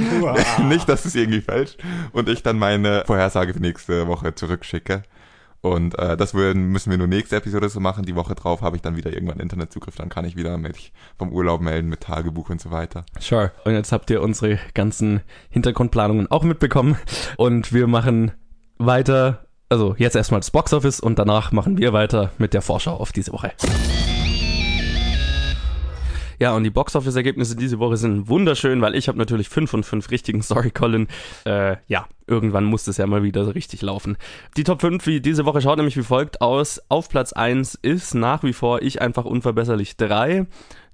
Nicht, 0.63 0.87
dass 0.87 1.03
es 1.03 1.13
irgendwie 1.13 1.41
falsch. 1.41 1.75
Und 2.13 2.29
ich 2.29 2.41
dann 2.41 2.57
meine 2.57 3.03
Vorhersage 3.05 3.53
für 3.53 3.59
nächste 3.59 4.07
Woche 4.07 4.33
zurückschicke. 4.33 5.03
Und 5.61 5.97
äh, 5.97 6.15
das 6.15 6.33
würden, 6.33 6.67
müssen 6.67 6.91
wir 6.91 6.97
nur 6.97 7.07
nächste 7.07 7.37
Episode 7.37 7.69
so 7.69 7.79
machen. 7.79 8.05
Die 8.05 8.15
Woche 8.15 8.35
drauf 8.35 8.61
habe 8.61 8.75
ich 8.75 8.81
dann 8.81 8.95
wieder 8.95 9.11
irgendwann 9.11 9.39
Internetzugriff. 9.39 9.95
Dann 9.95 10.09
kann 10.09 10.25
ich 10.25 10.35
wieder 10.35 10.57
mich 10.57 10.93
vom 11.17 11.31
Urlaub 11.31 11.61
melden 11.61 11.89
mit 11.89 12.01
Tagebuch 12.01 12.49
und 12.49 12.61
so 12.61 12.71
weiter. 12.71 13.05
Sure. 13.19 13.51
Und 13.63 13.73
jetzt 13.73 13.91
habt 13.91 14.09
ihr 14.09 14.21
unsere 14.21 14.59
ganzen 14.73 15.21
Hintergrundplanungen 15.49 16.29
auch 16.29 16.43
mitbekommen. 16.43 16.97
Und 17.37 17.73
wir 17.73 17.87
machen 17.87 18.31
weiter. 18.77 19.45
Also 19.67 19.95
jetzt 19.97 20.15
erstmal 20.15 20.41
das 20.41 20.51
Boxoffice 20.51 20.99
und 20.99 21.17
danach 21.17 21.51
machen 21.51 21.79
wir 21.79 21.91
weiter 21.91 22.31
mit 22.37 22.53
der 22.53 22.61
Vorschau 22.61 22.95
auf 22.95 23.11
diese 23.11 23.33
Woche. 23.33 23.51
Ja, 26.39 26.53
und 26.53 26.63
die 26.63 26.69
Boxoffice-Ergebnisse 26.69 27.55
diese 27.55 27.79
Woche 27.79 27.97
sind 27.97 28.27
wunderschön, 28.27 28.81
weil 28.81 28.95
ich 28.95 29.07
habe 29.07 29.17
natürlich 29.17 29.49
5 29.49 29.69
von 29.69 29.83
5 29.83 30.11
richtigen. 30.11 30.41
Sorry, 30.41 30.71
Colin. 30.71 31.07
Äh, 31.45 31.77
ja, 31.87 32.07
irgendwann 32.27 32.65
muss 32.65 32.87
es 32.87 32.97
ja 32.97 33.07
mal 33.07 33.23
wieder 33.23 33.45
so 33.45 33.51
richtig 33.51 33.81
laufen. 33.81 34.17
Die 34.57 34.63
Top 34.63 34.81
5 34.81 35.05
wie 35.07 35.21
diese 35.21 35.45
Woche 35.45 35.61
schaut 35.61 35.77
nämlich 35.77 35.97
wie 35.97 36.03
folgt 36.03 36.41
aus. 36.41 36.81
Auf 36.89 37.09
Platz 37.09 37.33
1 37.33 37.75
ist 37.75 38.15
nach 38.15 38.43
wie 38.43 38.53
vor 38.53 38.81
Ich 38.81 39.01
einfach 39.01 39.25
unverbesserlich 39.25 39.97
3. 39.97 40.45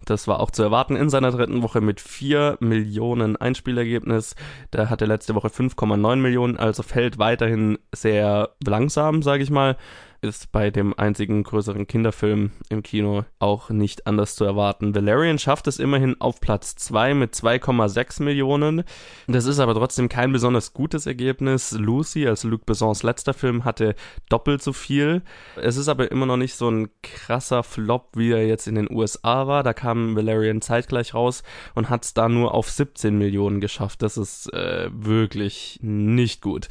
Das 0.06 0.28
war 0.28 0.40
auch 0.40 0.52
zu 0.52 0.64
erwarten 0.64 0.96
in 0.96 1.10
seiner 1.10 1.32
dritten 1.32 1.62
Woche 1.62 1.80
mit 1.80 2.02
4 2.02 2.58
Millionen 2.60 3.36
Einspielergebnis. 3.36 4.36
Da 4.72 4.90
hatte 4.90 5.06
letzte 5.06 5.36
Woche 5.36 5.50
5,9 5.50 6.16
Millionen, 6.16 6.58
also 6.58 6.82
fällt 6.82 7.20
weiterhin 7.20 7.78
sehr 7.94 8.50
langsam, 8.66 9.22
sage 9.22 9.44
ich 9.44 9.52
mal. 9.52 9.78
Ist 10.24 10.52
bei 10.52 10.70
dem 10.70 10.94
einzigen 11.00 11.42
größeren 11.42 11.88
Kinderfilm 11.88 12.52
im 12.70 12.84
Kino 12.84 13.26
auch 13.40 13.72
nicht 13.72 14.06
anders 14.06 14.36
zu 14.36 14.46
erwarten. 14.46 14.94
Valerian 14.94 15.40
schafft 15.40 15.66
es 15.66 15.80
immerhin 15.80 16.22
auf 16.22 16.40
Platz 16.40 16.76
2 16.76 17.16
mit 17.16 17.34
2,6 17.34 18.22
Millionen. 18.22 18.84
Das 19.26 19.46
ist 19.46 19.58
aber 19.58 19.74
trotzdem 19.74 20.10
kein 20.10 20.32
besonders 20.32 20.74
gutes 20.74 21.08
Ergebnis. 21.08 21.72
Lucy, 21.72 22.28
als 22.28 22.44
Luc 22.44 22.68
Bessons 22.68 23.02
letzter 23.02 23.34
Film, 23.34 23.66
hatte 23.66 23.96
doppelt 24.30 24.62
so 24.62 24.74
viel. 24.74 25.24
Es 25.56 25.76
ist 25.76 25.88
aber 25.88 26.12
immer 26.12 26.28
noch 26.28 26.38
nicht 26.38 26.54
so 26.54 26.70
ein 26.70 26.90
krasser 27.02 27.64
Flop, 27.64 28.10
wie 28.14 28.32
er 28.32 28.46
jetzt 28.46 28.68
in 28.68 28.76
den 28.76 28.92
USA 28.92 29.48
war. 29.48 29.64
Da 29.64 29.74
kam 29.74 30.16
Valerian 30.16 30.62
zeitgleich 30.62 31.16
raus 31.16 31.42
und 31.74 31.90
hat 31.90 32.06
es 32.06 32.14
da 32.14 32.30
nur 32.30 32.54
auf 32.54 32.70
17 32.70 33.18
Millionen 33.18 33.60
geschafft. 33.60 34.04
Das 34.04 34.18
ist 34.18 34.54
äh, 34.54 34.88
wirklich 34.94 35.80
nicht 35.82 36.44
gut. 36.44 36.68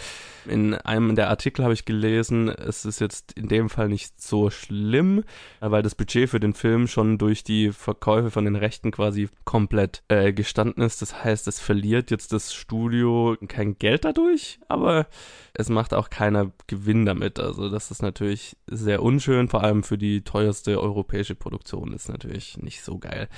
In 0.47 0.75
einem 0.75 1.17
der 1.17 1.31
Artikel 1.31 1.65
habe 1.65 1.75
ich 1.75 1.85
gelesen, 1.85 2.49
es 2.49 2.85
ist 2.85 3.01
jetzt 3.01 3.40
in 3.41 3.49
dem 3.49 3.69
Fall 3.69 3.89
nicht 3.89 4.21
so 4.21 4.51
schlimm, 4.51 5.25
weil 5.61 5.83
das 5.83 5.95
Budget 5.95 6.31
für 6.31 6.41
den 6.41 6.55
Film 6.55 6.87
schon 6.87 7.19
durch 7.19 7.43
die 7.43 7.73
Verkäufe 7.73 8.31
von 8.31 8.45
den 8.45 8.57
Rechten 8.57 8.91
quasi 8.91 9.29
komplett 9.45 10.03
äh, 10.09 10.33
gestanden 10.33 10.83
ist. 10.85 11.03
Das 11.03 11.25
heißt, 11.25 11.49
es 11.49 11.59
verliert 11.59 12.11
jetzt 12.11 12.33
das 12.33 12.55
Studio 12.55 13.37
kein 13.49 13.79
Geld 13.79 14.05
dadurch, 14.05 14.61
aber 14.69 15.07
es 15.55 15.69
macht 15.69 15.95
auch 15.95 16.11
keiner 16.11 16.53
Gewinn 16.67 17.07
damit. 17.07 17.41
Also 17.41 17.69
das 17.69 17.91
ist 17.91 18.03
natürlich 18.03 18.57
sehr 18.67 19.03
unschön, 19.03 19.49
vor 19.49 19.63
allem 19.65 19.83
für 19.83 19.99
die 19.99 20.23
teuerste 20.23 20.81
europäische 20.81 21.35
Produktion 21.35 21.93
ist 21.93 22.09
natürlich 22.09 22.59
nicht 22.59 22.83
so 22.83 22.99
geil. 22.99 23.29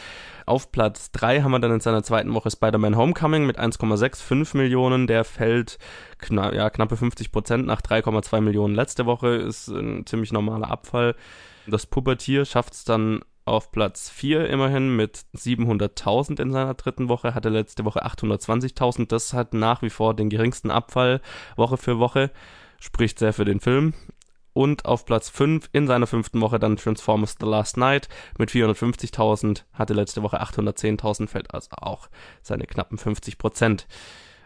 Auf 0.46 0.72
Platz 0.72 1.10
3 1.12 1.42
haben 1.42 1.52
wir 1.52 1.58
dann 1.60 1.72
in 1.72 1.80
seiner 1.80 2.02
zweiten 2.02 2.34
Woche 2.34 2.50
Spider-Man 2.50 2.96
Homecoming 2.96 3.46
mit 3.46 3.58
1,65 3.58 4.56
Millionen. 4.56 5.06
Der 5.06 5.24
fällt 5.24 5.78
kna 6.22 6.54
ja, 6.54 6.70
knappe 6.70 6.96
50 6.96 7.32
Prozent 7.32 7.66
nach 7.66 7.82
3,2 7.82 8.40
Millionen 8.40 8.74
letzte 8.74 9.04
Woche. 9.04 9.28
Ist 9.28 9.68
ein 9.68 10.06
ziemlich 10.06 10.32
normaler 10.32 10.70
Abfall. 10.70 11.14
Das 11.66 11.86
Pubertier 11.86 12.44
schafft 12.44 12.72
es 12.72 12.84
dann 12.84 13.20
auf 13.44 13.72
Platz 13.72 14.08
4 14.08 14.48
immerhin 14.48 14.94
mit 14.94 15.24
700.000 15.34 16.40
in 16.40 16.52
seiner 16.52 16.74
dritten 16.74 17.08
Woche, 17.08 17.34
hatte 17.34 17.48
letzte 17.48 17.84
Woche 17.84 18.04
820.000. 18.04 19.08
Das 19.08 19.32
hat 19.32 19.52
nach 19.52 19.82
wie 19.82 19.90
vor 19.90 20.14
den 20.14 20.30
geringsten 20.30 20.70
Abfall 20.70 21.20
Woche 21.56 21.76
für 21.76 21.98
Woche, 21.98 22.30
spricht 22.78 23.18
sehr 23.18 23.32
für 23.32 23.44
den 23.44 23.60
Film. 23.60 23.94
Und 24.54 24.84
auf 24.84 25.06
Platz 25.06 25.30
5 25.30 25.70
in 25.72 25.86
seiner 25.86 26.06
fünften 26.06 26.40
Woche 26.42 26.58
dann 26.58 26.76
Transformers 26.76 27.36
The 27.40 27.46
Last 27.46 27.78
Night 27.78 28.08
mit 28.36 28.50
450.000, 28.50 29.64
hatte 29.72 29.94
letzte 29.94 30.22
Woche 30.22 30.42
810.000, 30.42 31.26
fällt 31.26 31.54
also 31.54 31.70
auch 31.72 32.08
seine 32.42 32.66
knappen 32.66 32.98
50 32.98 33.38
Prozent. 33.38 33.86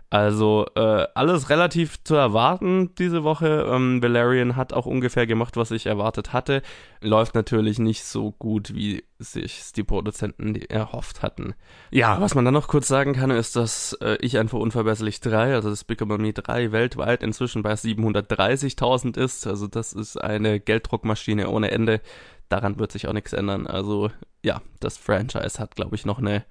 Also 0.09 0.67
äh, 0.77 1.07
alles 1.15 1.51
relativ 1.51 2.03
zu 2.05 2.15
erwarten 2.15 2.95
diese 2.95 3.25
Woche. 3.25 3.67
Ähm, 3.69 4.01
Valerian 4.01 4.55
hat 4.55 4.73
auch 4.73 4.87
ungefähr 4.87 5.27
gemacht, 5.27 5.57
was 5.57 5.73
ich 5.73 5.87
erwartet 5.87 6.33
hatte. 6.33 6.63
Läuft 7.01 7.35
natürlich 7.35 7.81
nicht 7.81 8.05
so 8.05 8.31
gut, 8.31 8.73
wie 8.73 9.05
sich 9.19 9.73
die 9.75 9.83
Produzenten 9.83 10.55
erhofft 10.55 11.23
hatten. 11.23 11.55
Ja, 11.91 12.21
was 12.21 12.37
man 12.37 12.45
dann 12.45 12.55
noch 12.55 12.69
kurz 12.69 12.87
sagen 12.87 13.15
kann, 13.15 13.33
ist, 13.33 13.57
dass 13.57 13.95
äh, 13.95 14.17
ich 14.21 14.39
einfach 14.39 14.59
unverbesserlich 14.59 15.21
3, 15.21 15.55
also 15.55 15.71
das 15.71 15.83
Big 15.83 16.01
Me 16.07 16.33
3 16.33 16.71
weltweit 16.71 17.25
inzwischen 17.25 17.65
bei 17.65 17.73
730.000 17.73 19.19
ist. 19.19 19.47
Also 19.49 19.67
das 19.67 19.93
ist 19.93 20.17
eine 20.17 20.61
Gelddruckmaschine 20.61 21.49
ohne 21.51 21.73
Ende. 21.73 22.01
Daran 22.49 22.79
wird 22.79 22.93
sich 22.93 23.09
auch 23.09 23.13
nichts 23.13 23.33
ändern. 23.33 23.67
Also 23.67 24.13
ja, 24.45 24.63
das 24.79 24.99
Franchise 24.99 25.59
hat, 25.59 25.75
glaube 25.75 25.97
ich, 25.97 26.07
noch 26.07 26.21
eine 26.21 26.45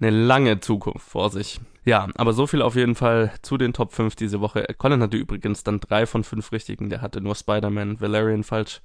eine 0.00 0.10
lange 0.10 0.60
Zukunft 0.60 1.08
vor 1.08 1.30
sich. 1.30 1.60
Ja, 1.88 2.06
aber 2.16 2.34
so 2.34 2.46
viel 2.46 2.60
auf 2.60 2.76
jeden 2.76 2.94
Fall 2.94 3.32
zu 3.40 3.56
den 3.56 3.72
Top 3.72 3.94
5 3.94 4.14
diese 4.14 4.42
Woche. 4.42 4.66
Colin 4.76 5.00
hatte 5.00 5.16
übrigens 5.16 5.64
dann 5.64 5.80
drei 5.80 6.04
von 6.04 6.22
fünf 6.22 6.52
richtigen. 6.52 6.90
Der 6.90 7.00
hatte 7.00 7.22
nur 7.22 7.34
Spider-Man 7.34 7.98
Valerian 7.98 8.44
falsch. 8.44 8.82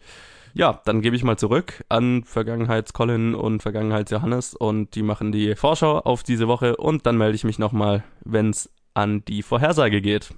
Ja, 0.53 0.79
dann 0.85 1.01
gebe 1.01 1.13
ich 1.13 1.25
mal 1.25 1.37
zurück 1.37 1.83
an 1.89 2.23
Vergangenheits-Colin 2.23 3.35
und 3.35 3.61
Vergangenheits-Johannes 3.61 4.53
und 4.53 4.95
die 4.95 5.03
machen 5.03 5.33
die 5.33 5.53
Vorschau 5.55 5.99
auf 5.99 6.23
diese 6.23 6.47
Woche 6.47 6.77
und 6.77 7.05
dann 7.05 7.17
melde 7.17 7.35
ich 7.35 7.43
mich 7.43 7.59
nochmal, 7.59 8.05
wenn 8.23 8.51
es 8.51 8.69
an 8.93 9.25
die 9.25 9.43
Vorhersage 9.43 9.99
geht. 9.99 10.29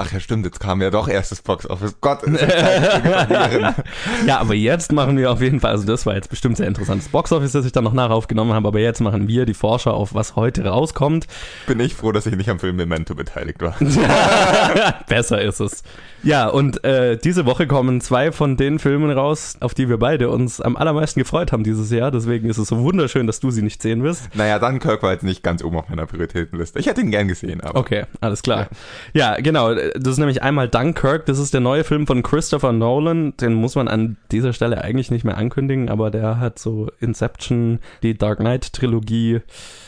Ach 0.00 0.12
ja, 0.12 0.20
stimmt, 0.20 0.44
jetzt 0.44 0.60
kam 0.60 0.80
ja 0.80 0.90
doch 0.90 1.08
erst 1.08 1.32
das 1.32 1.42
Box 1.42 1.68
Office. 1.68 1.96
Gott, 2.00 2.22
ist. 2.22 2.40
Ja, 4.26 4.38
aber 4.38 4.54
jetzt 4.54 4.92
machen 4.92 5.16
wir 5.16 5.32
auf 5.32 5.42
jeden 5.42 5.58
Fall, 5.58 5.72
also 5.72 5.86
das 5.86 6.06
war 6.06 6.14
jetzt 6.14 6.30
bestimmt 6.30 6.56
sehr 6.56 6.68
interessant. 6.68 7.02
Das 7.02 7.08
Boxoffice, 7.08 7.50
das 7.50 7.66
ich 7.66 7.72
dann 7.72 7.82
noch 7.82 7.92
nach 7.92 8.10
aufgenommen 8.10 8.52
habe, 8.52 8.68
aber 8.68 8.78
jetzt 8.78 9.00
machen 9.00 9.26
wir 9.26 9.44
die 9.44 9.54
Vorschau 9.54 9.90
auf, 9.90 10.14
was 10.14 10.36
heute 10.36 10.64
rauskommt. 10.66 11.26
Bin 11.66 11.80
ich 11.80 11.96
froh, 11.96 12.12
dass 12.12 12.26
ich 12.26 12.36
nicht 12.36 12.48
am 12.48 12.60
Film 12.60 12.76
Memento 12.76 13.16
beteiligt 13.16 13.60
war. 13.60 13.74
Besser 15.08 15.42
ist 15.42 15.58
es. 15.58 15.82
Ja, 16.22 16.48
und 16.48 16.84
äh, 16.84 17.16
diese 17.16 17.46
Woche 17.46 17.66
kommen 17.66 18.00
zwei 18.00 18.32
von 18.32 18.56
den 18.56 18.78
Filmen 18.78 19.10
raus, 19.10 19.56
auf 19.60 19.74
die 19.74 19.88
wir 19.88 19.98
beide 19.98 20.30
uns 20.30 20.60
am 20.60 20.76
allermeisten 20.76 21.20
gefreut 21.20 21.52
haben 21.52 21.62
dieses 21.62 21.90
Jahr. 21.90 22.10
Deswegen 22.10 22.48
ist 22.48 22.58
es 22.58 22.68
so 22.68 22.78
wunderschön, 22.78 23.26
dass 23.26 23.40
du 23.40 23.50
sie 23.50 23.62
nicht 23.62 23.80
sehen 23.80 24.02
wirst. 24.02 24.34
Naja, 24.34 24.58
Dunkirk 24.58 25.02
war 25.02 25.12
jetzt 25.12 25.22
nicht 25.22 25.42
ganz 25.42 25.62
oben 25.62 25.76
auf 25.76 25.88
meiner 25.88 26.06
Prioritätenliste. 26.06 26.78
Ich 26.78 26.86
hätte 26.86 27.00
ihn 27.00 27.10
gern 27.10 27.28
gesehen, 27.28 27.60
aber. 27.60 27.78
Okay, 27.78 28.04
alles 28.20 28.42
klar. 28.42 28.68
Ja. 29.12 29.34
ja, 29.34 29.40
genau. 29.40 29.74
Das 29.74 30.12
ist 30.12 30.18
nämlich 30.18 30.42
einmal 30.42 30.68
Dunkirk. 30.68 31.26
Das 31.26 31.38
ist 31.38 31.54
der 31.54 31.60
neue 31.60 31.84
Film 31.84 32.06
von 32.06 32.22
Christopher 32.22 32.72
Nolan. 32.72 33.36
Den 33.36 33.54
muss 33.54 33.76
man 33.76 33.88
an 33.88 34.16
dieser 34.32 34.52
Stelle 34.52 34.82
eigentlich 34.82 35.10
nicht 35.10 35.24
mehr 35.24 35.38
ankündigen, 35.38 35.88
aber 35.88 36.10
der 36.10 36.40
hat 36.40 36.58
so 36.58 36.90
Inception, 37.00 37.78
die 38.02 38.18
Dark 38.18 38.38
Knight 38.38 38.72
Trilogie, 38.72 39.40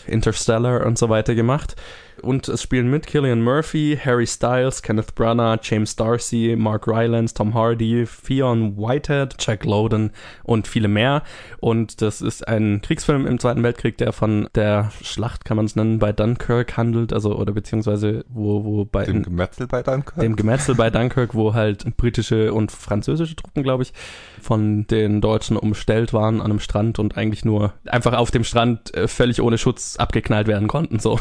Interstellar 0.06 0.86
und 0.86 0.96
so 0.96 1.08
weiter 1.08 1.34
gemacht 1.34 1.76
und 2.22 2.48
es 2.48 2.62
spielen 2.62 2.90
mit 2.90 3.06
Killian 3.06 3.42
Murphy, 3.42 3.98
Harry 4.02 4.26
Styles, 4.26 4.82
Kenneth 4.82 5.14
Branagh, 5.14 5.60
James 5.62 5.96
Darcy, 5.96 6.54
Mark 6.58 6.86
Rylance, 6.86 7.34
Tom 7.34 7.54
Hardy, 7.54 8.06
Fionn 8.06 8.76
Whitehead, 8.76 9.36
Jack 9.38 9.64
Lowden 9.64 10.10
und 10.44 10.66
viele 10.66 10.88
mehr. 10.88 11.22
Und 11.60 12.02
das 12.02 12.20
ist 12.20 12.46
ein 12.46 12.80
Kriegsfilm 12.82 13.26
im 13.26 13.38
Zweiten 13.38 13.62
Weltkrieg, 13.62 13.98
der 13.98 14.12
von 14.12 14.48
der 14.54 14.90
Schlacht, 15.02 15.44
kann 15.44 15.56
man 15.56 15.66
es 15.66 15.76
nennen, 15.76 15.98
bei 15.98 16.12
Dunkirk 16.12 16.76
handelt, 16.76 17.12
also 17.12 17.36
oder 17.36 17.52
beziehungsweise 17.52 18.24
wo, 18.28 18.64
wo 18.64 18.84
bei 18.84 19.04
dem 19.04 19.22
Gemetzel 19.22 19.66
bei 19.66 19.82
Dunkirk? 19.82 20.20
Dem 20.20 20.36
Gemetzel 20.36 20.74
bei 20.74 20.90
Dunkirk, 20.90 21.34
wo 21.34 21.54
halt 21.54 21.96
britische 21.96 22.52
und 22.52 22.72
französische 22.72 23.36
Truppen, 23.36 23.62
glaube 23.62 23.82
ich, 23.82 23.92
von 24.40 24.86
den 24.86 25.20
Deutschen 25.20 25.56
umstellt 25.56 26.12
waren 26.12 26.40
an 26.40 26.50
einem 26.50 26.60
Strand 26.60 26.98
und 26.98 27.16
eigentlich 27.16 27.44
nur 27.44 27.74
einfach 27.86 28.12
auf 28.14 28.30
dem 28.30 28.44
Strand 28.44 28.94
äh, 28.94 29.08
völlig 29.08 29.40
ohne 29.40 29.58
Schutz 29.58 29.96
abgeknallt 29.96 30.46
werden 30.46 30.68
konnten. 30.68 30.98
So. 30.98 31.20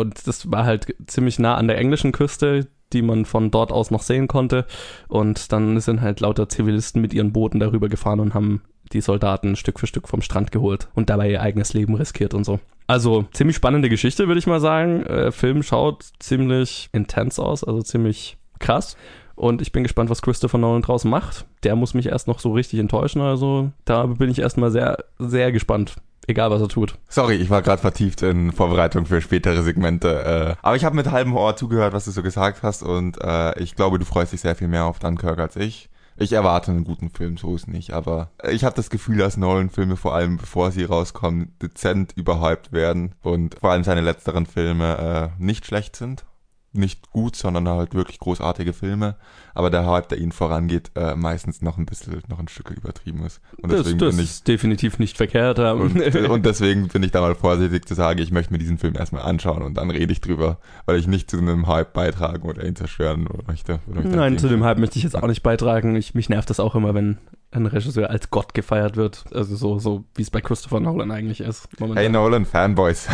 Und 0.00 0.26
das 0.26 0.50
war 0.50 0.64
halt 0.64 0.94
ziemlich 1.06 1.38
nah 1.38 1.56
an 1.56 1.68
der 1.68 1.78
englischen 1.78 2.12
Küste, 2.12 2.68
die 2.92 3.02
man 3.02 3.24
von 3.24 3.50
dort 3.50 3.70
aus 3.72 3.90
noch 3.90 4.02
sehen 4.02 4.28
konnte. 4.28 4.66
Und 5.08 5.52
dann 5.52 5.78
sind 5.80 6.00
halt 6.00 6.20
lauter 6.20 6.48
Zivilisten 6.48 7.00
mit 7.00 7.14
ihren 7.14 7.32
Booten 7.32 7.60
darüber 7.60 7.88
gefahren 7.88 8.20
und 8.20 8.34
haben 8.34 8.62
die 8.92 9.00
Soldaten 9.00 9.56
Stück 9.56 9.78
für 9.78 9.86
Stück 9.86 10.08
vom 10.08 10.22
Strand 10.22 10.50
geholt 10.50 10.88
und 10.94 11.10
dabei 11.10 11.30
ihr 11.30 11.40
eigenes 11.40 11.74
Leben 11.74 11.94
riskiert 11.94 12.34
und 12.34 12.44
so. 12.44 12.58
Also 12.88 13.26
ziemlich 13.32 13.56
spannende 13.56 13.88
Geschichte, 13.88 14.26
würde 14.26 14.40
ich 14.40 14.48
mal 14.48 14.60
sagen. 14.60 15.04
Äh, 15.04 15.30
Film 15.30 15.62
schaut 15.62 16.04
ziemlich 16.18 16.88
intens 16.92 17.38
aus, 17.38 17.62
also 17.62 17.82
ziemlich 17.82 18.36
krass. 18.58 18.96
Und 19.36 19.62
ich 19.62 19.72
bin 19.72 19.84
gespannt, 19.84 20.10
was 20.10 20.22
Christopher 20.22 20.58
Nolan 20.58 20.82
draus 20.82 21.04
macht. 21.04 21.46
Der 21.62 21.76
muss 21.76 21.94
mich 21.94 22.06
erst 22.06 22.26
noch 22.26 22.40
so 22.40 22.52
richtig 22.52 22.80
enttäuschen. 22.80 23.22
Also 23.22 23.70
da 23.84 24.06
bin 24.06 24.30
ich 24.30 24.40
erstmal 24.40 24.70
sehr, 24.70 24.98
sehr 25.18 25.52
gespannt, 25.52 25.94
egal 26.30 26.50
was 26.50 26.62
er 26.62 26.68
tut. 26.68 26.94
Sorry, 27.08 27.34
ich 27.34 27.50
war 27.50 27.62
gerade 27.62 27.80
vertieft 27.80 28.22
in 28.22 28.52
Vorbereitung 28.52 29.06
für 29.06 29.20
spätere 29.20 29.62
Segmente. 29.62 30.56
Äh, 30.60 30.66
aber 30.66 30.76
ich 30.76 30.84
habe 30.84 30.96
mit 30.96 31.10
halbem 31.10 31.36
Ohr 31.36 31.56
zugehört, 31.56 31.92
was 31.92 32.06
du 32.06 32.10
so 32.10 32.22
gesagt 32.22 32.62
hast 32.62 32.82
und 32.82 33.20
äh, 33.22 33.58
ich 33.60 33.76
glaube, 33.76 33.98
du 33.98 34.04
freust 34.04 34.32
dich 34.32 34.40
sehr 34.40 34.56
viel 34.56 34.68
mehr 34.68 34.84
auf 34.84 34.98
Dunkirk 34.98 35.38
als 35.38 35.56
ich. 35.56 35.90
Ich 36.16 36.32
erwarte 36.32 36.70
einen 36.70 36.84
guten 36.84 37.08
Film, 37.08 37.38
so 37.38 37.54
ist 37.54 37.66
nicht, 37.66 37.92
aber 37.92 38.30
ich 38.50 38.64
habe 38.64 38.76
das 38.76 38.90
Gefühl, 38.90 39.16
dass 39.16 39.38
Nolan-Filme 39.38 39.96
vor 39.96 40.14
allem, 40.14 40.36
bevor 40.36 40.70
sie 40.70 40.84
rauskommen, 40.84 41.56
dezent 41.62 42.12
überhyped 42.14 42.72
werden 42.72 43.14
und 43.22 43.56
vor 43.58 43.70
allem 43.70 43.84
seine 43.84 44.02
letzteren 44.02 44.44
Filme 44.44 45.32
äh, 45.38 45.42
nicht 45.42 45.64
schlecht 45.64 45.96
sind 45.96 46.24
nicht 46.72 47.10
gut, 47.10 47.36
sondern 47.36 47.68
halt 47.68 47.94
wirklich 47.94 48.18
großartige 48.18 48.72
Filme, 48.72 49.16
aber 49.60 49.68
der 49.68 49.84
Hype, 49.84 50.08
der 50.08 50.16
ihnen 50.16 50.32
vorangeht, 50.32 50.90
äh, 50.94 51.14
meistens 51.14 51.60
noch 51.60 51.76
ein 51.76 51.84
bisschen, 51.84 52.22
noch 52.28 52.38
ein 52.38 52.48
Stück 52.48 52.70
übertrieben 52.70 53.26
ist. 53.26 53.42
Und 53.60 53.70
deswegen 53.70 53.98
das, 53.98 54.08
das 54.08 54.16
bin 54.16 54.24
ich, 54.24 54.30
ist 54.30 54.48
definitiv 54.48 54.98
nicht 54.98 55.18
verkehrt. 55.18 55.58
Und, 55.58 56.00
und, 56.30 56.46
deswegen 56.46 56.88
bin 56.88 57.02
ich 57.02 57.10
da 57.10 57.20
mal 57.20 57.34
vorsichtig 57.34 57.86
zu 57.86 57.92
sagen, 57.92 58.20
ich 58.20 58.32
möchte 58.32 58.54
mir 58.54 58.58
diesen 58.58 58.78
Film 58.78 58.94
erstmal 58.96 59.22
anschauen 59.22 59.62
und 59.62 59.74
dann 59.74 59.90
rede 59.90 60.12
ich 60.14 60.22
drüber, 60.22 60.56
weil 60.86 60.96
ich 60.96 61.06
nicht 61.06 61.30
zu 61.30 61.36
einem 61.36 61.66
Hype 61.66 61.92
beitragen 61.92 62.48
oder 62.48 62.64
ihn 62.64 62.74
zerstören 62.74 63.28
möchte. 63.46 63.80
Nein, 63.86 64.38
zu 64.38 64.48
dem 64.48 64.64
Hype 64.64 64.78
möchte 64.78 64.96
ich 64.96 65.04
jetzt 65.04 65.14
auch 65.14 65.26
nicht 65.26 65.42
beitragen. 65.42 65.94
Ich, 65.94 66.14
mich 66.14 66.30
nervt 66.30 66.48
das 66.48 66.58
auch 66.58 66.74
immer, 66.74 66.94
wenn 66.94 67.18
ein 67.52 67.66
Regisseur 67.66 68.08
als 68.10 68.30
Gott 68.30 68.54
gefeiert 68.54 68.96
wird. 68.96 69.24
Also 69.34 69.56
so, 69.56 69.78
so 69.78 70.04
wie 70.14 70.22
es 70.22 70.30
bei 70.30 70.40
Christopher 70.40 70.80
Nolan 70.80 71.10
eigentlich 71.10 71.40
ist. 71.40 71.68
Momentan. 71.78 72.02
Hey 72.02 72.10
Nolan, 72.10 72.46
Fanboys. 72.46 73.08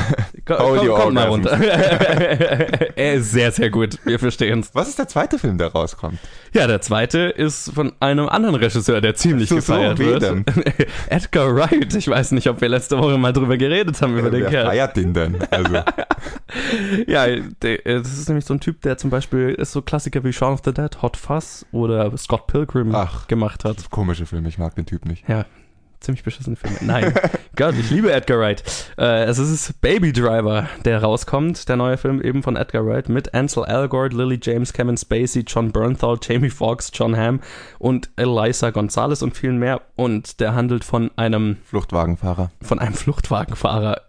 Ko 0.45 0.55
komm, 0.57 0.89
komm 0.89 1.15
mal 1.15 1.29
runter. 1.29 1.53
er 2.97 3.15
ist 3.15 3.33
sehr, 3.33 3.51
sehr 3.51 3.71
gut. 3.71 3.99
Wir 4.05 4.19
verstehen 4.19 4.61
es. 4.61 4.75
Was 4.75 4.89
ist 4.89 4.99
der 4.99 5.09
zweite 5.09 5.39
Film, 5.39 5.59
der 5.59 5.69
rauskommt? 5.69 6.19
Ja, 6.53 6.67
der 6.67 6.81
zweite 6.81 7.19
ist 7.19 7.73
von 7.73 7.93
einem 8.01 8.29
anderen 8.29 8.55
Regisseur, 8.55 9.01
der 9.01 9.15
ziemlich 9.15 9.49
so, 9.49 9.57
gefeiert 9.57 9.99
so, 9.99 10.05
wird. 10.05 10.25
Edgar 11.09 11.55
Wright. 11.55 11.95
Ich 11.95 12.09
weiß 12.09 12.33
nicht, 12.33 12.49
ob 12.49 12.61
wir 12.61 12.69
letzte 12.69 12.99
Woche 12.99 13.19
mal 13.19 13.33
drüber 13.33 13.57
geredet 13.57 14.01
haben, 14.01 14.17
über 14.17 14.29
ja, 14.29 14.31
den 14.31 14.43
wer 14.43 14.51
Kerl. 14.51 14.67
feiert 14.67 14.97
den 14.97 15.15
denn? 15.15 15.37
Also. 15.51 15.75
ja, 17.07 17.27
der, 17.63 17.79
das 17.85 18.19
ist 18.19 18.29
nämlich 18.29 18.45
so 18.45 18.55
ein 18.55 18.61
Typ, 18.61 18.81
der 18.83 18.97
zum 18.97 19.11
Beispiel 19.11 19.51
ist 19.51 19.73
so 19.73 19.83
Klassiker 19.83 20.25
wie 20.25 20.33
Shaun 20.33 20.55
of 20.55 20.63
the 20.65 20.73
Dead, 20.73 21.03
Hot 21.03 21.17
Fuzz 21.17 21.67
oder 21.73 22.17
Scott 22.17 22.47
Pilgrim 22.47 22.95
Ach, 22.95 23.27
gemacht 23.29 23.65
hat. 23.65 23.91
Komische 23.91 24.27
Film, 24.27 24.47
ich 24.47 24.59
mag 24.59 24.75
den 24.75 24.87
Typ 24.87 25.05
nicht. 25.05 25.29
Ja, 25.29 25.45
ziemlich 26.07 26.25
beschissene 26.25 26.57
Filme. 26.57 26.79
Nein, 26.81 27.13
Gott, 27.57 27.75
ich 27.79 27.91
liebe 27.91 28.13
Edgar 28.13 28.39
Wright. 28.39 28.63
Äh, 28.97 29.25
es 29.25 29.39
ist 29.39 29.81
Baby 29.81 30.13
Driver, 30.13 30.69
der 30.85 31.03
rauskommt, 31.03 31.69
der 31.69 31.77
neue 31.77 31.99
Film 31.99 32.23
eben 32.23 32.43
von 32.43 32.57
Edgar 32.57 32.87
Wright 32.87 33.09
mit 33.09 33.35
Ansel 33.35 33.65
Elgort, 33.67 34.13
Lily 34.13 34.39
James, 34.41 34.73
Kevin 34.73 34.97
Spacey, 34.97 35.45
John 35.47 35.73
Bernthal, 35.73 36.19
Jamie 36.23 36.51
Foxx, 36.51 36.91
John 36.95 37.17
Hamm 37.17 37.41
und 37.79 38.09
Eliza 38.17 38.71
Gonzalez 38.71 39.23
und 39.23 39.37
vielen 39.37 39.59
mehr. 39.59 39.83
Und 39.97 40.41
der 40.41 40.55
handelt 40.55 40.85
von 40.85 41.11
einem 41.17 41.57
Fluchtwagenfahrer. 41.65 42.51
Von 42.63 42.79
einem 42.79 42.95
Fluchtwagenfahrer 42.95 44.01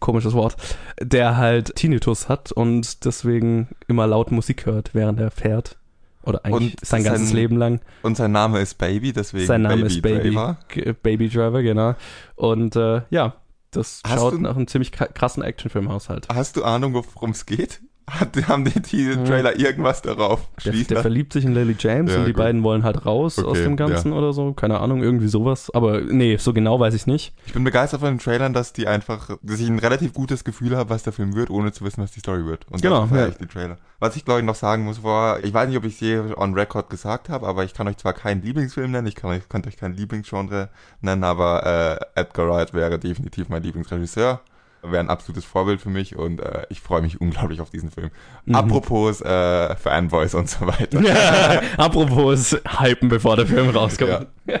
komisches 0.00 0.32
Wort, 0.32 0.56
der 1.00 1.36
halt 1.36 1.76
Tinnitus 1.76 2.28
hat 2.28 2.50
und 2.50 3.04
deswegen 3.04 3.68
immer 3.86 4.06
laut 4.06 4.32
Musik 4.32 4.66
hört, 4.66 4.90
während 4.94 5.20
er 5.20 5.30
fährt. 5.30 5.76
Oder 6.22 6.44
eigentlich 6.44 6.74
und 6.74 6.86
sein 6.86 7.02
ganzes 7.04 7.28
sein, 7.28 7.36
Leben 7.36 7.56
lang. 7.56 7.80
Und 8.02 8.16
sein 8.16 8.32
Name 8.32 8.60
ist 8.60 8.78
Baby, 8.78 9.12
deswegen 9.12 9.46
Sein 9.46 9.62
Name 9.62 9.76
Baby 9.76 9.86
ist 9.88 10.02
Baby 10.02 10.30
Driver. 10.30 10.58
Baby 11.02 11.28
Driver, 11.28 11.62
genau. 11.62 11.94
Und 12.36 12.76
äh, 12.76 13.02
ja, 13.10 13.34
das 13.72 14.02
hast 14.06 14.14
schaut 14.14 14.34
du, 14.34 14.38
nach 14.38 14.54
einem 14.54 14.66
ziemlich 14.66 14.92
krassen 14.92 15.42
Actionfilm 15.42 15.88
aus 15.88 16.08
halt. 16.08 16.28
Hast 16.32 16.56
du 16.56 16.64
Ahnung, 16.64 16.94
worum 16.94 17.30
es 17.30 17.46
geht? 17.46 17.80
Hat, 18.10 18.36
haben 18.48 18.64
die, 18.64 18.80
die 18.80 19.14
hm. 19.14 19.24
Trailer 19.24 19.58
irgendwas 19.58 20.02
darauf 20.02 20.48
der, 20.64 20.72
der 20.72 21.00
verliebt 21.00 21.32
sich 21.32 21.44
in 21.44 21.54
Lily 21.54 21.76
James 21.78 22.12
ja, 22.12 22.18
und 22.18 22.26
die 22.26 22.32
gut. 22.32 22.42
beiden 22.42 22.62
wollen 22.62 22.82
halt 22.82 23.06
raus 23.06 23.38
okay, 23.38 23.48
aus 23.48 23.58
dem 23.58 23.76
Ganzen 23.76 24.12
ja. 24.12 24.18
oder 24.18 24.32
so. 24.32 24.52
Keine 24.52 24.80
Ahnung, 24.80 25.02
irgendwie 25.02 25.28
sowas. 25.28 25.70
Aber 25.72 26.00
nee, 26.00 26.36
so 26.36 26.52
genau 26.52 26.80
weiß 26.80 26.94
ich 26.94 27.06
nicht. 27.06 27.32
Ich 27.46 27.52
bin 27.52 27.64
begeistert 27.64 28.00
von 28.00 28.10
den 28.10 28.18
Trailern, 28.18 28.52
dass 28.52 28.72
die 28.72 28.86
einfach, 28.86 29.36
dass 29.42 29.60
ich 29.60 29.68
ein 29.68 29.78
relativ 29.78 30.12
gutes 30.12 30.44
Gefühl 30.44 30.76
habe, 30.76 30.90
was 30.90 31.04
der 31.04 31.12
Film 31.12 31.34
wird, 31.34 31.50
ohne 31.50 31.72
zu 31.72 31.84
wissen, 31.84 32.02
was 32.02 32.12
die 32.12 32.20
Story 32.20 32.44
wird. 32.44 32.66
Und 32.70 32.82
genau, 32.82 33.06
ja. 33.12 33.28
ich 33.28 33.36
die 33.36 33.46
Trailer. 33.46 33.76
Was 34.00 34.16
ich 34.16 34.24
glaube 34.24 34.40
ich 34.40 34.46
noch 34.46 34.56
sagen 34.56 34.84
muss, 34.84 35.04
war, 35.04 35.42
ich 35.44 35.54
weiß 35.54 35.68
nicht, 35.68 35.78
ob 35.78 35.84
ich 35.84 35.94
es 35.94 36.00
je 36.00 36.18
on 36.36 36.54
record 36.54 36.90
gesagt 36.90 37.28
habe, 37.28 37.46
aber 37.46 37.64
ich 37.64 37.72
kann 37.72 37.86
euch 37.86 37.98
zwar 37.98 38.14
keinen 38.14 38.42
Lieblingsfilm 38.42 38.90
nennen, 38.90 39.06
ich 39.06 39.14
kann 39.14 39.30
euch, 39.30 39.48
könnte 39.48 39.68
euch 39.68 39.76
kein 39.76 39.94
Lieblingsgenre 39.94 40.70
nennen, 41.00 41.22
aber 41.22 42.00
äh, 42.14 42.20
Edgar 42.20 42.48
Wright 42.48 42.74
wäre 42.74 42.98
definitiv 42.98 43.48
mein 43.48 43.62
Lieblingsregisseur 43.62 44.40
wäre 44.82 45.00
ein 45.00 45.10
absolutes 45.10 45.44
Vorbild 45.44 45.80
für 45.80 45.90
mich 45.90 46.16
und 46.16 46.40
äh, 46.40 46.66
ich 46.68 46.80
freue 46.80 47.02
mich 47.02 47.20
unglaublich 47.20 47.60
auf 47.60 47.70
diesen 47.70 47.90
Film. 47.90 48.10
Mhm. 48.44 48.54
Apropos 48.54 49.20
äh, 49.20 49.76
Fanboys 49.76 50.34
und 50.34 50.48
so 50.50 50.66
weiter. 50.66 51.00
Ja, 51.00 51.62
apropos 51.76 52.56
hypen, 52.80 53.08
bevor 53.08 53.36
der 53.36 53.46
Film 53.46 53.70
rauskommt. 53.70 54.26
Ja, 54.46 54.60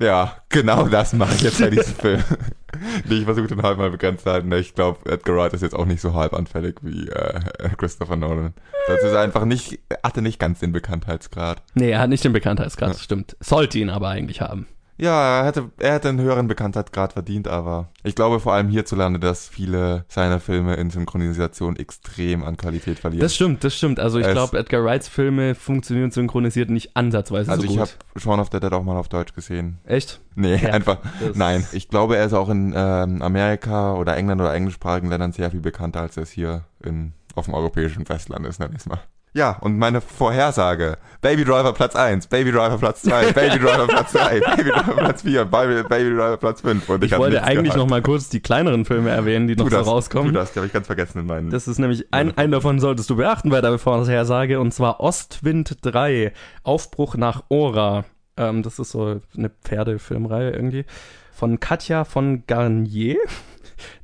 ja 0.00 0.36
genau 0.48 0.88
das 0.88 1.12
mache 1.12 1.34
ich 1.36 1.42
jetzt 1.42 1.60
bei 1.60 1.70
diesem 1.70 1.94
Film. 1.94 2.24
nee, 3.04 3.18
ich 3.18 3.24
versuche 3.24 3.46
den 3.46 3.62
Hype 3.62 3.78
mal 3.78 3.90
begrenzt 3.90 4.24
zu 4.24 4.32
halten. 4.32 4.50
Ich 4.52 4.74
glaube, 4.74 5.10
Edgar 5.10 5.36
Wright 5.36 5.52
ist 5.52 5.62
jetzt 5.62 5.74
auch 5.74 5.86
nicht 5.86 6.00
so 6.00 6.14
hype-anfällig 6.14 6.76
wie 6.82 7.08
äh, 7.08 7.40
Christopher 7.76 8.16
Nolan. 8.16 8.54
Das 8.88 9.02
ist 9.04 9.14
einfach 9.14 9.44
nicht, 9.44 9.78
hatte 10.02 10.22
nicht 10.22 10.40
ganz 10.40 10.58
den 10.58 10.72
Bekanntheitsgrad. 10.72 11.62
Nee, 11.74 11.90
er 11.90 12.00
hat 12.00 12.08
nicht 12.08 12.24
den 12.24 12.32
Bekanntheitsgrad, 12.32 12.88
ja. 12.88 12.94
das 12.94 13.02
stimmt. 13.02 13.36
Sollte 13.38 13.78
ihn 13.78 13.90
aber 13.90 14.08
eigentlich 14.08 14.40
haben. 14.40 14.66
Ja, 15.02 15.40
er 15.40 15.46
hätte, 15.46 15.70
er 15.80 15.94
hätte 15.94 16.10
einen 16.10 16.20
höheren 16.20 16.46
Bekanntheitsgrad 16.46 17.14
verdient, 17.14 17.48
aber 17.48 17.88
ich 18.04 18.14
glaube 18.14 18.38
vor 18.38 18.52
allem 18.52 18.68
hierzulande, 18.68 19.18
dass 19.18 19.48
viele 19.48 20.04
seiner 20.06 20.38
Filme 20.38 20.76
in 20.76 20.90
Synchronisation 20.90 21.74
extrem 21.74 22.44
an 22.44 22.56
Qualität 22.56 23.00
verlieren. 23.00 23.20
Das 23.20 23.34
stimmt, 23.34 23.64
das 23.64 23.76
stimmt. 23.76 23.98
Also 23.98 24.20
ich 24.20 24.28
glaube, 24.28 24.56
Edgar 24.56 24.84
Wrights 24.84 25.08
Filme 25.08 25.56
funktionieren 25.56 26.12
synchronisiert 26.12 26.70
nicht 26.70 26.96
ansatzweise 26.96 27.50
also 27.50 27.62
so 27.62 27.68
gut. 27.68 27.80
Also 27.80 27.92
ich 27.92 27.98
habe 28.14 28.20
Shaun 28.20 28.38
of 28.38 28.50
the 28.52 28.60
Dead 28.60 28.72
auch 28.72 28.84
mal 28.84 28.96
auf 28.96 29.08
Deutsch 29.08 29.34
gesehen. 29.34 29.78
Echt? 29.82 30.20
Nee, 30.36 30.54
ja, 30.54 30.68
einfach, 30.72 30.98
nein. 31.34 31.66
Ich 31.72 31.88
glaube, 31.88 32.16
er 32.16 32.26
ist 32.26 32.32
auch 32.32 32.48
in 32.48 32.72
ähm, 32.76 33.22
Amerika 33.22 33.94
oder 33.94 34.16
England 34.16 34.40
oder 34.40 34.54
englischsprachigen 34.54 35.10
Ländern 35.10 35.32
sehr 35.32 35.50
viel 35.50 35.60
bekannter, 35.60 36.00
als 36.00 36.16
er 36.16 36.22
es 36.22 36.30
hier 36.30 36.62
in, 36.80 37.12
auf 37.34 37.46
dem 37.46 37.54
europäischen 37.54 38.06
Festland 38.06 38.46
ist, 38.46 38.60
nenn 38.60 38.72
ich 38.76 38.86
mal. 38.86 39.00
Ja, 39.34 39.56
und 39.60 39.78
meine 39.78 40.02
Vorhersage. 40.02 40.98
Baby 41.22 41.44
Driver 41.44 41.72
Platz 41.72 41.96
1, 41.96 42.26
Baby 42.26 42.52
Driver 42.52 42.76
Platz 42.76 43.00
2, 43.02 43.32
Baby 43.32 43.58
Driver 43.60 43.86
Platz 43.86 44.12
3, 44.12 44.40
Baby 44.56 44.70
Driver 44.70 44.92
Platz 44.92 45.22
4, 45.22 45.44
Baby, 45.46 45.88
Baby 45.88 46.10
Driver 46.10 46.36
Platz 46.36 46.60
5. 46.60 46.88
Und 46.88 47.04
ich, 47.04 47.12
ich 47.12 47.18
wollte 47.18 47.42
eigentlich 47.42 47.74
noch 47.74 47.88
mal 47.88 48.02
kurz 48.02 48.28
die 48.28 48.40
kleineren 48.40 48.84
Filme 48.84 49.08
erwähnen, 49.08 49.46
die 49.48 49.56
noch 49.56 49.70
das, 49.70 49.86
so 49.86 49.92
rauskommen. 49.92 50.34
Du 50.34 50.38
das, 50.38 50.52
die 50.52 50.58
habe 50.58 50.66
ich 50.66 50.72
ganz 50.72 50.86
vergessen 50.86 51.20
in 51.20 51.26
meinen. 51.26 51.50
Das 51.50 51.66
ist 51.66 51.78
nämlich, 51.78 52.12
ein, 52.12 52.36
einen 52.36 52.52
davon 52.52 52.78
solltest 52.78 53.08
du 53.08 53.16
beachten 53.16 53.48
bei 53.48 53.62
der 53.62 53.78
Vorhersage, 53.78 54.60
und 54.60 54.74
zwar 54.74 55.00
Ostwind 55.00 55.78
3, 55.80 56.32
Aufbruch 56.62 57.16
nach 57.16 57.44
Ora. 57.48 58.04
Ähm, 58.36 58.62
das 58.62 58.78
ist 58.78 58.90
so 58.90 59.20
eine 59.36 59.48
Pferdefilmreihe 59.48 60.50
irgendwie. 60.50 60.84
Von 61.32 61.58
Katja 61.58 62.04
von 62.04 62.44
Garnier. 62.46 63.16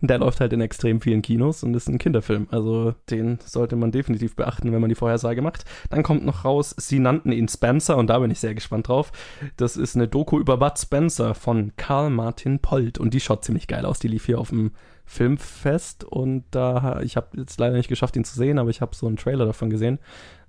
Der 0.00 0.18
läuft 0.18 0.40
halt 0.40 0.52
in 0.52 0.60
extrem 0.60 1.00
vielen 1.00 1.22
Kinos 1.22 1.62
und 1.62 1.74
ist 1.74 1.88
ein 1.88 1.98
Kinderfilm. 1.98 2.48
Also 2.50 2.94
den 3.10 3.38
sollte 3.44 3.76
man 3.76 3.92
definitiv 3.92 4.36
beachten, 4.36 4.72
wenn 4.72 4.80
man 4.80 4.88
die 4.88 4.94
Vorhersage 4.94 5.42
macht. 5.42 5.64
Dann 5.90 6.02
kommt 6.02 6.24
noch 6.24 6.44
raus, 6.44 6.74
sie 6.78 6.98
nannten 6.98 7.32
ihn 7.32 7.48
Spencer 7.48 7.96
und 7.96 8.08
da 8.08 8.18
bin 8.18 8.30
ich 8.30 8.40
sehr 8.40 8.54
gespannt 8.54 8.88
drauf. 8.88 9.12
Das 9.56 9.76
ist 9.76 9.96
eine 9.96 10.08
Doku 10.08 10.38
über 10.38 10.56
Bud 10.56 10.78
Spencer 10.78 11.34
von 11.34 11.72
Karl 11.76 12.10
Martin 12.10 12.58
Polt 12.60 12.98
und 12.98 13.14
die 13.14 13.20
schaut 13.20 13.44
ziemlich 13.44 13.66
geil 13.66 13.84
aus. 13.84 13.98
Die 13.98 14.08
lief 14.08 14.26
hier 14.26 14.38
auf 14.38 14.50
dem 14.50 14.72
Filmfest 15.04 16.04
und 16.04 16.44
da, 16.50 17.00
ich 17.02 17.16
habe 17.16 17.28
jetzt 17.38 17.58
leider 17.58 17.76
nicht 17.76 17.88
geschafft, 17.88 18.16
ihn 18.16 18.24
zu 18.24 18.36
sehen, 18.36 18.58
aber 18.58 18.70
ich 18.70 18.80
habe 18.80 18.94
so 18.94 19.06
einen 19.06 19.16
Trailer 19.16 19.46
davon 19.46 19.70
gesehen. 19.70 19.98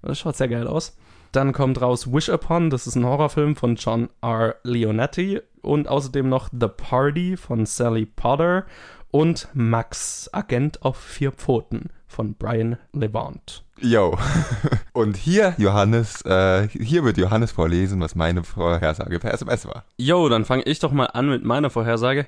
Das 0.01 0.19
schaut 0.19 0.35
sehr 0.35 0.49
geil 0.49 0.67
aus. 0.67 0.97
Dann 1.31 1.53
kommt 1.53 1.79
raus 1.81 2.11
Wish 2.11 2.29
Upon, 2.29 2.69
das 2.69 2.87
ist 2.87 2.95
ein 2.95 3.05
Horrorfilm 3.05 3.55
von 3.55 3.75
John 3.75 4.09
R. 4.21 4.55
Leonetti 4.63 5.39
und 5.61 5.87
außerdem 5.87 6.27
noch 6.27 6.49
The 6.51 6.67
Party 6.67 7.37
von 7.37 7.65
Sally 7.65 8.05
Potter 8.05 8.65
und 9.11 9.47
Max, 9.53 10.29
Agent 10.31 10.83
auf 10.83 10.97
vier 10.97 11.31
Pfoten 11.31 11.89
von 12.07 12.33
Brian 12.33 12.77
Levant. 12.91 13.63
Yo. 13.81 14.17
Und 14.93 15.15
hier, 15.15 15.53
Johannes, 15.57 16.21
äh, 16.25 16.67
hier 16.67 17.05
wird 17.05 17.17
Johannes 17.17 17.51
vorlesen, 17.51 18.01
was 18.01 18.15
meine 18.15 18.43
Vorhersage 18.43 19.19
per 19.19 19.33
SMS 19.33 19.65
war. 19.65 19.85
Yo, 19.97 20.27
dann 20.27 20.43
fange 20.43 20.63
ich 20.63 20.79
doch 20.79 20.91
mal 20.91 21.05
an 21.05 21.29
mit 21.29 21.45
meiner 21.45 21.69
Vorhersage. 21.69 22.27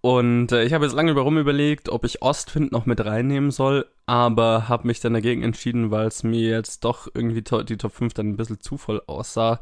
Und 0.00 0.52
äh, 0.52 0.64
ich 0.64 0.72
habe 0.72 0.86
jetzt 0.86 0.94
lange 0.94 1.14
warum 1.14 1.36
überlegt, 1.36 1.90
ob 1.90 2.04
ich 2.04 2.22
Ostwind 2.22 2.72
noch 2.72 2.86
mit 2.86 3.04
reinnehmen 3.04 3.50
soll, 3.50 3.86
aber 4.06 4.68
habe 4.68 4.86
mich 4.86 5.00
dann 5.00 5.12
dagegen 5.12 5.42
entschieden, 5.42 5.90
weil 5.90 6.06
es 6.06 6.22
mir 6.22 6.48
jetzt 6.48 6.84
doch 6.84 7.08
irgendwie 7.12 7.42
to 7.42 7.62
die 7.62 7.76
Top 7.76 7.92
5 7.92 8.14
dann 8.14 8.30
ein 8.30 8.36
bisschen 8.36 8.60
zu 8.60 8.78
voll 8.78 9.02
aussah. 9.06 9.60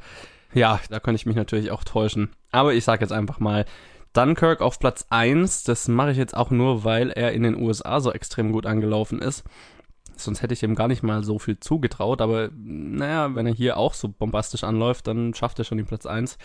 Ja, 0.52 0.78
da 0.88 1.00
könnte 1.00 1.16
ich 1.16 1.26
mich 1.26 1.36
natürlich 1.36 1.72
auch 1.72 1.82
täuschen. 1.82 2.30
Aber 2.52 2.74
ich 2.74 2.84
sage 2.84 3.02
jetzt 3.02 3.12
einfach 3.12 3.40
mal, 3.40 3.64
Dunkirk 4.14 4.62
auf 4.62 4.78
Platz 4.78 5.06
1. 5.10 5.64
Das 5.64 5.88
mache 5.88 6.12
ich 6.12 6.16
jetzt 6.16 6.36
auch 6.36 6.50
nur, 6.50 6.84
weil 6.84 7.10
er 7.10 7.32
in 7.32 7.42
den 7.42 7.60
USA 7.60 8.00
so 8.00 8.12
extrem 8.12 8.52
gut 8.52 8.64
angelaufen 8.64 9.20
ist. 9.20 9.44
Sonst 10.16 10.42
hätte 10.42 10.54
ich 10.54 10.62
ihm 10.62 10.76
gar 10.76 10.88
nicht 10.88 11.02
mal 11.02 11.24
so 11.24 11.38
viel 11.38 11.58
zugetraut, 11.58 12.20
aber 12.20 12.48
naja, 12.54 13.34
wenn 13.34 13.46
er 13.46 13.52
hier 13.52 13.76
auch 13.76 13.94
so 13.94 14.08
bombastisch 14.08 14.64
anläuft, 14.64 15.08
dann 15.08 15.34
schafft 15.34 15.58
er 15.58 15.64
schon 15.64 15.78
den 15.78 15.86
Platz 15.86 16.06
1. 16.06 16.38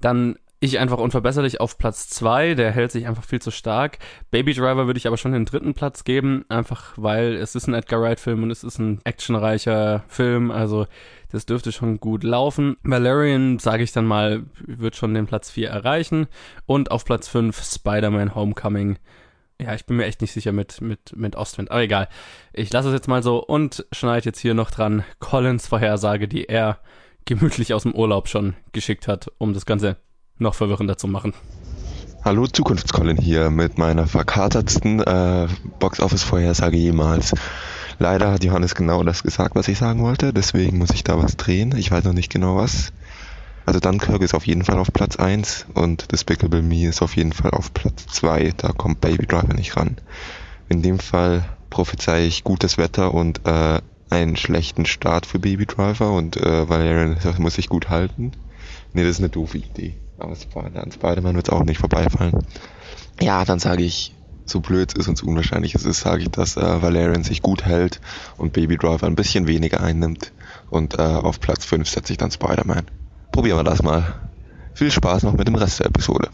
Dann 0.00 0.36
ich 0.64 0.78
einfach 0.78 0.98
unverbesserlich 0.98 1.60
auf 1.60 1.78
Platz 1.78 2.08
2, 2.08 2.54
der 2.54 2.70
hält 2.70 2.92
sich 2.92 3.06
einfach 3.06 3.24
viel 3.24 3.40
zu 3.40 3.50
stark. 3.50 3.98
Baby 4.30 4.54
Driver 4.54 4.86
würde 4.86 4.98
ich 4.98 5.06
aber 5.06 5.16
schon 5.16 5.32
den 5.32 5.44
dritten 5.44 5.74
Platz 5.74 6.04
geben, 6.04 6.44
einfach 6.48 6.94
weil 6.96 7.34
es 7.34 7.54
ist 7.54 7.66
ein 7.66 7.74
Edgar 7.74 8.00
Wright 8.00 8.20
Film 8.20 8.42
und 8.42 8.50
es 8.50 8.64
ist 8.64 8.78
ein 8.78 9.00
actionreicher 9.04 10.04
Film, 10.08 10.50
also 10.50 10.86
das 11.30 11.46
dürfte 11.46 11.72
schon 11.72 11.98
gut 11.98 12.22
laufen. 12.22 12.76
Valerian, 12.84 13.58
sage 13.58 13.82
ich 13.82 13.92
dann 13.92 14.06
mal, 14.06 14.44
wird 14.60 14.94
schon 14.94 15.14
den 15.14 15.26
Platz 15.26 15.50
4 15.50 15.68
erreichen. 15.68 16.28
Und 16.64 16.92
auf 16.92 17.04
Platz 17.04 17.26
5 17.26 17.60
Spider-Man 17.60 18.36
Homecoming. 18.36 18.98
Ja, 19.60 19.74
ich 19.74 19.84
bin 19.84 19.96
mir 19.96 20.04
echt 20.04 20.20
nicht 20.20 20.32
sicher 20.32 20.52
mit, 20.52 20.80
mit, 20.80 21.16
mit 21.16 21.34
Ostwind, 21.34 21.72
aber 21.72 21.82
egal. 21.82 22.08
Ich 22.52 22.72
lasse 22.72 22.88
es 22.88 22.94
jetzt 22.94 23.08
mal 23.08 23.22
so 23.22 23.44
und 23.44 23.84
schneide 23.90 24.26
jetzt 24.26 24.38
hier 24.38 24.54
noch 24.54 24.70
dran 24.70 25.04
Collins 25.18 25.66
Vorhersage, 25.66 26.28
die 26.28 26.48
er 26.48 26.78
gemütlich 27.24 27.74
aus 27.74 27.82
dem 27.82 27.94
Urlaub 27.94 28.28
schon 28.28 28.54
geschickt 28.72 29.08
hat, 29.08 29.30
um 29.38 29.54
das 29.54 29.66
Ganze 29.66 29.96
noch 30.38 30.54
verwirrender 30.54 30.98
zu 30.98 31.06
machen. 31.06 31.32
Hallo 32.24 32.46
Zukunftscolin 32.46 33.18
hier 33.18 33.50
mit 33.50 33.76
meiner 33.76 34.06
verkatertsten 34.06 35.00
äh, 35.00 35.46
Box-Office-Vorhersage 35.78 36.76
jemals. 36.76 37.34
Leider 37.98 38.32
hat 38.32 38.42
Johannes 38.42 38.74
genau 38.74 39.02
das 39.02 39.22
gesagt, 39.22 39.54
was 39.54 39.68
ich 39.68 39.78
sagen 39.78 40.02
wollte, 40.02 40.32
deswegen 40.32 40.78
muss 40.78 40.90
ich 40.90 41.04
da 41.04 41.18
was 41.18 41.36
drehen. 41.36 41.76
Ich 41.76 41.90
weiß 41.90 42.04
noch 42.04 42.12
nicht 42.12 42.32
genau 42.32 42.56
was. 42.56 42.92
Also 43.66 43.80
Dunkirk 43.80 44.22
ist 44.22 44.34
auf 44.34 44.46
jeden 44.46 44.64
Fall 44.64 44.78
auf 44.78 44.92
Platz 44.92 45.16
1 45.16 45.66
und 45.74 46.12
Despicable 46.12 46.62
Me 46.62 46.86
ist 46.86 47.02
auf 47.02 47.16
jeden 47.16 47.32
Fall 47.32 47.52
auf 47.52 47.72
Platz 47.72 48.06
2. 48.06 48.54
Da 48.56 48.72
kommt 48.72 49.00
Baby 49.00 49.26
Driver 49.26 49.54
nicht 49.54 49.76
ran. 49.76 49.96
In 50.68 50.82
dem 50.82 50.98
Fall 50.98 51.44
prophezei 51.70 52.26
ich 52.26 52.44
gutes 52.44 52.78
Wetter 52.78 53.14
und 53.14 53.46
äh, 53.46 53.80
einen 54.10 54.36
schlechten 54.36 54.86
Start 54.86 55.26
für 55.26 55.38
Baby 55.38 55.66
Driver 55.66 56.12
und 56.12 56.36
äh, 56.36 56.68
Valerian 56.68 57.16
muss 57.38 57.54
sich 57.54 57.68
gut 57.68 57.88
halten. 57.88 58.32
Nee, 58.92 59.02
das 59.02 59.12
ist 59.12 59.18
eine 59.18 59.28
doofe 59.28 59.58
Idee. 59.58 59.94
Aber 60.18 60.30
an 60.30 60.92
Spider-Man 60.92 61.36
wird 61.36 61.48
es 61.48 61.52
auch 61.52 61.64
nicht 61.64 61.78
vorbeifallen. 61.78 62.46
Ja, 63.20 63.44
dann 63.44 63.58
sage 63.58 63.82
ich 63.82 64.14
so 64.46 64.60
blöd 64.60 64.92
es 64.92 65.00
ist 65.00 65.08
und 65.08 65.16
so 65.16 65.26
unwahrscheinlich 65.26 65.74
es 65.74 65.84
ist, 65.84 66.00
sage 66.00 66.22
ich, 66.22 66.30
dass 66.30 66.56
äh, 66.56 66.82
Valerian 66.82 67.24
sich 67.24 67.42
gut 67.42 67.64
hält 67.64 68.00
und 68.36 68.52
Baby 68.52 68.76
Driver 68.76 69.06
ein 69.06 69.14
bisschen 69.14 69.46
weniger 69.46 69.82
einnimmt. 69.82 70.32
Und 70.70 70.98
äh, 70.98 71.02
auf 71.02 71.40
Platz 71.40 71.64
5 71.64 71.88
setze 71.88 72.12
ich 72.12 72.18
dann 72.18 72.30
Spider-Man. 72.30 72.86
Probieren 73.32 73.58
wir 73.58 73.64
das 73.64 73.82
mal. 73.82 74.14
Viel 74.74 74.90
Spaß 74.90 75.22
noch 75.22 75.34
mit 75.34 75.46
dem 75.46 75.54
Rest 75.54 75.80
der 75.80 75.86
Episode. 75.86 76.28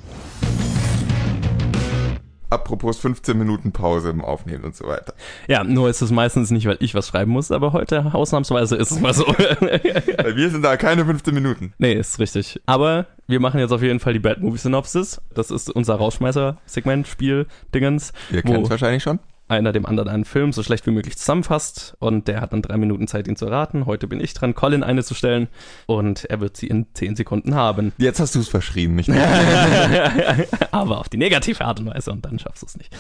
Apropos 2.51 2.98
15 2.98 3.38
Minuten 3.38 3.70
Pause 3.72 4.11
im 4.11 4.20
Aufnehmen 4.22 4.64
und 4.64 4.74
so 4.74 4.86
weiter. 4.86 5.14
Ja, 5.46 5.62
nur 5.62 5.88
ist 5.88 6.03
es 6.03 6.11
meistens 6.11 6.51
nicht, 6.51 6.66
weil 6.66 6.76
ich 6.80 6.94
was 6.94 7.09
schreiben 7.09 7.30
muss, 7.30 7.53
aber 7.53 7.72
heute 7.72 8.12
ausnahmsweise 8.12 8.76
ist 8.76 8.90
es 8.90 9.01
mal 9.01 9.14
so. 9.14 9.24
Weil 9.28 10.34
wir 10.36 10.51
sind 10.51 10.62
da 10.62 10.76
keine 10.76 11.05
15 11.05 11.32
Minuten. 11.32 11.72
nee, 11.78 11.92
ist 11.92 12.18
richtig. 12.18 12.61
Aber 12.66 13.07
wir 13.28 13.38
machen 13.38 13.61
jetzt 13.61 13.70
auf 13.70 13.82
jeden 13.82 14.01
Fall 14.01 14.12
die 14.12 14.18
Bad 14.18 14.40
Movie 14.40 14.59
Synopsis. 14.59 15.20
Das 15.32 15.53
ist 15.53 15.70
unser 15.70 15.94
Rausschmeißer-Segment, 15.94 17.07
Spiel, 17.07 17.46
Dingens. 17.72 18.12
Ihr 18.32 18.42
kennt 18.42 18.64
es 18.64 18.70
wahrscheinlich 18.70 19.05
schon. 19.05 19.20
Einer 19.51 19.72
dem 19.72 19.84
anderen 19.86 20.09
einen 20.09 20.24
Film 20.24 20.53
so 20.53 20.62
schlecht 20.62 20.86
wie 20.86 20.90
möglich 20.92 21.18
zusammenfasst 21.18 21.96
und 21.98 22.28
der 22.28 22.40
hat 22.40 22.53
dann 22.53 22.62
drei 22.62 22.76
Minuten 22.76 23.07
Zeit, 23.09 23.26
ihn 23.28 23.36
zu 23.36 23.46
erraten. 23.46 23.86
Heute 23.86 24.07
bin 24.07 24.20
ich 24.20 24.32
dran, 24.34 24.55
Colin 24.55 24.82
eine 24.82 25.03
zu 25.03 25.14
stellen 25.14 25.48
und 25.86 26.24
er 26.26 26.40
wird 26.40 26.57
sie 26.57 26.68
in 26.68 26.86
zehn 26.94 27.16
Sekunden 27.16 27.55
haben. 27.55 27.92
Jetzt 27.98 28.20
hast 28.20 28.34
du 28.34 28.40
es 28.40 28.48
verschrieben, 28.48 28.94
nicht 28.94 29.11
Aber 30.70 30.98
auf 31.01 31.09
die 31.09 31.16
negative 31.18 31.64
Art 31.64 31.80
und 31.80 31.86
Weise 31.86 32.12
und 32.12 32.24
dann 32.24 32.38
schaffst 32.38 32.62
du 32.62 32.66
es 32.66 32.76
nicht. 32.76 32.94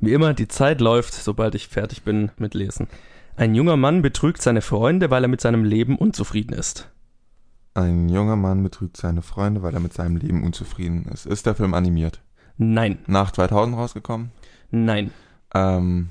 Wie 0.00 0.12
immer, 0.12 0.34
die 0.34 0.48
Zeit 0.48 0.80
läuft, 0.80 1.14
sobald 1.14 1.54
ich 1.54 1.68
fertig 1.68 2.02
bin 2.02 2.30
mit 2.38 2.54
Lesen. 2.54 2.88
Ein 3.36 3.54
junger 3.54 3.76
Mann 3.76 4.02
betrügt 4.02 4.42
seine 4.42 4.60
Freunde, 4.62 5.10
weil 5.10 5.24
er 5.24 5.28
mit 5.28 5.40
seinem 5.40 5.64
Leben 5.64 5.96
unzufrieden 5.96 6.52
ist. 6.54 6.90
Ein 7.74 8.08
junger 8.08 8.36
Mann 8.36 8.62
betrügt 8.62 8.96
seine 8.96 9.22
Freunde, 9.22 9.62
weil 9.62 9.74
er 9.74 9.80
mit 9.80 9.92
seinem 9.92 10.16
Leben 10.16 10.44
unzufrieden 10.44 11.06
ist. 11.12 11.26
Ist 11.26 11.46
der 11.46 11.56
Film 11.56 11.74
animiert? 11.74 12.20
Nein, 12.56 12.98
Nach 13.06 13.32
2000 13.32 13.76
rausgekommen? 13.76 14.30
nein. 14.70 15.10
Ähm, 15.54 16.08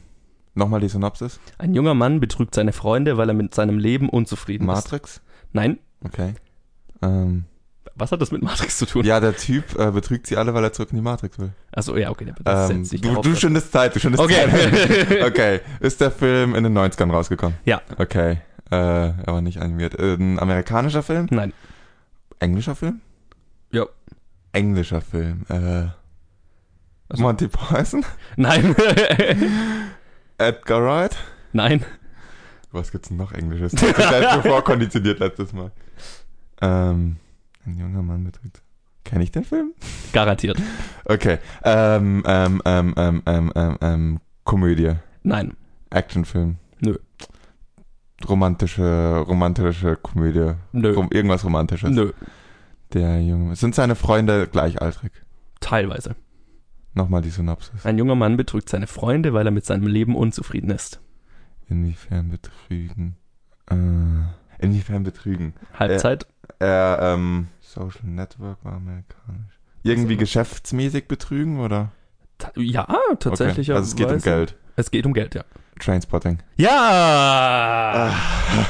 nochmal 0.55 0.79
die 0.79 0.89
Synopsis. 0.89 1.39
Ein 1.57 1.73
junger 1.73 1.93
Mann 1.93 2.19
betrügt 2.19 2.55
seine 2.55 2.73
Freunde, 2.73 3.17
weil 3.17 3.29
er 3.29 3.35
mit 3.35 3.53
seinem 3.53 3.77
Leben 3.77 4.09
unzufrieden 4.09 4.63
ist. 4.63 4.75
Matrix? 4.75 5.21
Nein. 5.51 5.79
Okay. 6.05 6.33
Ähm, 7.01 7.45
Was 7.95 8.11
hat 8.11 8.21
das 8.21 8.31
mit 8.31 8.41
Matrix 8.41 8.77
zu 8.77 8.85
tun? 8.85 9.05
ja, 9.05 9.19
der 9.19 9.35
Typ 9.35 9.77
äh, 9.77 9.91
betrügt 9.91 10.27
sie 10.27 10.37
alle, 10.37 10.53
weil 10.53 10.63
er 10.63 10.73
zurück 10.73 10.89
in 10.91 10.97
die 10.97 11.01
Matrix 11.03 11.37
will. 11.39 11.51
Achso, 11.71 11.95
ja, 11.97 12.09
okay, 12.09 12.31
das 12.43 12.69
Ähm, 12.71 12.85
sich 12.85 13.01
du, 13.01 13.21
du 13.21 13.35
schindest 13.35 13.71
Zeit, 13.71 13.95
du 13.95 13.99
schindest 13.99 14.23
Okay. 14.23 14.47
Zeit. 14.49 15.23
okay. 15.27 15.59
Ist 15.79 15.99
der 16.01 16.11
Film 16.11 16.55
in 16.55 16.63
den 16.63 16.77
90ern 16.77 17.11
rausgekommen? 17.11 17.57
Ja. 17.65 17.81
Okay. 17.97 18.37
Äh, 18.71 18.75
aber 18.75 19.41
nicht 19.41 19.59
animiert. 19.61 19.99
Äh, 19.99 20.13
Ein 20.15 20.39
amerikanischer 20.39 21.03
Film? 21.03 21.27
Nein. 21.29 21.53
Englischer 22.39 22.75
Film? 22.75 23.01
Ja. 23.71 23.85
Englischer 24.53 25.01
Film. 25.01 25.45
Äh, 25.49 25.87
Also- 27.14 27.24
Monty 27.24 27.47
Python? 27.47 28.05
Nein. 28.38 28.76
Edgar 30.38 30.84
Wright? 30.84 31.16
Nein. 31.53 31.86
Was 32.72 32.91
gibt's 32.91 33.09
denn 33.09 33.18
noch 33.18 33.32
Englisches? 33.32 33.74
Das 33.74 33.84
ist 33.84 33.97
halt 34.11 34.43
so 34.43 34.49
vorkonditioniert 34.49 35.20
letztes 35.20 35.53
Mal. 35.53 35.72
Ähm, 36.61 37.18
ein 37.66 37.78
junger 37.78 38.01
Mann 38.01 38.24
betrügt. 38.24 38.61
Kenne 39.03 39.24
ich 39.24 39.32
den 39.32 39.43
Film? 39.43 39.74
Garantiert. 40.11 40.59
Okay. 41.05 41.38
Ähm, 41.64 42.24
ähm, 42.26 42.61
ähm, 42.66 42.93
ähm, 42.97 43.24
ähm, 43.28 43.51
ähm, 43.55 43.78
ähm, 43.82 44.20
Komödie. 44.43 44.93
Nein. 45.22 45.55
Actionfilm. 45.91 46.57
Nö. 46.80 46.95
Romantische, 48.28 49.24
romantische 49.28 49.97
Komödie. 49.97 50.53
Nö. 50.72 50.93
Rom 50.93 51.09
irgendwas 51.11 51.43
Romantisches. 51.45 51.91
Nö. 51.91 52.11
Der 52.93 53.22
Junge. 53.22 53.55
Sind 53.55 53.76
seine 53.76 53.95
Freunde 53.95 54.47
gleichaltrig? 54.47 55.11
Teilweise. 55.59 56.16
Nochmal 56.93 57.21
die 57.21 57.29
Synopsis. 57.29 57.85
Ein 57.85 57.97
junger 57.97 58.15
Mann 58.15 58.37
betrügt 58.37 58.69
seine 58.69 58.87
Freunde, 58.87 59.33
weil 59.33 59.45
er 59.47 59.51
mit 59.51 59.65
seinem 59.65 59.87
Leben 59.87 60.15
unzufrieden 60.15 60.69
ist. 60.69 60.99
Inwiefern 61.67 62.29
betrügen? 62.29 63.15
Äh, 63.69 63.75
inwiefern 64.63 65.03
betrügen? 65.03 65.53
Halbzeit? 65.73 66.27
Er, 66.59 66.99
ähm, 67.01 67.47
Social 67.61 68.05
Network 68.05 68.63
war 68.63 68.73
amerikanisch. 68.73 69.59
Irgendwie 69.81 70.13
Also- 70.13 70.19
geschäftsmäßig 70.19 71.07
betrügen, 71.07 71.59
oder? 71.59 71.91
Ja, 72.55 72.87
tatsächlich. 73.19 73.69
Okay. 73.69 73.77
Also 73.77 73.89
es 73.89 73.95
geht 73.95 74.11
um 74.11 74.19
Geld. 74.19 74.55
Es 74.75 74.91
geht 74.91 75.05
um 75.05 75.13
Geld, 75.13 75.33
ja. 75.35 75.43
Trainspotting. 75.80 76.39
Ja! 76.55 78.13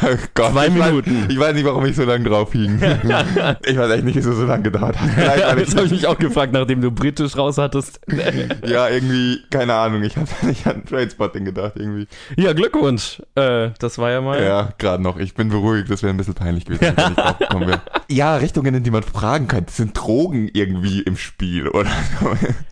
Gott, 0.34 0.52
Zwei 0.52 0.68
ich 0.68 0.74
Minuten. 0.74 1.24
Weiß, 1.24 1.30
ich 1.30 1.40
weiß 1.40 1.54
nicht, 1.54 1.66
warum 1.66 1.86
ich 1.86 1.96
so 1.96 2.04
lange 2.04 2.24
drauf 2.24 2.52
hing. 2.54 2.80
ich 3.66 3.78
weiß 3.78 3.92
echt 3.92 4.04
nicht, 4.06 4.16
wieso 4.16 4.34
so 4.34 4.46
lange 4.46 4.64
gedauert 4.64 5.00
hat. 5.00 5.10
Vielleicht, 5.10 5.44
das 5.44 5.76
habe 5.76 5.86
ich 5.86 5.92
mich 5.92 6.08
auch 6.08 6.18
gefragt, 6.18 6.54
nachdem 6.54 6.82
du 6.82 6.92
britisch 6.92 7.38
raus 7.38 7.58
hattest. 7.58 8.00
ja, 8.66 8.88
irgendwie, 8.88 9.40
keine 9.50 9.74
Ahnung, 9.74 10.04
ich 10.04 10.16
habe 10.16 10.30
nicht 10.44 10.66
an 10.66 10.86
Trainspotting 10.86 11.46
gedacht, 11.46 11.74
irgendwie. 11.76 12.08
ja, 12.38 12.54
Glückwunsch. 12.54 13.22
Äh, 13.36 13.72
das 13.80 13.98
war 13.98 14.12
ja 14.12 14.22
mal. 14.22 14.42
Ja, 14.42 14.74
gerade 14.78 15.04
noch. 15.04 15.18
Ich 15.18 15.34
bin 15.34 15.50
beruhigt, 15.50 15.90
das 15.90 16.04
wäre 16.04 16.14
ein 16.14 16.18
bisschen 16.18 16.36
peinlich 16.36 16.66
gewesen, 16.66 16.94
wenn 16.96 17.12
ich 17.12 17.68
wäre. 17.68 17.82
Ja, 18.10 18.36
Richtungen, 18.38 18.74
in 18.76 18.84
die 18.84 18.92
man 18.92 19.04
fragen 19.04 19.48
könnte. 19.48 19.72
Sind 19.74 19.98
Drogen 19.98 20.50
irgendwie 20.54 21.02
im 21.02 21.18
Spiel, 21.18 21.68
oder? 21.68 21.92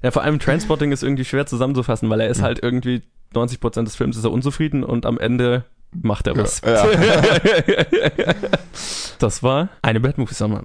Ja, 0.02 0.12
vor 0.12 0.24
allem 0.24 0.40
Transporting 0.40 0.92
ist 0.92 1.04
irgendwie 1.04 1.26
schwer 1.26 1.46
zusammenzufassen, 1.46 2.10
weil 2.10 2.22
er 2.22 2.30
ist 2.30 2.42
halt 2.42 2.60
irgendwie 2.62 3.02
90% 3.34 3.84
des 3.86 3.96
Films 3.96 4.18
ist 4.18 4.24
er 4.24 4.32
unzufrieden 4.32 4.84
und 4.84 5.06
am 5.06 5.18
Ende 5.18 5.66
macht 5.94 6.28
er 6.28 6.38
was. 6.38 6.62
Ja. 6.66 6.86
Das 9.20 9.44
war 9.44 9.70
eine 9.84 10.00
Bad 10.00 10.18
Movie 10.18 10.34
Summer. 10.34 10.64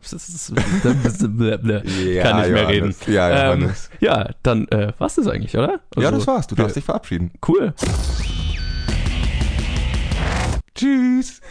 Kann 2.22 2.40
nicht 2.40 2.52
mehr 2.52 2.68
reden. 2.68 2.94
Ja, 3.06 3.52
Ähm, 3.52 3.70
ja, 4.00 4.30
dann 4.42 4.66
äh, 4.68 4.94
war's 4.96 5.16
das 5.16 5.26
eigentlich, 5.26 5.54
oder? 5.58 5.80
ja, 5.96 6.06
Also, 6.08 6.10
das 6.12 6.26
war's. 6.26 6.46
Du 6.46 6.54
darfst 6.54 6.74
dich 6.76 6.84
verabschieden. 6.84 7.32
Cool. 7.46 7.74
Tschüss. 10.76 11.40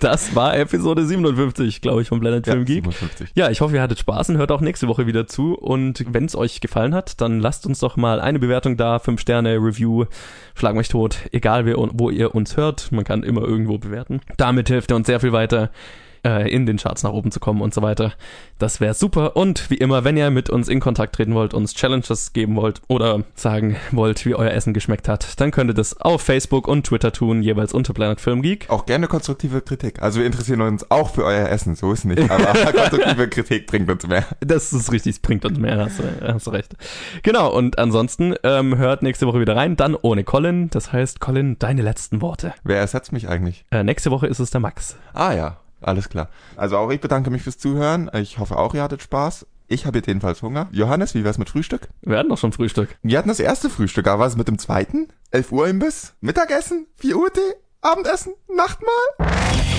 Das 0.00 0.34
war 0.34 0.56
Episode 0.56 1.04
57, 1.04 1.80
glaube 1.80 2.02
ich, 2.02 2.08
vom 2.08 2.20
Planet 2.20 2.46
Film 2.46 2.64
Geek. 2.64 2.84
57. 2.84 3.30
Ja, 3.34 3.50
ich 3.50 3.60
hoffe, 3.60 3.74
ihr 3.74 3.82
hattet 3.82 3.98
Spaß 3.98 4.30
und 4.30 4.38
hört 4.38 4.52
auch 4.52 4.60
nächste 4.60 4.88
Woche 4.88 5.06
wieder 5.06 5.26
zu. 5.26 5.54
Und 5.54 6.04
wenn 6.08 6.24
es 6.24 6.36
euch 6.36 6.60
gefallen 6.60 6.94
hat, 6.94 7.20
dann 7.20 7.40
lasst 7.40 7.66
uns 7.66 7.80
doch 7.80 7.96
mal 7.96 8.20
eine 8.20 8.38
Bewertung 8.38 8.76
da, 8.76 8.98
5 8.98 9.20
Sterne, 9.20 9.56
Review, 9.56 10.04
schlag 10.54 10.76
mich 10.76 10.88
tot, 10.88 11.18
egal 11.32 11.66
wo 11.66 12.10
ihr 12.10 12.34
uns 12.34 12.56
hört. 12.56 12.92
Man 12.92 13.04
kann 13.04 13.22
immer 13.22 13.42
irgendwo 13.42 13.78
bewerten. 13.78 14.20
Damit 14.36 14.68
hilft 14.68 14.90
ihr 14.92 14.96
uns 14.96 15.06
sehr 15.06 15.20
viel 15.20 15.32
weiter, 15.32 15.70
äh, 16.26 16.50
in 16.50 16.66
den 16.66 16.76
Charts 16.78 17.02
nach 17.04 17.12
oben 17.12 17.30
zu 17.30 17.38
kommen 17.40 17.60
und 17.62 17.72
so 17.72 17.82
weiter. 17.82 18.12
Das 18.58 18.80
wäre 18.80 18.94
super. 18.94 19.36
Und 19.36 19.70
wie 19.70 19.76
immer, 19.76 20.02
wenn 20.04 20.16
ihr 20.16 20.30
mit 20.30 20.50
uns 20.50 20.68
in 20.68 20.80
Kontakt 20.80 21.14
treten 21.14 21.34
wollt, 21.34 21.54
uns 21.54 21.74
Challenges 21.74 22.32
geben 22.32 22.56
wollt 22.56 22.80
oder 22.88 23.22
sagen 23.34 23.76
wollt, 23.92 24.24
wie 24.26 24.34
euer 24.34 24.50
Essen 24.50 24.72
geschmeckt 24.74 25.08
hat, 25.08 25.38
dann 25.40 25.50
könnt 25.50 25.70
ihr 25.70 25.74
das 25.74 26.00
auf 26.00 26.22
Facebook 26.22 26.66
und 26.66 26.86
Twitter 26.86 27.12
tun, 27.12 27.42
jeweils 27.42 27.72
unter 27.72 27.92
Planet 27.92 28.20
Film 28.20 28.42
Geek. 28.42 28.66
Auch 28.68 28.86
gerne 28.86 29.06
konstruktive 29.08 29.60
Kritik. 29.60 30.02
Also 30.02 30.18
wir 30.20 30.26
interessieren 30.26 30.60
uns 30.62 30.90
auch 30.90 31.10
für 31.14 31.24
euer 31.24 31.48
Essen, 31.48 31.74
so 31.76 31.92
ist 31.92 32.04
nicht. 32.04 32.30
Aber 32.30 32.44
konstruktive 32.72 33.28
Kritik 33.28 33.66
bringt 33.66 33.90
uns 33.90 34.06
mehr. 34.06 34.24
Das 34.40 34.72
ist 34.72 34.90
richtig, 34.90 35.16
es 35.16 35.18
bringt 35.20 35.44
uns 35.44 35.58
mehr, 35.58 35.78
hast, 35.78 35.98
du- 36.00 36.32
hast 36.32 36.46
du 36.46 36.50
recht. 36.50 36.74
Genau, 37.22 37.52
und 37.52 37.78
ansonsten 37.78 38.34
ähm, 38.42 38.76
hört 38.78 39.02
nächste 39.02 39.26
Woche 39.26 39.40
wieder 39.40 39.54
rein, 39.54 39.76
dann 39.76 39.94
ohne 39.94 40.24
Colin. 40.24 40.70
Das 40.70 40.92
heißt, 40.92 41.20
Colin, 41.20 41.58
deine 41.58 41.82
letzten 41.82 42.20
Worte. 42.22 42.54
Wer 42.64 42.78
ersetzt 42.78 43.12
mich 43.12 43.28
eigentlich? 43.28 43.64
Äh, 43.70 43.84
nächste 43.84 44.10
Woche 44.10 44.26
ist 44.26 44.38
es 44.38 44.50
der 44.50 44.60
Max. 44.60 44.96
Ah 45.12 45.32
ja, 45.32 45.56
alles 45.86 46.08
klar. 46.08 46.28
Also 46.56 46.76
auch 46.76 46.90
ich 46.90 47.00
bedanke 47.00 47.30
mich 47.30 47.42
fürs 47.42 47.58
Zuhören. 47.58 48.10
Ich 48.14 48.38
hoffe 48.38 48.56
auch, 48.58 48.74
ihr 48.74 48.82
hattet 48.82 49.02
Spaß. 49.02 49.46
Ich 49.68 49.86
habe 49.86 49.98
jetzt 49.98 50.06
jedenfalls 50.06 50.42
Hunger. 50.42 50.68
Johannes, 50.70 51.14
wie 51.14 51.24
wär's 51.24 51.38
mit 51.38 51.50
Frühstück? 51.50 51.88
Wir 52.02 52.18
hatten 52.18 52.28
doch 52.28 52.38
schon 52.38 52.52
Frühstück. 52.52 52.96
Wir 53.02 53.18
hatten 53.18 53.28
das 53.28 53.40
erste 53.40 53.68
Frühstück, 53.68 54.06
aber 54.06 54.24
was 54.24 54.36
mit 54.36 54.48
dem 54.48 54.58
zweiten? 54.58 55.08
11 55.32 55.52
Uhr 55.52 55.68
Imbiss? 55.68 56.14
Mittagessen? 56.20 56.86
4 56.96 57.16
Uhr 57.16 57.32
Tee? 57.32 57.40
Abendessen? 57.80 58.34
Nachtmahl? 58.48 59.75